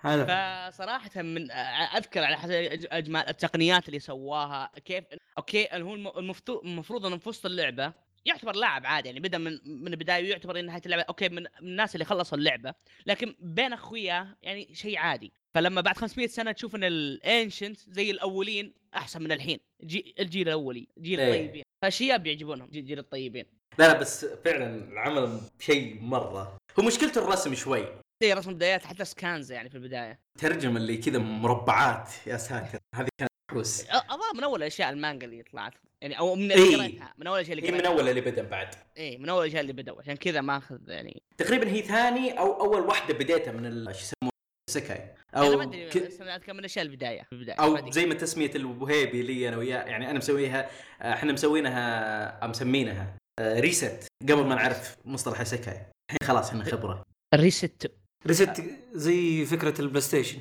هذا 0.00 0.70
فصراحة 0.70 1.22
من 1.22 1.50
أذكر 1.96 2.24
على 2.24 2.36
حسب 2.38 2.50
اجمال 2.92 3.28
التقنيات 3.28 3.88
اللي 3.88 3.98
سواها 4.00 4.70
كيف 4.84 5.04
أوكي 5.38 5.68
هو 5.72 5.94
الم- 5.94 6.08
المفتو- 6.08 6.64
المفروض 6.64 7.06
انه 7.06 7.16
في 7.18 7.28
وسط 7.28 7.46
اللعبة 7.46 7.92
يعتبر 8.24 8.54
لاعب 8.56 8.86
عادي 8.86 9.08
يعني 9.08 9.20
بدأ 9.20 9.38
من 9.38 9.58
من 9.64 9.92
البداية 9.92 10.24
ويعتبر 10.24 10.58
إن 10.58 10.66
نهاية 10.66 10.82
اللعبة 10.86 11.02
أوكي 11.08 11.28
من 11.28 11.46
الناس 11.62 11.94
اللي 11.94 12.04
خلصوا 12.04 12.38
اللعبة 12.38 12.74
لكن 13.06 13.34
بين 13.40 13.72
اخوياه 13.72 14.36
يعني 14.42 14.74
شيء 14.74 14.98
عادي. 14.98 15.32
فلما 15.58 15.80
بعد 15.80 15.96
500 15.96 16.26
سنة 16.26 16.52
تشوف 16.52 16.74
إن 16.74 16.84
ال 16.84 16.96
ancient 16.96 17.78
زي 17.88 18.10
الأولين 18.10 18.74
أحسن 18.94 19.22
من 19.22 19.32
الحين. 19.32 19.58
جي 19.84 20.14
الجيل 20.20 20.48
الأولي 20.48 20.88
جيل 20.98 21.20
إيه. 21.20 21.32
الطيبين. 21.32 21.62
فالشياب 21.82 22.22
بيعجبونهم 22.22 22.68
جيل 22.68 22.84
جيل 22.84 22.98
الطيبين. 22.98 23.44
لا 23.78 23.88
لا 23.88 23.98
بس 23.98 24.24
فعلا 24.24 24.74
العمل 24.92 25.40
شيء 25.60 26.00
مرة. 26.00 26.56
هو 26.78 26.84
مشكلته 26.84 27.18
الرسم 27.18 27.54
شوي. 27.54 27.84
زي 28.22 28.32
رسم 28.32 28.54
بدايات 28.54 28.84
حتى 28.84 29.04
سكانز 29.04 29.52
يعني 29.52 29.68
في 29.68 29.74
البداية. 29.74 30.18
ترجم 30.38 30.76
اللي 30.76 30.96
كذا 30.96 31.18
مربعات. 31.18 32.10
يا 32.26 32.36
ساتر 32.36 32.78
هذه 32.94 33.08
كانت 33.18 33.32
حوس. 33.50 33.90
أظن 33.90 34.36
من 34.36 34.44
أول 34.44 34.62
الأشياء 34.62 34.90
المانجا 34.90 35.26
اللي 35.26 35.42
طلعت. 35.42 35.74
يعني 36.00 36.18
أو 36.18 36.34
من 36.34 36.52
إيه. 36.52 36.64
اللي 36.64 36.76
قريتها. 36.76 37.14
من 37.18 37.26
أول 37.26 37.36
الأشياء 37.38 37.58
اللي 37.58 37.68
هي 37.68 37.72
من 37.72 37.86
أول 37.86 38.08
اللي 38.08 38.20
بدأ 38.20 38.42
بعد. 38.42 38.74
إيه 38.96 39.18
من 39.18 39.28
أول 39.28 39.42
الأشياء 39.42 39.62
اللي 39.62 39.72
بدوا 39.72 40.00
عشان 40.00 40.16
كذا 40.16 40.40
ماخذ 40.40 40.78
يعني. 40.88 41.22
تقريبا 41.38 41.68
هي 41.68 41.82
ثاني 41.82 42.38
أو 42.38 42.60
أول 42.60 42.80
واحدة 42.80 43.14
بديتها 43.14 43.52
من 43.52 43.84
شو 43.84 43.90
يسمونه؟ 43.90 44.37
سكاي. 44.68 45.14
أنا 45.36 45.46
أو 45.46 45.56
ما 45.56 45.62
أدري 45.62 45.88
ك... 45.88 45.98
بس 45.98 46.20
أنا 46.20 46.36
أذكر 46.36 46.52
من 46.52 46.58
الأشياء 46.58 46.84
البداية 46.84 47.22
البداية. 47.32 47.56
أو. 47.56 47.90
زي 47.90 48.06
ما 48.06 48.14
تسمية 48.14 48.50
الوهيبي 48.54 49.22
لي 49.22 49.48
أنا 49.48 49.56
وياه 49.56 49.84
يعني 49.84 50.10
أنا 50.10 50.18
مسويها 50.18 50.70
آه، 51.02 51.12
إحنا 51.12 51.32
مسوينها 51.32 52.24
أو 52.26 52.48
مسمينها 52.48 53.16
آه، 53.38 53.60
reset 53.60 54.06
قبل 54.22 54.46
ما 54.46 54.54
نعرف 54.54 54.96
مصطلح 55.04 55.42
isekai. 55.42 55.74
الحين 55.74 56.18
خلاص 56.24 56.50
إحنا 56.50 56.64
خبرة. 56.64 57.02
ال 57.34 57.42
reset. 57.42 57.92
reset 58.26 58.62
زي 58.92 59.44
فكرة 59.44 59.80
البلاي 59.80 60.00
ستيشن. 60.00 60.38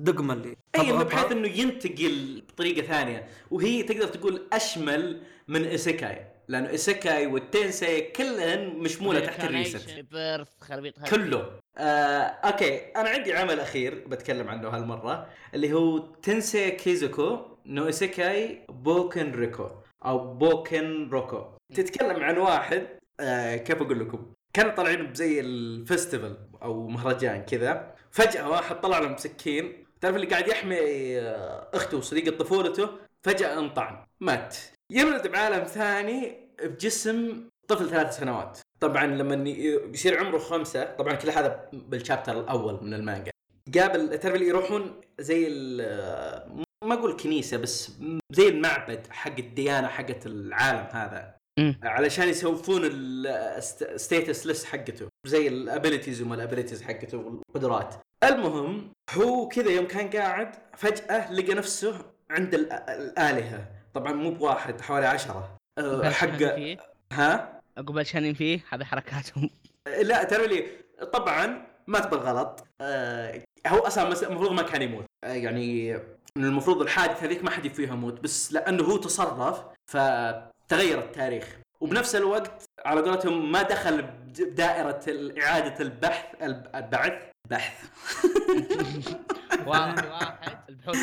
الدقمة 0.00 0.34
اللي 0.34 0.56
أي 0.78 0.90
انه. 0.90 1.02
بحيث 1.02 1.32
إنه 1.32 1.48
ينتقل 1.48 2.42
بطريقة 2.48 2.86
ثانية. 2.86 3.28
وهي 3.50 3.82
تقدر 3.82 4.06
تقول 4.06 4.48
أشمل 4.52 5.22
من 5.48 5.64
isekai 5.64 6.26
لأنه 6.48 6.74
isekai 6.74 7.26
وال 7.26 7.45
tensei 7.45 8.00
كلهن 8.00 8.68
مشمولة 8.68 9.20
تحت 9.20 9.44
ال 9.44 9.51
reset. 9.51 9.90
birth 10.10 10.48
خربيط 10.60 10.98
هذا. 10.98 11.08
كله. 11.10 11.58
آه، 11.78 12.20
okay 12.22 12.76
أنا 12.78 13.08
عندي 13.08 13.32
عمل 13.32 13.60
أخير 13.60 14.04
بتكلم 14.08 14.48
عنه 14.48 14.68
هالمرة 14.68 15.28
اللي 15.54 15.72
هو 15.72 15.98
Tensei 15.98 16.70
Kizoku 16.70 17.38
no 17.66 17.88
Isekai 17.88 18.66
Bouken 18.68 19.32
Riku 19.32 19.68
أو 20.04 20.34
Bouken 20.34 21.08
Roku. 21.12 21.44
تتكلم 21.74 22.22
عن 22.22 22.38
واحد 22.38 22.86
آه 23.20 23.56
كيف 23.56 23.82
أقول 23.82 24.00
لكم؟ 24.00 24.32
كانوا 24.52 24.72
طالعين 24.72 25.06
بزي 25.12 25.40
ال 25.40 25.51
festival 25.51 26.36
أو 26.62 26.88
مهرجان 26.88 27.42
كذا. 27.44 27.94
فجأة 28.10 28.48
واحد 28.50 28.80
طلع 28.80 28.98
له 28.98 29.08
مسكين 29.08 29.84
تعرف 30.00 30.16
اللي 30.16 30.26
قاعد 30.26 30.48
يحمي 30.48 30.76
آه، 31.18 31.70
أخته 31.74 31.98
وصديقه 31.98 32.36
طفولته 32.36 32.88
فجأة 33.22 33.58
انطعن. 33.58 34.04
مات. 34.20 34.56
يولد 34.92 35.26
بعالم 35.26 35.64
ثاني 35.64 36.48
بجسم 36.62 37.48
طفل 37.68 37.90
ثلاث 37.90 38.16
سنوات. 38.16 38.58
طبعا 38.80 39.06
لما 39.06 39.48
ي- 39.48 39.80
يصير 39.94 40.18
عمره 40.18 40.38
خمسة 40.38 40.84
طبعا 40.84 41.14
كل 41.14 41.30
هذا 41.30 41.68
بال 41.72 41.87
chapter 41.87 42.40
الأول 42.40 42.84
من 42.84 42.94
المانجا. 42.94 43.30
قابل 43.78 44.18
تعرف 44.18 44.34
اللي 44.34 44.48
يروحون 44.48 45.00
زي 45.20 45.46
ال- 45.48 46.64
ما 46.84 46.94
أقول 46.94 47.16
كنيسة 47.16 47.56
بس 47.56 47.90
زي 48.32 48.48
المعبد 48.48 49.06
حق 49.10 49.36
الديانة 49.38 49.88
حقت 49.88 50.26
العالم 50.26 50.86
هذا. 50.92 51.34
علشان 51.82 52.28
يسوون 52.28 52.80
ال 52.84 53.07
status 53.07 54.46
list 54.46 54.64
حقته. 54.64 55.08
زي 55.26 55.48
ال 55.48 55.55
abilities 55.55 56.22
وما 56.22 56.34
ال 56.34 56.39
abilities 56.39 56.82
حقته 56.82 57.18
والقدرات. 57.18 57.94
المهم 58.24 58.92
هو 59.10 59.48
كذا 59.48 59.70
يوم 59.70 59.86
كان 59.86 60.10
قاعد 60.10 60.54
فجأة 60.76 61.32
لقى 61.32 61.54
نفسه 61.54 61.98
عند 62.30 62.54
ال- 62.54 62.72
الآلهة. 62.72 63.77
طبعا 63.98 64.12
مو 64.12 64.30
بواحد 64.30 64.80
حوالي 64.80 65.06
عشرة. 65.06 65.56
أه، 65.78 66.10
حق 66.10 66.28
ها؟ 67.12 67.60
عقب 67.78 68.02
شانين 68.02 68.34
فيه؟ 68.34 68.60
هذه 68.70 68.84
حركاتهم. 68.84 69.50
لا 70.02 70.24
ترى 70.24 70.46
لي 70.46 70.66
طبعا 71.12 71.66
مات 71.86 72.06
بالغلط 72.08 72.66
آه 72.80 73.42
هو 73.66 73.78
أصلا 73.78 74.04
المفروض 74.28 74.52
ما 74.52 74.62
كان 74.62 74.82
يموت. 74.82 75.04
آه 75.24 75.32
يعني 75.32 75.98
المفروض 76.36 76.82
الحادث 76.82 77.22
هذيك 77.22 77.44
ما 77.44 77.50
حد 77.50 77.68
فيها 77.68 77.92
يموت 77.94 78.20
بس 78.20 78.52
لأنه 78.52 78.84
هو 78.84 78.96
تصرف 78.96 79.62
فتغير 79.86 80.98
التاريخ. 80.98 81.56
وبنفس 81.80 82.16
الوقت 82.16 82.64
على 82.84 83.00
قولتهم 83.00 83.52
ما 83.52 83.62
دخل 83.62 84.02
بد- 84.02 84.42
بدائره 84.42 85.02
إعادة 85.42 85.80
البحث 85.84 86.42
الب- 86.42 86.70
البعث. 86.74 87.12
بحث. 87.50 87.84
واحد 89.66 90.06
واحد. 90.06 90.58
البحوث 90.68 90.98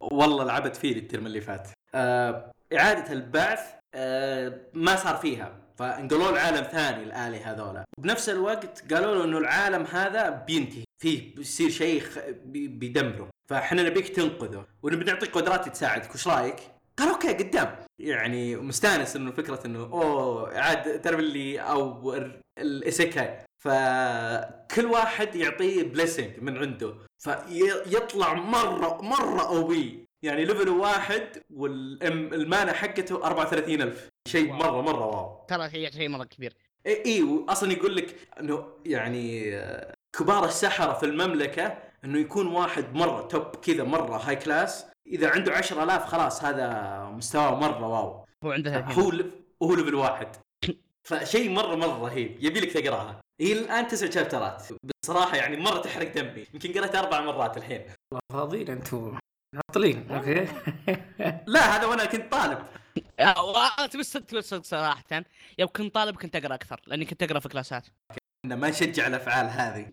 والله 0.00 0.44
لعبت 0.44 0.76
فيه 0.76 0.96
الترم 0.98 1.26
اللي 1.26 1.40
فات. 1.40 1.68
آه 1.94 2.52
إعادة 2.72 3.12
البعث 3.12 3.60
آه 3.94 4.60
ما 4.74 4.96
صار 4.96 5.16
فيها. 5.16 5.52
فانقلوا 5.78 6.30
العالم 6.30 6.62
ثاني 6.64 7.02
الآلهة 7.02 7.52
هذولا. 7.52 7.84
وبنفس 7.98 8.28
الوقت 8.28 8.92
قالوا 8.94 9.14
له 9.14 9.24
إنه 9.24 9.38
العالم 9.38 9.86
هذا 9.86 10.30
بينتهي. 10.30 10.84
فيه 11.02 11.34
بيصير 11.34 11.70
شيء. 11.70 12.02
بيدمره. 12.52 13.28
فإحنا 13.50 13.82
نبيك 13.82 14.08
تنقذه. 14.08 14.64
ونبي 14.82 15.04
نعطيك 15.04 15.30
قدرات 15.34 15.68
تساعدك. 15.68 16.14
وش 16.14 16.28
رأيك؟ 16.28 16.56
قال 16.98 17.08
okay 17.08 17.32
قدام. 17.32 17.76
يعني 17.98 18.56
مستانس 18.56 19.16
إنه 19.16 19.30
فكرة 19.32 19.60
إنه 19.66 19.78
أوه 19.78 20.58
عاد 20.58 21.00
تعرف 21.00 21.18
اللي 21.18 21.60
أو 21.60 22.14
ال- 22.14 22.40
ال 22.58 22.69
isekai 22.69 23.38
فكل 23.64 24.86
واحد 24.86 25.34
يعطيه 25.34 25.82
blessing 25.82 26.30
من 26.40 26.58
عنده. 26.58 26.94
فيطلع 27.18 28.34
مرة 28.34 29.02
مرة 29.02 29.46
OP 29.48 30.05
يعني 30.22 30.44
level 30.44 30.68
واحد 30.68 31.42
وال 31.50 31.91
mana 31.91 32.72
حقته 32.72 33.24
34000 33.26 34.08
شيء. 34.28 34.52
مرة 34.52 34.80
مرة 34.80 35.06
wow. 35.06 35.46
ترى 35.48 35.70
شيء 35.70 35.90
شيء 35.90 36.08
مرة 36.08 36.24
كبير. 36.24 36.52
اي 36.86 37.02
إي، 37.06 37.22
واصلا 37.22 37.72
يقول 37.72 37.96
لك 37.96 38.16
إنه 38.40 38.68
يعني 38.86 39.56
آه، 39.56 39.94
كبار 40.18 40.44
السحرة 40.44 40.92
في 40.92 41.06
المملكة 41.06 41.78
إنه 42.04 42.18
يكون 42.18 42.46
واحد 42.46 42.94
مرة 42.94 43.22
top 43.22 43.42
كذا 43.42 43.84
مرة 43.84 44.16
high 44.16 44.36
class 44.36 44.86
إذا 45.06 45.30
عنده 45.30 45.52
10000 45.52 46.04
خلاص 46.04 46.44
هذا 46.44 47.00
مستواه 47.12 47.54
مرة 47.54 47.86
wow. 47.86 48.24
هو 48.44 48.52
عنده 48.52 48.70
30 48.70 49.02
هو. 49.04 49.24
وهو 49.60 49.74
level 49.74 49.94
واحد. 49.94 50.28
فشيء 51.08 51.50
مرة 51.50 51.74
مرة 51.74 52.02
رهيب. 52.02 52.36
يبي 52.44 52.60
لك 52.60 52.72
تقراها. 52.72 53.20
هي 53.40 53.52
الآن 53.52 53.88
تسع 53.88 54.10
شابترات 54.10 54.62
بصراحة 55.02 55.36
يعني 55.36 55.56
مرة 55.56 55.78
تحرق 55.78 56.14
دمي. 56.14 56.46
يمكن 56.54 56.72
قريتها 56.72 57.00
أربع 57.00 57.20
مرات 57.20 57.56
الحين. 57.56 57.82
فاضيين 58.32 58.70
أنتم. 58.70 59.18
معطلين 59.54 60.10
okay. 60.10 60.46
لا 61.46 61.60
هذا 61.76 61.86
وأنا 61.86 62.04
كنت 62.04 62.32
طالب. 62.32 62.58
تبي 63.90 64.00
الصدق 64.00 64.24
تبي 64.26 64.38
الصدق 64.38 64.64
صراحة. 64.64 65.24
يوم 65.58 65.68
كنت 65.76 65.94
طالب 65.94 66.16
كنت 66.16 66.36
أقرأ 66.36 66.54
أكثر 66.54 66.80
لأني 66.86 67.04
كنت 67.04 67.22
أقرأ 67.22 67.40
في 67.40 67.48
كلاسات. 67.48 67.86
إن 68.44 68.54
ما 68.54 68.68
نشجع 68.70 69.06
الأفعال 69.06 69.46
هذه. 69.46 69.92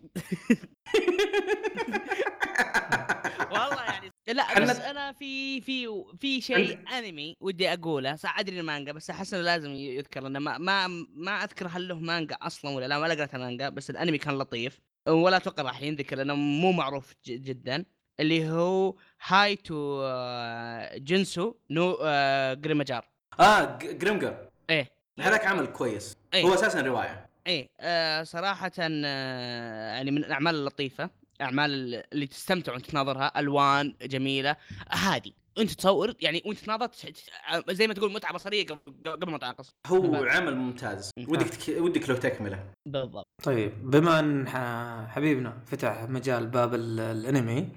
والله 3.52 3.82
يعني 3.84 4.10
لا 4.28 4.42
حنا- 4.42 4.64
بس 4.72 4.80
أنا 4.80 5.12
في 5.12 5.60
في 5.60 6.04
في 6.20 6.40
شيء 6.40 6.78
أنمي 6.98 7.36
ودي 7.40 7.72
أقوله. 7.72 8.16
صح 8.16 8.38
أدري 8.38 8.60
المانجا 8.60 8.92
بس 8.92 9.10
أحس 9.10 9.34
إنه 9.34 9.42
لازم 9.42 9.70
يذكر 9.70 10.20
لأنه 10.22 10.38
ما 10.38 10.58
ما 10.58 10.86
ما 11.14 11.44
أذكر 11.44 11.66
هل 11.68 11.88
له 11.88 11.94
مانجا 11.98 12.36
أصلا 12.42 12.70
ولا 12.70 12.86
لا. 12.86 12.98
ولا 12.98 13.14
قرأت 13.14 13.34
المانجا 13.34 13.68
بس 13.68 13.90
الأنمي 13.90 14.18
كان 14.18 14.38
لطيف. 14.38 14.80
ولا 15.08 15.36
أتوقع 15.36 15.62
راح 15.62 15.82
ينذكر 15.82 16.16
لأنه 16.16 16.34
مو 16.34 16.72
معروف 16.72 17.14
جدا. 17.26 17.84
اللي 18.20 18.50
هو 18.50 18.94
هاي 19.26 19.56
تو 19.56 20.00
آه، 20.04 20.96
جنسو 20.98 21.54
نو 21.70 21.98
آه، 22.02 22.54
جريماجار 22.54 23.04
آه 23.40 23.78
Grimgar 23.82 24.48
إيه. 24.70 24.90
هذاك 25.20 25.46
عمل 25.46 25.66
كويس. 25.66 26.16
إيه. 26.34 26.42
هو 26.44 26.54
أساسا 26.54 26.80
رواية. 26.80 27.26
إيه 27.46 27.68
آه 27.80 28.22
صراحة 28.22 28.70
آه 28.80 29.94
يعني 29.94 30.10
من 30.10 30.18
الأعمال 30.24 30.54
اللطيفة 30.54 31.10
أعمال 31.40 32.04
اللي 32.12 32.26
تستمتع 32.26 32.72
وأنت 32.72 32.86
تناظرها 32.86 33.40
ألوان 33.40 33.94
جميلة 34.02 34.56
هادي. 34.90 35.34
انت 35.58 35.70
تصور 35.72 36.14
يعني 36.20 36.42
وأنت 36.46 36.58
تناظر 36.58 36.86
تش- 36.86 37.30
زي 37.70 37.86
ما 37.86 37.94
تقول 37.94 38.12
متعة 38.12 38.32
بصرية 38.34 38.66
قبل 38.66 38.80
قبل 39.10 39.30
ما 39.30 39.38
تعقص 39.38 39.70
هو. 39.86 40.24
عمل 40.24 40.56
ممتاز. 40.56 41.10
مم. 41.18 41.26
ودك 41.28 41.46
تك... 41.48 41.74
ودك 41.78 42.08
لو 42.10 42.16
تكمله. 42.16 42.64
بالضبط. 42.86 43.26
طيب 43.42 43.90
بما 43.90 44.18
أن 44.20 44.48
ح- 44.48 45.10
حبيبنا 45.14 45.58
فتح 45.66 46.02
مجال 46.02 46.46
باب 46.46 46.74
ال- 46.74 47.00
الأنمي 47.00 47.68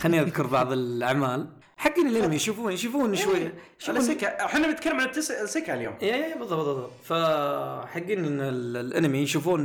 خليني 0.00 0.20
أذكر 0.22 0.46
بعض 0.46 0.72
الأعمال. 0.72 1.48
حق 1.76 1.90
حقين 1.90 2.06
الانمي 2.06 2.36
يشوفون 2.36 2.72
يشوفون 2.72 3.16
شوية 3.16 3.54
يشوفون 3.80 3.96
ال 3.96 4.03
isekai 4.03 4.44
إحنا 4.44 4.66
بنتكلم 4.66 5.00
عن 5.00 5.08
التس- 5.08 5.30
ال 5.42 5.47
isekai 5.47 5.74
اليوم. 5.74 5.94
yeah 6.02 6.16
yeah 6.16 6.38
بالضبط 6.38 6.66
بالضبط. 6.66 6.90
فحقين 7.04 8.24
إن 8.24 8.40
ال- 8.40 8.76
الأنمي 8.76 9.18
يشوفون 9.18 9.60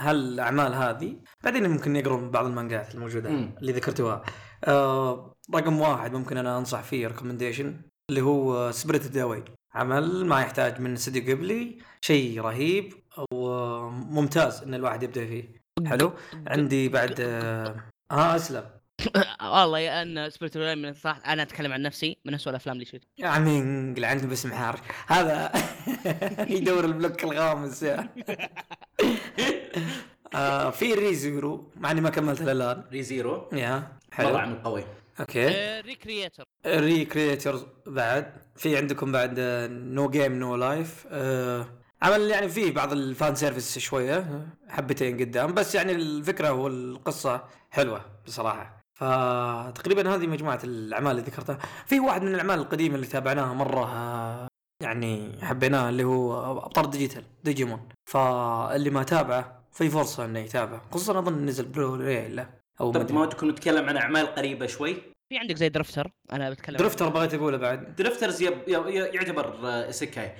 هالأعمال 0.00 0.74
هذه 0.74 1.16
بعدين 1.44 1.68
ممكن 1.70 1.96
يقرون 1.96 2.30
بعض 2.30 2.46
المانجات 2.46 2.94
الموجودة 2.94 3.30
مم. 3.30 3.54
اللي 3.60 3.72
ذكرتوها. 3.72 4.22
آه 4.64 5.34
رقم 5.54 5.80
واحد 5.80 6.12
ممكن 6.12 6.36
أنا 6.36 6.58
أنصح 6.58 6.82
فيه 6.82 7.06
recommendation 7.06 7.80
اللي 8.10 8.20
هو 8.20 8.70
Spirited 8.72 9.06
Away 9.06 9.44
عمل 9.74 10.26
ما 10.26 10.40
يحتاج 10.40 10.80
من 10.80 10.92
استوديو 10.92 11.36
قبلي 11.36 11.78
شيء 12.00 12.40
رهيب 12.40 12.92
وممتاز 13.32 14.62
إن 14.62 14.74
الواحد 14.74 15.02
يبدأ 15.02 15.26
فيه. 15.26 15.62
حلو؟ 15.86 16.12
عندي 16.46 16.88
بعد 16.88 17.14
آه, 17.20 17.76
آه 18.10 18.36
أسلم. 18.36 18.64
والله 19.42 19.78
يا 19.78 20.02
ان 20.02 20.30
سبيرت 20.30 20.56
من 20.58 20.88
الصراحه 20.88 21.32
أنا 21.32 21.42
أتكلم 21.42 21.72
عن 21.72 21.82
نفسي 21.82 22.16
من 22.24 22.34
اسوء 22.34 22.50
الأفلام 22.50 22.74
اللي 22.74 22.84
شفتها. 22.84 23.08
يا 23.18 23.28
عمي 23.28 23.58
انقل 23.58 24.04
عندي 24.04 24.26
باسم 24.26 24.52
حارش 24.52 24.80
هذا 25.06 25.52
يدور 26.56 26.84
البلوك 26.84 27.24
الغامض 27.24 27.82
يا 27.82 28.08
آه 30.34 30.70
في 30.70 30.94
ريزيرو 30.94 31.70
مع 31.76 31.90
إني 31.90 32.00
ما 32.00 32.10
كملت 32.10 32.40
الآن. 32.40 32.82
ريزيرو؟ 32.92 33.48
يا 33.52 33.92
حلو. 34.12 34.36
عمل 34.36 34.62
قوي. 34.62 34.84
أوكي. 35.20 35.46
ريكريتر 35.80 36.44
ريكريترز 36.66 37.66
بعد. 37.86 38.32
في 38.56 38.76
عندكم 38.76 39.12
بعد 39.12 39.40
نو 39.70 40.10
جيم 40.10 40.32
نو 40.32 40.56
لايف 40.56 41.06
عمل 42.02 42.30
يعني 42.30 42.48
فيه 42.48 42.72
بعض 42.72 42.92
ال 42.92 43.03
fan 43.03 43.34
service 43.34 43.78
شوية 43.78 44.46
حبتين 44.68 45.18
قدام. 45.20 45.54
بس 45.54 45.74
يعني 45.74 45.92
الفكرة 45.92 46.52
والقصة 46.52 47.44
حلوة 47.70 48.04
بصراحة. 48.26 48.85
فتقريبا 48.96 50.14
هذه 50.14 50.26
مجموعة 50.26 50.60
الأعمال 50.64 51.10
اللي 51.10 51.22
ذكرتها. 51.22 51.58
في 51.86 52.00
واحد 52.00 52.22
من 52.22 52.34
الأعمال 52.34 52.58
القديمة 52.58 52.94
اللي 52.94 53.06
تابعناها 53.06 53.54
مرة 53.54 54.48
يعني 54.82 55.32
حبيناه 55.42 55.88
اللي 55.88 56.04
هو 56.04 56.50
أبطال 56.66 56.90
ديجيتال 56.90 57.24
ديجيمون. 57.44 57.88
فاللي 58.10 58.90
ما 58.90 59.02
تابعه 59.02 59.62
في 59.72 59.90
فرصة 59.90 60.24
إنه 60.24 60.38
يتابع 60.38 60.80
خصوصا 60.90 61.18
أظن 61.18 61.46
نزل 61.46 61.64
برو 61.64 61.96
له 61.96 62.48
أو 62.80 62.92
طب. 62.92 63.12
ما 63.12 63.26
تكون 63.26 63.48
نتكلم 63.50 63.88
عن 63.88 63.96
أعمال 63.96 64.26
قريبة 64.26 64.66
شوي؟ 64.66 64.94
في 65.28 65.38
عندك 65.38 65.56
زي 65.56 65.68
Drifters 65.68 66.10
أنا 66.32 66.50
بتكلم 66.50 66.76
Drifters 66.76 67.08
بغيت 67.08 67.34
أقوله 67.34 67.56
بعد. 67.56 67.96
Drifters 67.96 68.42
yep 68.42 68.68
يعتبر 68.68 69.58
آه، 69.64 69.90
isekai. 69.90 70.32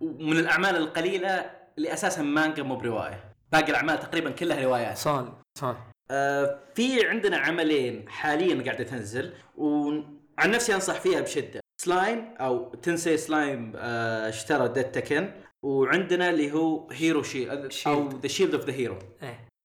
ومن 0.00 0.38
الأعمال 0.38 0.76
القليلة 0.76 1.50
اللي 1.78 1.92
أساسا 1.92 2.22
مانجا 2.22 2.62
مو 2.62 2.76
برواية. 2.76 3.24
باقي 3.52 3.70
الأعمال 3.70 4.00
تقريبا 4.00 4.30
كلها 4.30 4.64
روايات. 4.64 4.96
صال 4.98 5.32
صال 5.58 5.76
آه، 6.10 6.58
في 6.74 7.06
عندنا 7.06 7.36
عملين 7.36 8.08
حاليا 8.08 8.64
قاعدة 8.64 8.84
تنزل 8.84 9.32
وعن 9.56 10.50
نفسي 10.50 10.74
أنصح 10.74 11.00
فيها 11.00 11.20
بشدة. 11.20 11.60
سلايم 11.82 12.34
أو 12.40 12.74
Tensei 12.74 13.16
Slime 13.16 13.72
آه، 13.76 14.28
Shitara 14.28 14.68
Datta 14.68 14.94
Ken 14.94 15.30
وعندنا 15.64 16.30
اللي 16.30 16.52
هو 16.52 16.90
Hero 16.90 17.22
Shield 17.22 17.72
أو 17.86 18.08
The 18.08 18.28
Shield 18.28 18.54
of 18.54 18.64
the 18.64 18.72
Hero 18.72 18.98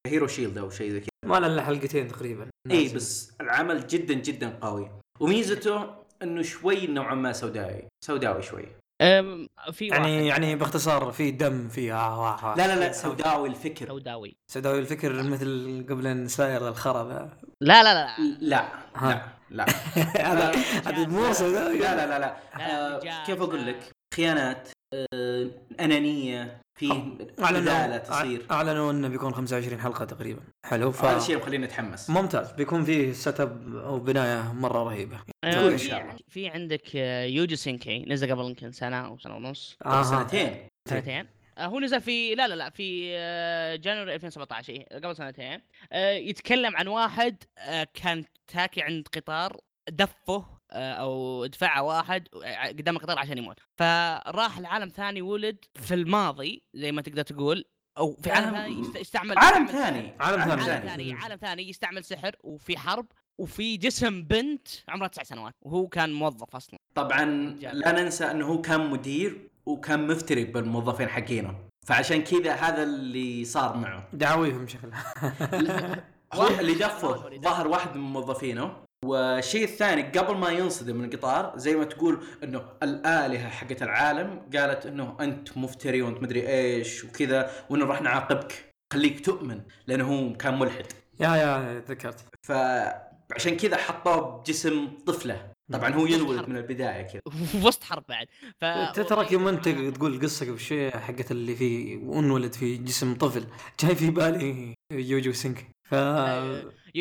Hero 0.06 0.26
Shield 0.26 0.58
أو 0.58 0.70
شيء 0.70 0.90
زي 0.90 1.00
كذا. 1.00 1.08
ما 1.26 1.40
له 1.40 1.46
إلا 1.46 1.62
حلقتين 1.62 2.08
تقريبا. 2.08 2.50
اي 2.70 2.88
بس 2.88 3.32
العمل 3.40 3.86
جدا 3.86 4.14
جدا 4.14 4.58
قوي. 4.60 4.90
وميزته 5.20 5.94
إنه 6.22 6.42
شوي 6.42 6.86
نوعا 6.86 7.14
ما 7.14 7.32
سوداوي. 7.32 7.88
سوداوي 8.04 8.42
شوي. 8.42 8.66
في 8.98 9.86
يعني 9.86 10.16
واحد 10.16 10.24
يعني 10.24 10.56
باختصار 10.56 11.12
في 11.12 11.30
دم 11.30 11.68
في 11.68 11.92
آه 11.92 11.96
آه 11.96 12.52
آه. 12.52 12.56
لا 12.56 12.66
لا 12.66 12.80
لا 12.80 12.92
سوداوي. 12.92 13.48
الفكر. 13.48 13.86
سوداوي. 13.86 14.36
سوداوي 14.46 14.78
الفكر 14.78 15.22
مثل 15.22 15.86
قبل 15.90 16.30
ساير 16.30 16.68
الخرا 16.68 17.08
ذا. 17.08 17.38
لا 17.60 17.82
لا 17.82 17.94
لا 17.94 18.06
لا. 18.18 18.38
لا 18.40 18.68
ها. 18.94 19.38
لا. 19.50 19.66
هذا 20.30 20.52
هذا 20.86 21.06
مو 21.06 21.32
سوداوي. 21.32 21.78
لا 21.78 21.96
لا 21.96 22.06
لا 22.06 22.18
لا. 22.18 22.36
لا، 22.58 22.96
آه،. 22.96 23.26
كيف 23.26 23.42
أقول 23.42 23.66
لك؟ 23.66 23.90
خيانات 24.14 24.68
آه، 24.94 25.50
أنانية 25.80 26.60
في 26.78 27.16
اعلنوا 27.42 27.96
تصير. 27.98 28.46
أعلنوا 28.50 28.92
إنه 28.92 29.08
بيكون 29.08 29.34
25 29.34 29.80
حلقة 29.80 30.04
تقريبا. 30.04 30.40
حلو 30.66 30.92
ف 30.92 31.04
هذا 31.04 31.16
الشيء 31.16 31.36
مخليني 31.36 31.64
أتحمس. 31.66 32.10
ممتاز. 32.10 32.52
بيكون 32.52 32.84
فيه 32.84 33.12
setup 33.12 33.76
أو 33.76 33.98
بناية 33.98 34.52
مرة 34.52 34.82
رهيبة. 34.82 35.18
إن 35.44 35.76
في- 35.76 35.88
شاء 35.88 36.00
الله. 36.02 36.16
في 36.28 36.48
عندك 36.48 36.96
آه، 36.96 37.24
Youjo 37.24 37.56
Senki. 37.56 38.04
نزل 38.08 38.30
قبل 38.32 38.44
يمكن 38.44 38.72
سنة 38.72 39.06
أو 39.06 39.18
سنة 39.18 39.36
ونص. 39.36 39.76
آه. 39.86 40.02
سنتين. 40.02 40.68
سنتين. 40.88 41.26
آه، 41.58 41.66
هو 41.66 41.80
نزل 41.80 42.00
في 42.00 42.34
لا 42.34 42.48
لا 42.48 42.54
لا 42.54 42.70
في 42.70 43.08
آه، 43.16 43.76
January 43.76 44.14
2017 44.14 44.72
إيه، 44.72 44.86
قبل 44.98 45.16
سنتين. 45.16 45.60
آه، 45.92 46.10
يتكلم 46.12 46.76
عن 46.76 46.86
واحد 46.88 47.36
آه، 47.58 47.86
كان 47.94 48.24
تاكي 48.46 48.82
عند 48.82 49.08
قطار 49.14 49.56
دفه 49.90 50.14
آه، 50.28 50.57
أو 50.72 51.46
دفعه 51.46 51.82
واحد 51.82 52.28
آه، 52.44 52.68
قدام 52.68 52.96
القطار 52.96 53.18
عشان 53.18 53.38
يموت. 53.38 53.56
فراح 53.76 54.58
لعالم 54.58 54.88
ثاني 54.88 55.22
ولد 55.22 55.56
في 55.74 55.94
الماضي 55.94 56.62
زي 56.74 56.92
ما 56.92 57.02
تقدر 57.02 57.22
تقول 57.22 57.64
أو 57.98 58.16
في 58.22 58.30
عالم 58.30 58.50
ثاني 58.56 58.80
يست- 58.80 58.96
يستعمل 58.96 59.38
عالم 59.38 59.66
ثاني. 59.66 60.14
عالم 60.20 60.40
ثاني. 60.44 60.52
عالم 60.62 60.86
ثاني. 60.88 61.12
عالم 61.12 61.36
ثاني 61.36 61.68
يستعمل 61.68 62.04
سحر 62.04 62.36
وفي 62.44 62.78
حرب 62.78 63.06
وفي 63.38 63.76
جسم 63.76 64.22
بنت 64.22 64.68
عمرها 64.88 65.08
تسع 65.08 65.22
سنوات 65.22 65.54
وهو 65.62 65.88
كان 65.88 66.12
موظف 66.12 66.56
أصلا. 66.56 66.78
طبعا 66.94 67.24
لا 67.72 67.92
ننسى 68.02 68.30
إنه 68.30 68.46
هو 68.46 68.60
كان 68.60 68.90
مدير 68.90 69.50
وكان 69.66 70.06
مفتري 70.06 70.44
بالموظفين 70.44 71.08
حقينه. 71.08 71.54
فعشان 71.86 72.22
كذا 72.24 72.52
هذا 72.54 72.82
اللي 72.82 73.44
صار 73.44 73.76
معه. 73.76 74.08
دعاويهم 74.12 74.66
شكلها. 74.68 75.04
هو 76.34 76.46
اللي 76.60 76.74
دفه 76.74 77.26
يدفع. 77.32 77.50
ظهر 77.50 77.68
واحد 77.68 77.96
من 77.96 78.02
موظفينه. 78.02 78.76
والشيء 79.04 79.64
الثاني 79.64 80.02
قبل 80.02 80.36
ما 80.36 80.50
ينصدم 80.50 80.96
من 80.96 81.04
القطار 81.04 81.52
زي 81.56 81.76
ما 81.76 81.84
تقول 81.84 82.24
إنه 82.44 82.62
الآلهة 82.82 83.48
حقت 83.48 83.82
العالم 83.82 84.42
قالت 84.56 84.86
إنه 84.86 85.16
أنت 85.20 85.58
مفتري 85.58 86.02
وأنت 86.02 86.22
مدري 86.22 86.48
إيش 86.48 87.04
وكذا 87.04 87.50
وإنه 87.70 87.84
راح 87.86 88.02
نعاقبك. 88.02 88.64
خليك 88.92 89.24
تؤمن 89.24 89.60
لأنه 89.86 90.04
هو 90.04 90.36
كان 90.36 90.58
ملحد. 90.58 90.86
yeah 91.20 91.36
yeah 91.36 91.82
ذكرت. 91.88 92.24
فعشان 92.42 93.56
كذا 93.56 93.76
حطوه 93.76 94.38
بجسم 94.40 94.88
طفلة. 95.06 95.52
طبعا 95.72 95.94
هو 95.94 96.06
ينولد 96.06 96.48
من 96.48 96.56
البداية 96.56 97.02
كذا. 97.02 97.20
في 97.46 97.58
وسط 97.66 97.84
حرب 97.84 98.04
بعد. 98.08 98.26
ف 98.60 98.64
تراك 99.00 99.32
يوم 99.32 99.48
أنت 99.48 99.68
تقول 99.96 100.14
القصة 100.14 100.46
قبل 100.46 100.60
شوي 100.60 100.90
حقت 100.90 101.30
اللي 101.30 101.56
فيه 101.56 101.98
وانولد 101.98 102.52
في 102.52 102.76
جسم 102.76 103.14
طفل. 103.14 103.44
جاي 103.80 103.94
في 103.94 104.10
بالي 104.10 104.74
Youjo 104.92 105.32
Senki. 105.32 105.66
ف 105.84 105.94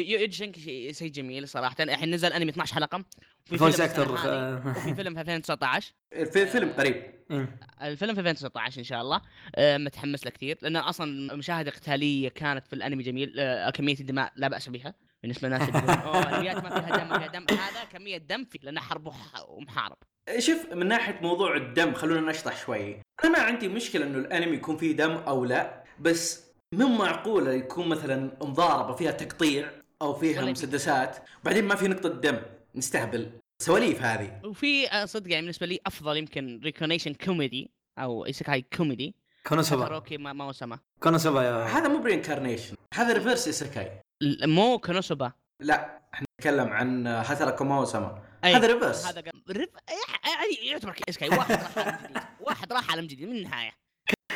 Youjo 0.01 0.32
Senki 0.32 0.93
شيء 0.93 1.12
جميل 1.12 1.48
صراحة. 1.48 1.76
الحين 1.80 2.12
نزل 2.12 2.34
أنمي 2.34 2.52
12 2.52 2.76
حلقة. 2.76 3.06
وفي 3.48 3.58
voice 3.57 3.82
actor 3.82 4.11
وفي 4.12 4.95
فيلم 4.95 5.14
في 5.14 5.22
2019 5.22 5.93
في 6.12 6.45
فيلم 6.45 6.70
قريب. 6.70 7.04
الفيلم 7.82 8.14
في 8.14 8.20
2019 8.20 8.80
إن 8.80 8.84
شاء 8.84 9.02
الله. 9.02 9.22
آه، 9.56 9.78
متحمس 9.78 10.26
له 10.26 10.32
كثير. 10.32 10.58
لأن 10.62 10.76
أصلا 10.76 11.36
مشاهد 11.36 11.70
قتالية 11.70 12.30
كانت 12.30 12.68
في 12.68 12.74
الأنمي 12.74 13.04
جميل. 13.04 13.34
آه، 13.39 13.70
كمية 13.70 14.00
الدماء 14.00 14.32
لا 14.36 14.48
بأس 14.48 14.70
بها. 14.70 14.93
بالنسبة 15.24 15.48
للناس 15.48 15.70
اللي 15.70 15.80
يقولون 15.80 15.98
أوه 16.00 16.30
الانميات 16.30 16.64
ما 16.64 16.70
فيها 16.70 16.98
دم 16.98 17.10
ما 17.10 17.20
فيها 17.20 17.28
دم. 17.28 17.45
هذا 17.50 17.84
كمية 17.91 18.18
دم 18.18 18.45
في 18.45 18.60
لأنه 18.64 18.82
حرب 18.82 19.14
ومحارب. 19.48 19.98
شوف 20.39 20.74
من 20.74 20.88
ناحية 20.88 21.20
موضوع 21.22 21.56
الدم 21.56 21.93
خلونا 21.93 22.32
نشطح 22.32 22.66
شوي. 22.66 23.02
أنا 23.24 23.32
ما 23.32 23.39
عندي 23.39 23.68
مشكلة 23.68 24.06
إنه 24.06 24.18
الأنمي 24.18 24.56
يكون 24.56 24.78
فيه 24.78 24.95
دم 24.95 25.12
أو 25.12 25.45
لا 25.45 25.84
بس 26.00 26.48
مو 26.74 26.88
معقولة 26.88 27.54
يكون 27.54 27.88
مثلا 27.89 28.38
مضاربة 28.41 28.95
فيها 28.95 29.12
تقطيع؟ 29.12 29.72
أو 30.02 30.14
فيها 30.14 30.41
مسدسات. 30.41 31.18
وبعدين 31.41 31.64
ما 31.64 31.76
في 31.76 31.88
نقطة 31.88 32.10
دم. 32.10 32.39
نستهبل. 32.76 33.32
سواليف 33.62 34.02
هذه. 34.02 34.41
وفي 34.43 34.91
آه، 34.91 35.06
صدق 35.06 35.32
يعني 35.32 35.41
بالنسبة 35.41 35.66
لي 35.66 35.80
أفضل 35.86 36.18
يمكن 36.18 36.62
ريكونيشن 36.64 37.14
كوميدي 37.14 37.72
أو 38.00 38.26
ايسكاي 38.26 38.66
كوميدي 38.78 39.16
كونوسوبا 39.48 39.86
هاروكي 39.86 40.18
ما 40.18 40.34
ما 40.34 40.52
سما. 40.52 40.80
كونوسوبا 41.00 41.43
يا 41.43 41.64
هذا 41.64 41.88
مو 41.88 41.98
ب 41.97 42.03
reincarnation 42.03 42.76
هذا 42.93 43.14
reverse 43.13 43.47
isekai 43.47 44.01
مو 44.43 44.80
كونوسوبا 44.80 45.32
لا 45.62 46.02
إحنا 46.14 46.28
نتكلم 46.39 46.68
عن 46.68 47.08
Hataraku 47.07 47.51
Maou-sama. 47.51 48.24
أي. 48.43 48.56
هذا 48.56 48.68
reverse 48.74 49.05
هذا 49.06 49.24
ريف... 49.50 49.70
يعني 50.26 50.70
يعتبر 50.70 50.95
isekai 51.07 51.30
واحد 51.30 51.52
راح 51.52 51.72
عالم 51.78 51.98
جديد. 51.98 52.24
واحد 52.39 52.74
راح 52.74 52.91
عالم 52.91 53.08
جديد 53.08 53.30
من 53.30 53.36
النهاية. 53.36 53.72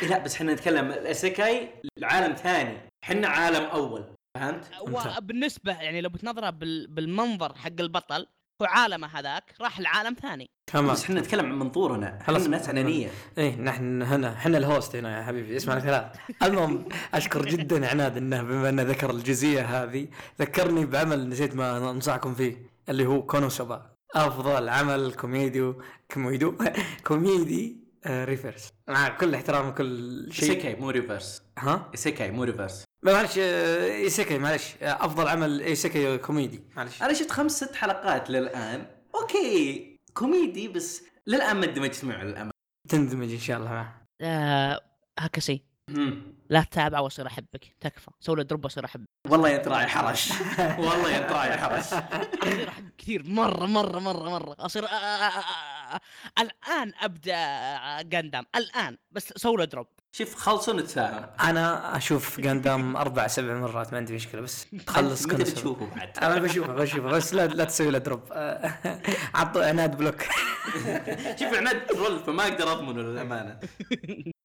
إيه 0.02 0.08
لا 0.08 0.18
بس 0.18 0.34
إحنا 0.34 0.52
نتكلم. 0.52 0.90
ال 0.90 1.01
isekai 1.01 1.68
عالم 2.02 2.34
ثاني. 2.34 2.78
إحنا 3.04 3.28
عالم 3.28 3.64
أول. 3.64 4.14
فهمت؟ 4.34 4.70
وبالنسبة 4.80 5.72
يعني 5.72 6.00
لو 6.00 6.08
بتنظرها 6.08 6.50
بال... 6.50 6.86
بالمنظر 6.86 7.54
حق 7.54 7.80
البطل 7.80 8.26
هو 8.62 8.66
عالمه 8.66 9.06
هذاك 9.06 9.54
راح 9.60 9.80
لعالم 9.80 10.14
ثاني. 10.22 10.50
تمام 10.66 10.92
بس 10.92 11.04
إحنا 11.04 11.20
نتكلم 11.20 11.46
عن 11.46 11.58
منظورنا 11.58 12.06
إحنا 12.08 12.24
خلاص. 12.24 12.46
ناس 12.46 12.68
انانيه 12.68 13.10
إيه 13.38 13.56
نحن 13.56 14.02
هنا 14.02 14.32
إحنا 14.32 14.58
ال 14.58 14.66
host 14.66 14.96
هنا 14.96 15.18
يا 15.18 15.22
حبيبي. 15.24 15.56
اسمع 15.56 15.76
الكلام. 15.76 16.12
المهم 16.42 16.88
أشكر 17.14 17.46
جدا 17.46 17.88
عناد 17.90 18.16
إنه 18.16 18.42
بما 18.42 18.68
أنه 18.68 18.82
ذكر 18.82 19.10
الجزئية 19.10 19.62
هذه 19.82 20.08
ذكرني 20.40 20.86
بعمل 20.86 21.28
نسيت 21.28 21.54
ما 21.56 21.90
انصحكم 21.90 22.34
فيه 22.34 22.56
اللي 22.88 23.06
هو 23.06 23.22
كونوسوبا 23.26 23.92
أفضل 24.14 24.68
عمل 24.68 25.14
كوميديو 25.14 25.82
كوميديو 26.12 26.58
كوميدي 27.06 27.81
آه 28.06 28.24
reverse 28.24 28.72
مع 28.88 29.08
كل 29.08 29.34
احترام 29.34 29.68
وكل 29.68 30.28
شيء. 30.32 30.50
isekai 30.50 30.74
مو 30.74 30.90
reverse 30.90 31.42
ها؟ 31.58 31.90
isekai 31.92 32.30
مو 32.30 32.44
reverse 32.44 32.84
معلش 33.02 33.38
آه، 33.38 33.86
isekai 33.94 34.38
معلش. 34.38 34.74
آه، 34.82 35.04
أفضل 35.04 35.28
عمل 35.28 35.60
isekai 35.60 36.18
كوميدي. 36.18 36.60
معلش. 36.76 37.02
أنا 37.02 37.12
شفت 37.12 37.30
خمس 37.30 37.64
ست 37.64 37.74
حلقات 37.74 38.30
للآن. 38.30 38.86
okay 39.14 40.00
كوميدي 40.14 40.68
بس 40.68 41.02
للآن 41.26 41.56
ما 41.56 41.66
اندمجت 41.66 42.04
معه 42.04 42.22
للامانه 42.24 42.50
تندمج 42.88 43.32
إن 43.32 43.38
شاء 43.38 43.58
الله 43.58 43.70
معه. 43.70 44.06
آه 44.20 44.80
هكسي 45.18 45.52
مم. 45.52 45.71
لا 46.50 46.60
تتابع 46.62 47.00
واصير 47.00 47.26
احبك 47.26 47.74
تكفى 47.80 48.10
سوي 48.20 48.36
له 48.36 48.42
drop 48.42 48.64
واصير 48.64 48.84
احبك 48.84 49.08
والله 49.28 49.56
انت 49.56 49.68
راعي 49.68 49.86
حرش 49.86 50.30
والله 50.58 51.18
انت 51.18 51.32
راعي 51.32 51.58
حرش 51.58 51.86
اصير 52.42 52.68
احبك 52.68 52.92
كثير 52.98 53.22
مره 53.26 53.66
مره 53.66 53.98
مره 53.98 54.30
مره 54.30 54.56
اصير 54.58 54.84
آه 54.84 54.88
آه 54.88 54.92
آه 54.92 55.38
آه 55.38 55.94
آه. 55.94 56.00
الان 56.40 56.92
ابدا 57.00 58.02
جاندام 58.02 58.44
الان 58.56 58.96
بس 59.12 59.32
سوي 59.36 59.56
له 59.56 59.64
drop 59.64 59.86
شوف 60.12 60.34
خلصوا 60.34 60.74
نتفاهم 60.74 61.26
أنا 61.40 61.96
أشوف 61.96 62.40
جاندام 62.40 62.96
أربع 62.96 63.26
سبع 63.26 63.54
مرات 63.54 63.92
ما 63.92 63.98
عندي 63.98 64.14
مشكله 64.14 64.40
بس 64.40 64.66
تخلص 64.86 65.26
كل 65.26 65.32
سنة. 65.32 65.44
بتشوفه 65.44 65.86
بعد 65.96 66.18
أنا 66.18 66.38
بشوفه 66.38 66.72
بشوفه 66.72 67.08
بس 67.08 67.34
لا 67.34 67.46
لا 67.46 67.64
تسوي 67.64 67.90
له 67.90 67.98
drop 67.98 68.20
عطوا 69.34 69.64
عناد 69.68 69.96
block 69.96 70.22
شوف 71.40 71.54
عناد 71.54 71.86
troll 71.86 72.18
فما 72.18 72.42
أقدر 72.42 72.72
اضمنه 72.72 73.02
للامانه 73.02 73.58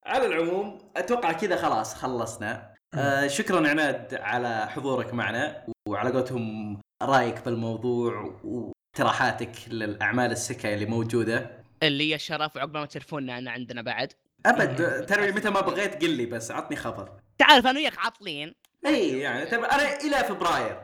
على 0.07 0.25
العموم 0.25 0.77
أتوقع 0.97 1.31
كذا 1.31 1.55
خلاص 1.55 1.95
خلصنا. 1.95 2.73
آه 2.93 3.27
شكرا 3.27 3.69
عناد 3.69 4.13
على 4.15 4.67
حضورك 4.69 5.13
معنا 5.13 5.65
وعلى 5.89 6.09
قولتهم 6.11 6.77
رأيك 7.03 7.45
بالموضوع 7.45 8.39
واقتراحاتك 8.43 9.51
للأعمال 9.67 10.31
السكة 10.31 10.73
اللي 10.73 10.85
موجودة. 10.85 11.63
اللي 11.83 12.09
هي 12.09 12.15
الشرف 12.15 12.55
وعقب 12.55 12.77
ما 12.77 12.85
تلفوننا 12.85 13.37
انا 13.37 13.51
عندنا 13.51 13.81
بعد. 13.81 14.13
أبد 14.45 15.05
ترى 15.05 15.31
متى 15.31 15.49
ما 15.49 15.61
بغيت 15.61 16.01
قل 16.01 16.09
لي 16.09 16.25
بس 16.25 16.51
عطني 16.51 16.75
خبر. 16.77 17.09
تعرف 17.37 17.67
أنا 17.67 17.79
وياك 17.79 17.97
عاطلين 17.97 18.53
إي 18.85 19.19
يعني 19.19 19.45
ترى 19.45 19.65
أنا 19.65 19.95
إلى 19.95 20.23
فبراير. 20.23 20.81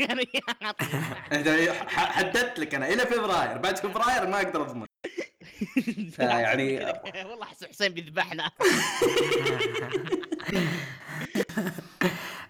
أنا 0.10 1.72
حددت 1.88 2.58
لك 2.58 2.74
أنا 2.74 2.88
إلى 2.88 3.06
فبراير. 3.06 3.58
بعد 3.58 3.76
فبراير 3.76 4.26
ما 4.26 4.36
أقدر 4.36 4.62
أضمن. 4.62 4.85
فيعني 6.16 6.76
والله 7.30 7.42
أحس 7.42 7.64
حسين 7.64 7.92
بيذبحنا. 7.92 8.50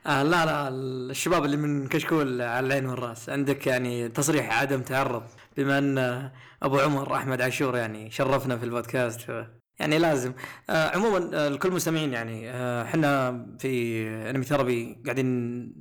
آه 0.07 0.22
لا 0.22 0.44
لا 0.46 0.68
الشباب 0.68 1.44
اللي 1.44 1.57
من 1.57 1.88
كشكول 1.88 2.42
على 2.42 2.66
العين 2.66 2.86
والرأس 2.86 3.28
عندك 3.28 3.66
يعني 3.66 4.09
تصريح 4.09 4.61
عدم 4.61 4.82
تعرض 4.82 5.22
بما 5.57 5.78
أن 5.78 6.30
أبو 6.62 6.78
عمر 6.78 7.14
أحمد 7.16 7.40
عاشور 7.42 7.76
يعني 7.76 8.11
شرفنا 8.11 8.57
في 8.57 8.64
البودكاست. 8.64 9.20
ف- 9.20 9.46
يعني 9.80 9.98
لازم. 9.98 10.32
آه 10.70 10.88
عموما 10.96 11.30
آه 11.34 11.48
الكل 11.48 11.70
مستمعين 11.70 12.12
يعني 12.12 12.50
آه، 12.50 12.82
إحنا 12.82 13.32
في 13.59 14.07
أنمي 14.30 14.44
ثيرابي 14.44 14.98
قاعدين 15.04 15.26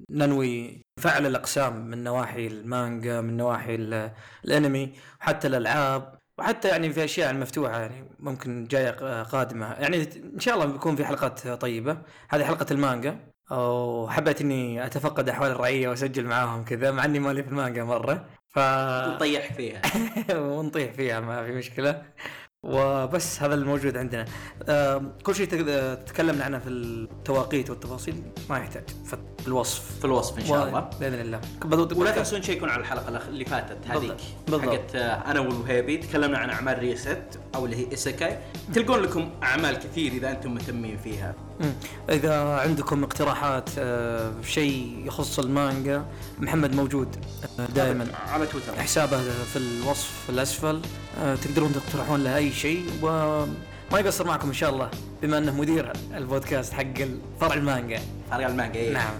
ننوي 0.09 0.81
فعل 0.99 1.25
الأقسام 1.25 1.85
من 1.85 2.03
نواحي 2.03 2.47
المانجا 2.47 3.21
من 3.21 3.37
نواحي 3.37 3.75
ال- 3.75 4.11
الأنمي 4.45 4.93
وحتى 5.21 5.47
الألعاب. 5.47 6.14
وحتى 6.37 6.67
يعني 6.67 6.93
في 6.93 7.03
أشياء 7.03 7.33
مفتوحة 7.33 7.79
يعني 7.79 8.09
ممكن 8.19 8.67
جاية 8.67 9.23
قادمة. 9.23 9.73
يعني 9.73 10.09
إن 10.33 10.39
شاء 10.39 10.55
الله 10.55 10.65
بيكون 10.65 10.95
في 10.95 11.05
حلقات 11.05 11.47
طيبة. 11.47 11.97
هذه 12.29 12.43
حلقة 12.43 12.65
المانجا. 12.71 13.19
وحبيت 13.51 14.41
إني 14.41 14.85
أتفقد 14.85 15.29
أحوال 15.29 15.51
الرعية 15.51 15.89
وأسجل 15.89 16.25
معاهم 16.25 16.63
كذا 16.65 16.91
مع 16.91 17.05
إني 17.05 17.19
مالي 17.19 17.43
في 17.43 17.49
المانجا 17.49 17.83
مرة. 17.83 18.25
ف 18.49 18.59
نطيح 18.59 19.53
فيها. 19.53 19.81
ونطيح 20.41 20.93
فيها 20.93 21.19
ما 21.19 21.45
في 21.45 21.51
مشكلة. 21.51 22.01
وبس 22.65 23.43
هذا 23.43 23.55
الموجود 23.55 23.97
عندنا 23.97 24.25
كل 25.23 25.35
شيء 25.35 25.45
تك- 25.47 25.99
تكلمنا 26.07 26.43
عنه 26.43 26.59
في 26.59 26.69
التواقيت 26.69 27.69
والتفاصيل 27.69 28.23
ما 28.49 28.57
يحتاج 28.57 28.83
في 29.05 29.17
الوصف 29.47 29.99
في 29.99 30.05
الوصف 30.05 30.39
إن 30.39 30.45
شاء 30.45 30.67
الله 30.67 30.79
بإذن 30.99 31.19
الله 31.21 31.41
ولا 31.99 32.11
تنسون 32.11 32.41
تشيكون 32.41 32.69
على 32.69 32.81
الحلقة 32.81 33.27
اللي 33.29 33.45
فاتت 33.45 33.77
هذيك 33.87 33.99
بالضبط. 34.01 34.21
بالضبط. 34.47 34.69
حقت 34.69 34.95
آه، 34.95 35.31
أنا 35.31 35.39
والوهيبي 35.39 35.97
تكلمنا 35.97 36.37
عن 36.37 36.49
أعمال 36.49 36.79
ريست 36.79 37.21
أو 37.55 37.65
اللي 37.65 37.75
هي 37.77 37.93
اسكاي 37.93 38.37
تلقون 38.73 38.99
لكم 38.99 39.29
أعمال 39.43 39.75
كثير 39.79 40.11
إذا 40.11 40.31
أنتم 40.31 40.53
مهتمين 40.53 40.97
فيها. 40.97 41.33
إذا 42.09 42.43
عندكم 42.59 43.03
اقتراحات 43.03 43.69
آه، 43.79 44.31
شيء 44.47 45.03
يخص 45.05 45.39
المانجا 45.39 46.05
محمد 46.39 46.75
موجود 46.75 47.07
دائما. 47.75 48.07
على 48.27 48.45
تويتر. 48.45 48.75
حسابه 48.79 49.17
في 49.53 49.55
الوصف 49.59 50.29
الأسفل. 50.29 50.81
آه، 51.21 51.35
تقدرون 51.35 51.73
تقترحون 51.73 52.23
له 52.23 52.35
أي 52.37 52.51
شيء 52.51 52.85
وما 53.01 53.99
يقصر 53.99 54.27
معكم 54.27 54.47
إن 54.47 54.53
شاء 54.53 54.69
الله 54.69 54.89
بما 55.21 55.37
إنه 55.37 55.53
مدير 55.59 55.93
البودكاست 56.13 56.73
حق 56.73 56.93
فرع 57.41 57.53
المانجا. 57.53 57.99
فرق 58.31 58.45
المانجا 58.47 58.79
إيه. 58.79 58.93
نعم. 58.93 59.13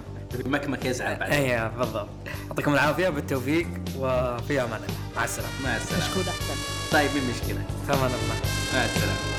مكمك 0.45 0.85
يزعل 0.85 1.15
بعد. 1.19 1.31
اي 1.31 1.69
بالضبط. 1.77 2.09
يعطيكم 2.47 2.73
العافية 2.73 3.09
بالتوفيق 3.09 3.67
وفي 3.97 4.61
أمان 4.61 4.79
الله. 4.83 4.95
مع 5.15 5.23
السلامة. 5.23 5.51
مع 5.63 5.75
السلامة. 5.75 6.05
مشكور 6.07 6.23
احسن 6.23 6.61
طيب 6.91 7.09
من 7.15 7.29
مشكلة؟ 7.29 7.65
في 7.87 7.93
أمان 7.93 8.05
الله. 8.11 8.35
مع 8.73 8.85
السلامة. 8.85 9.34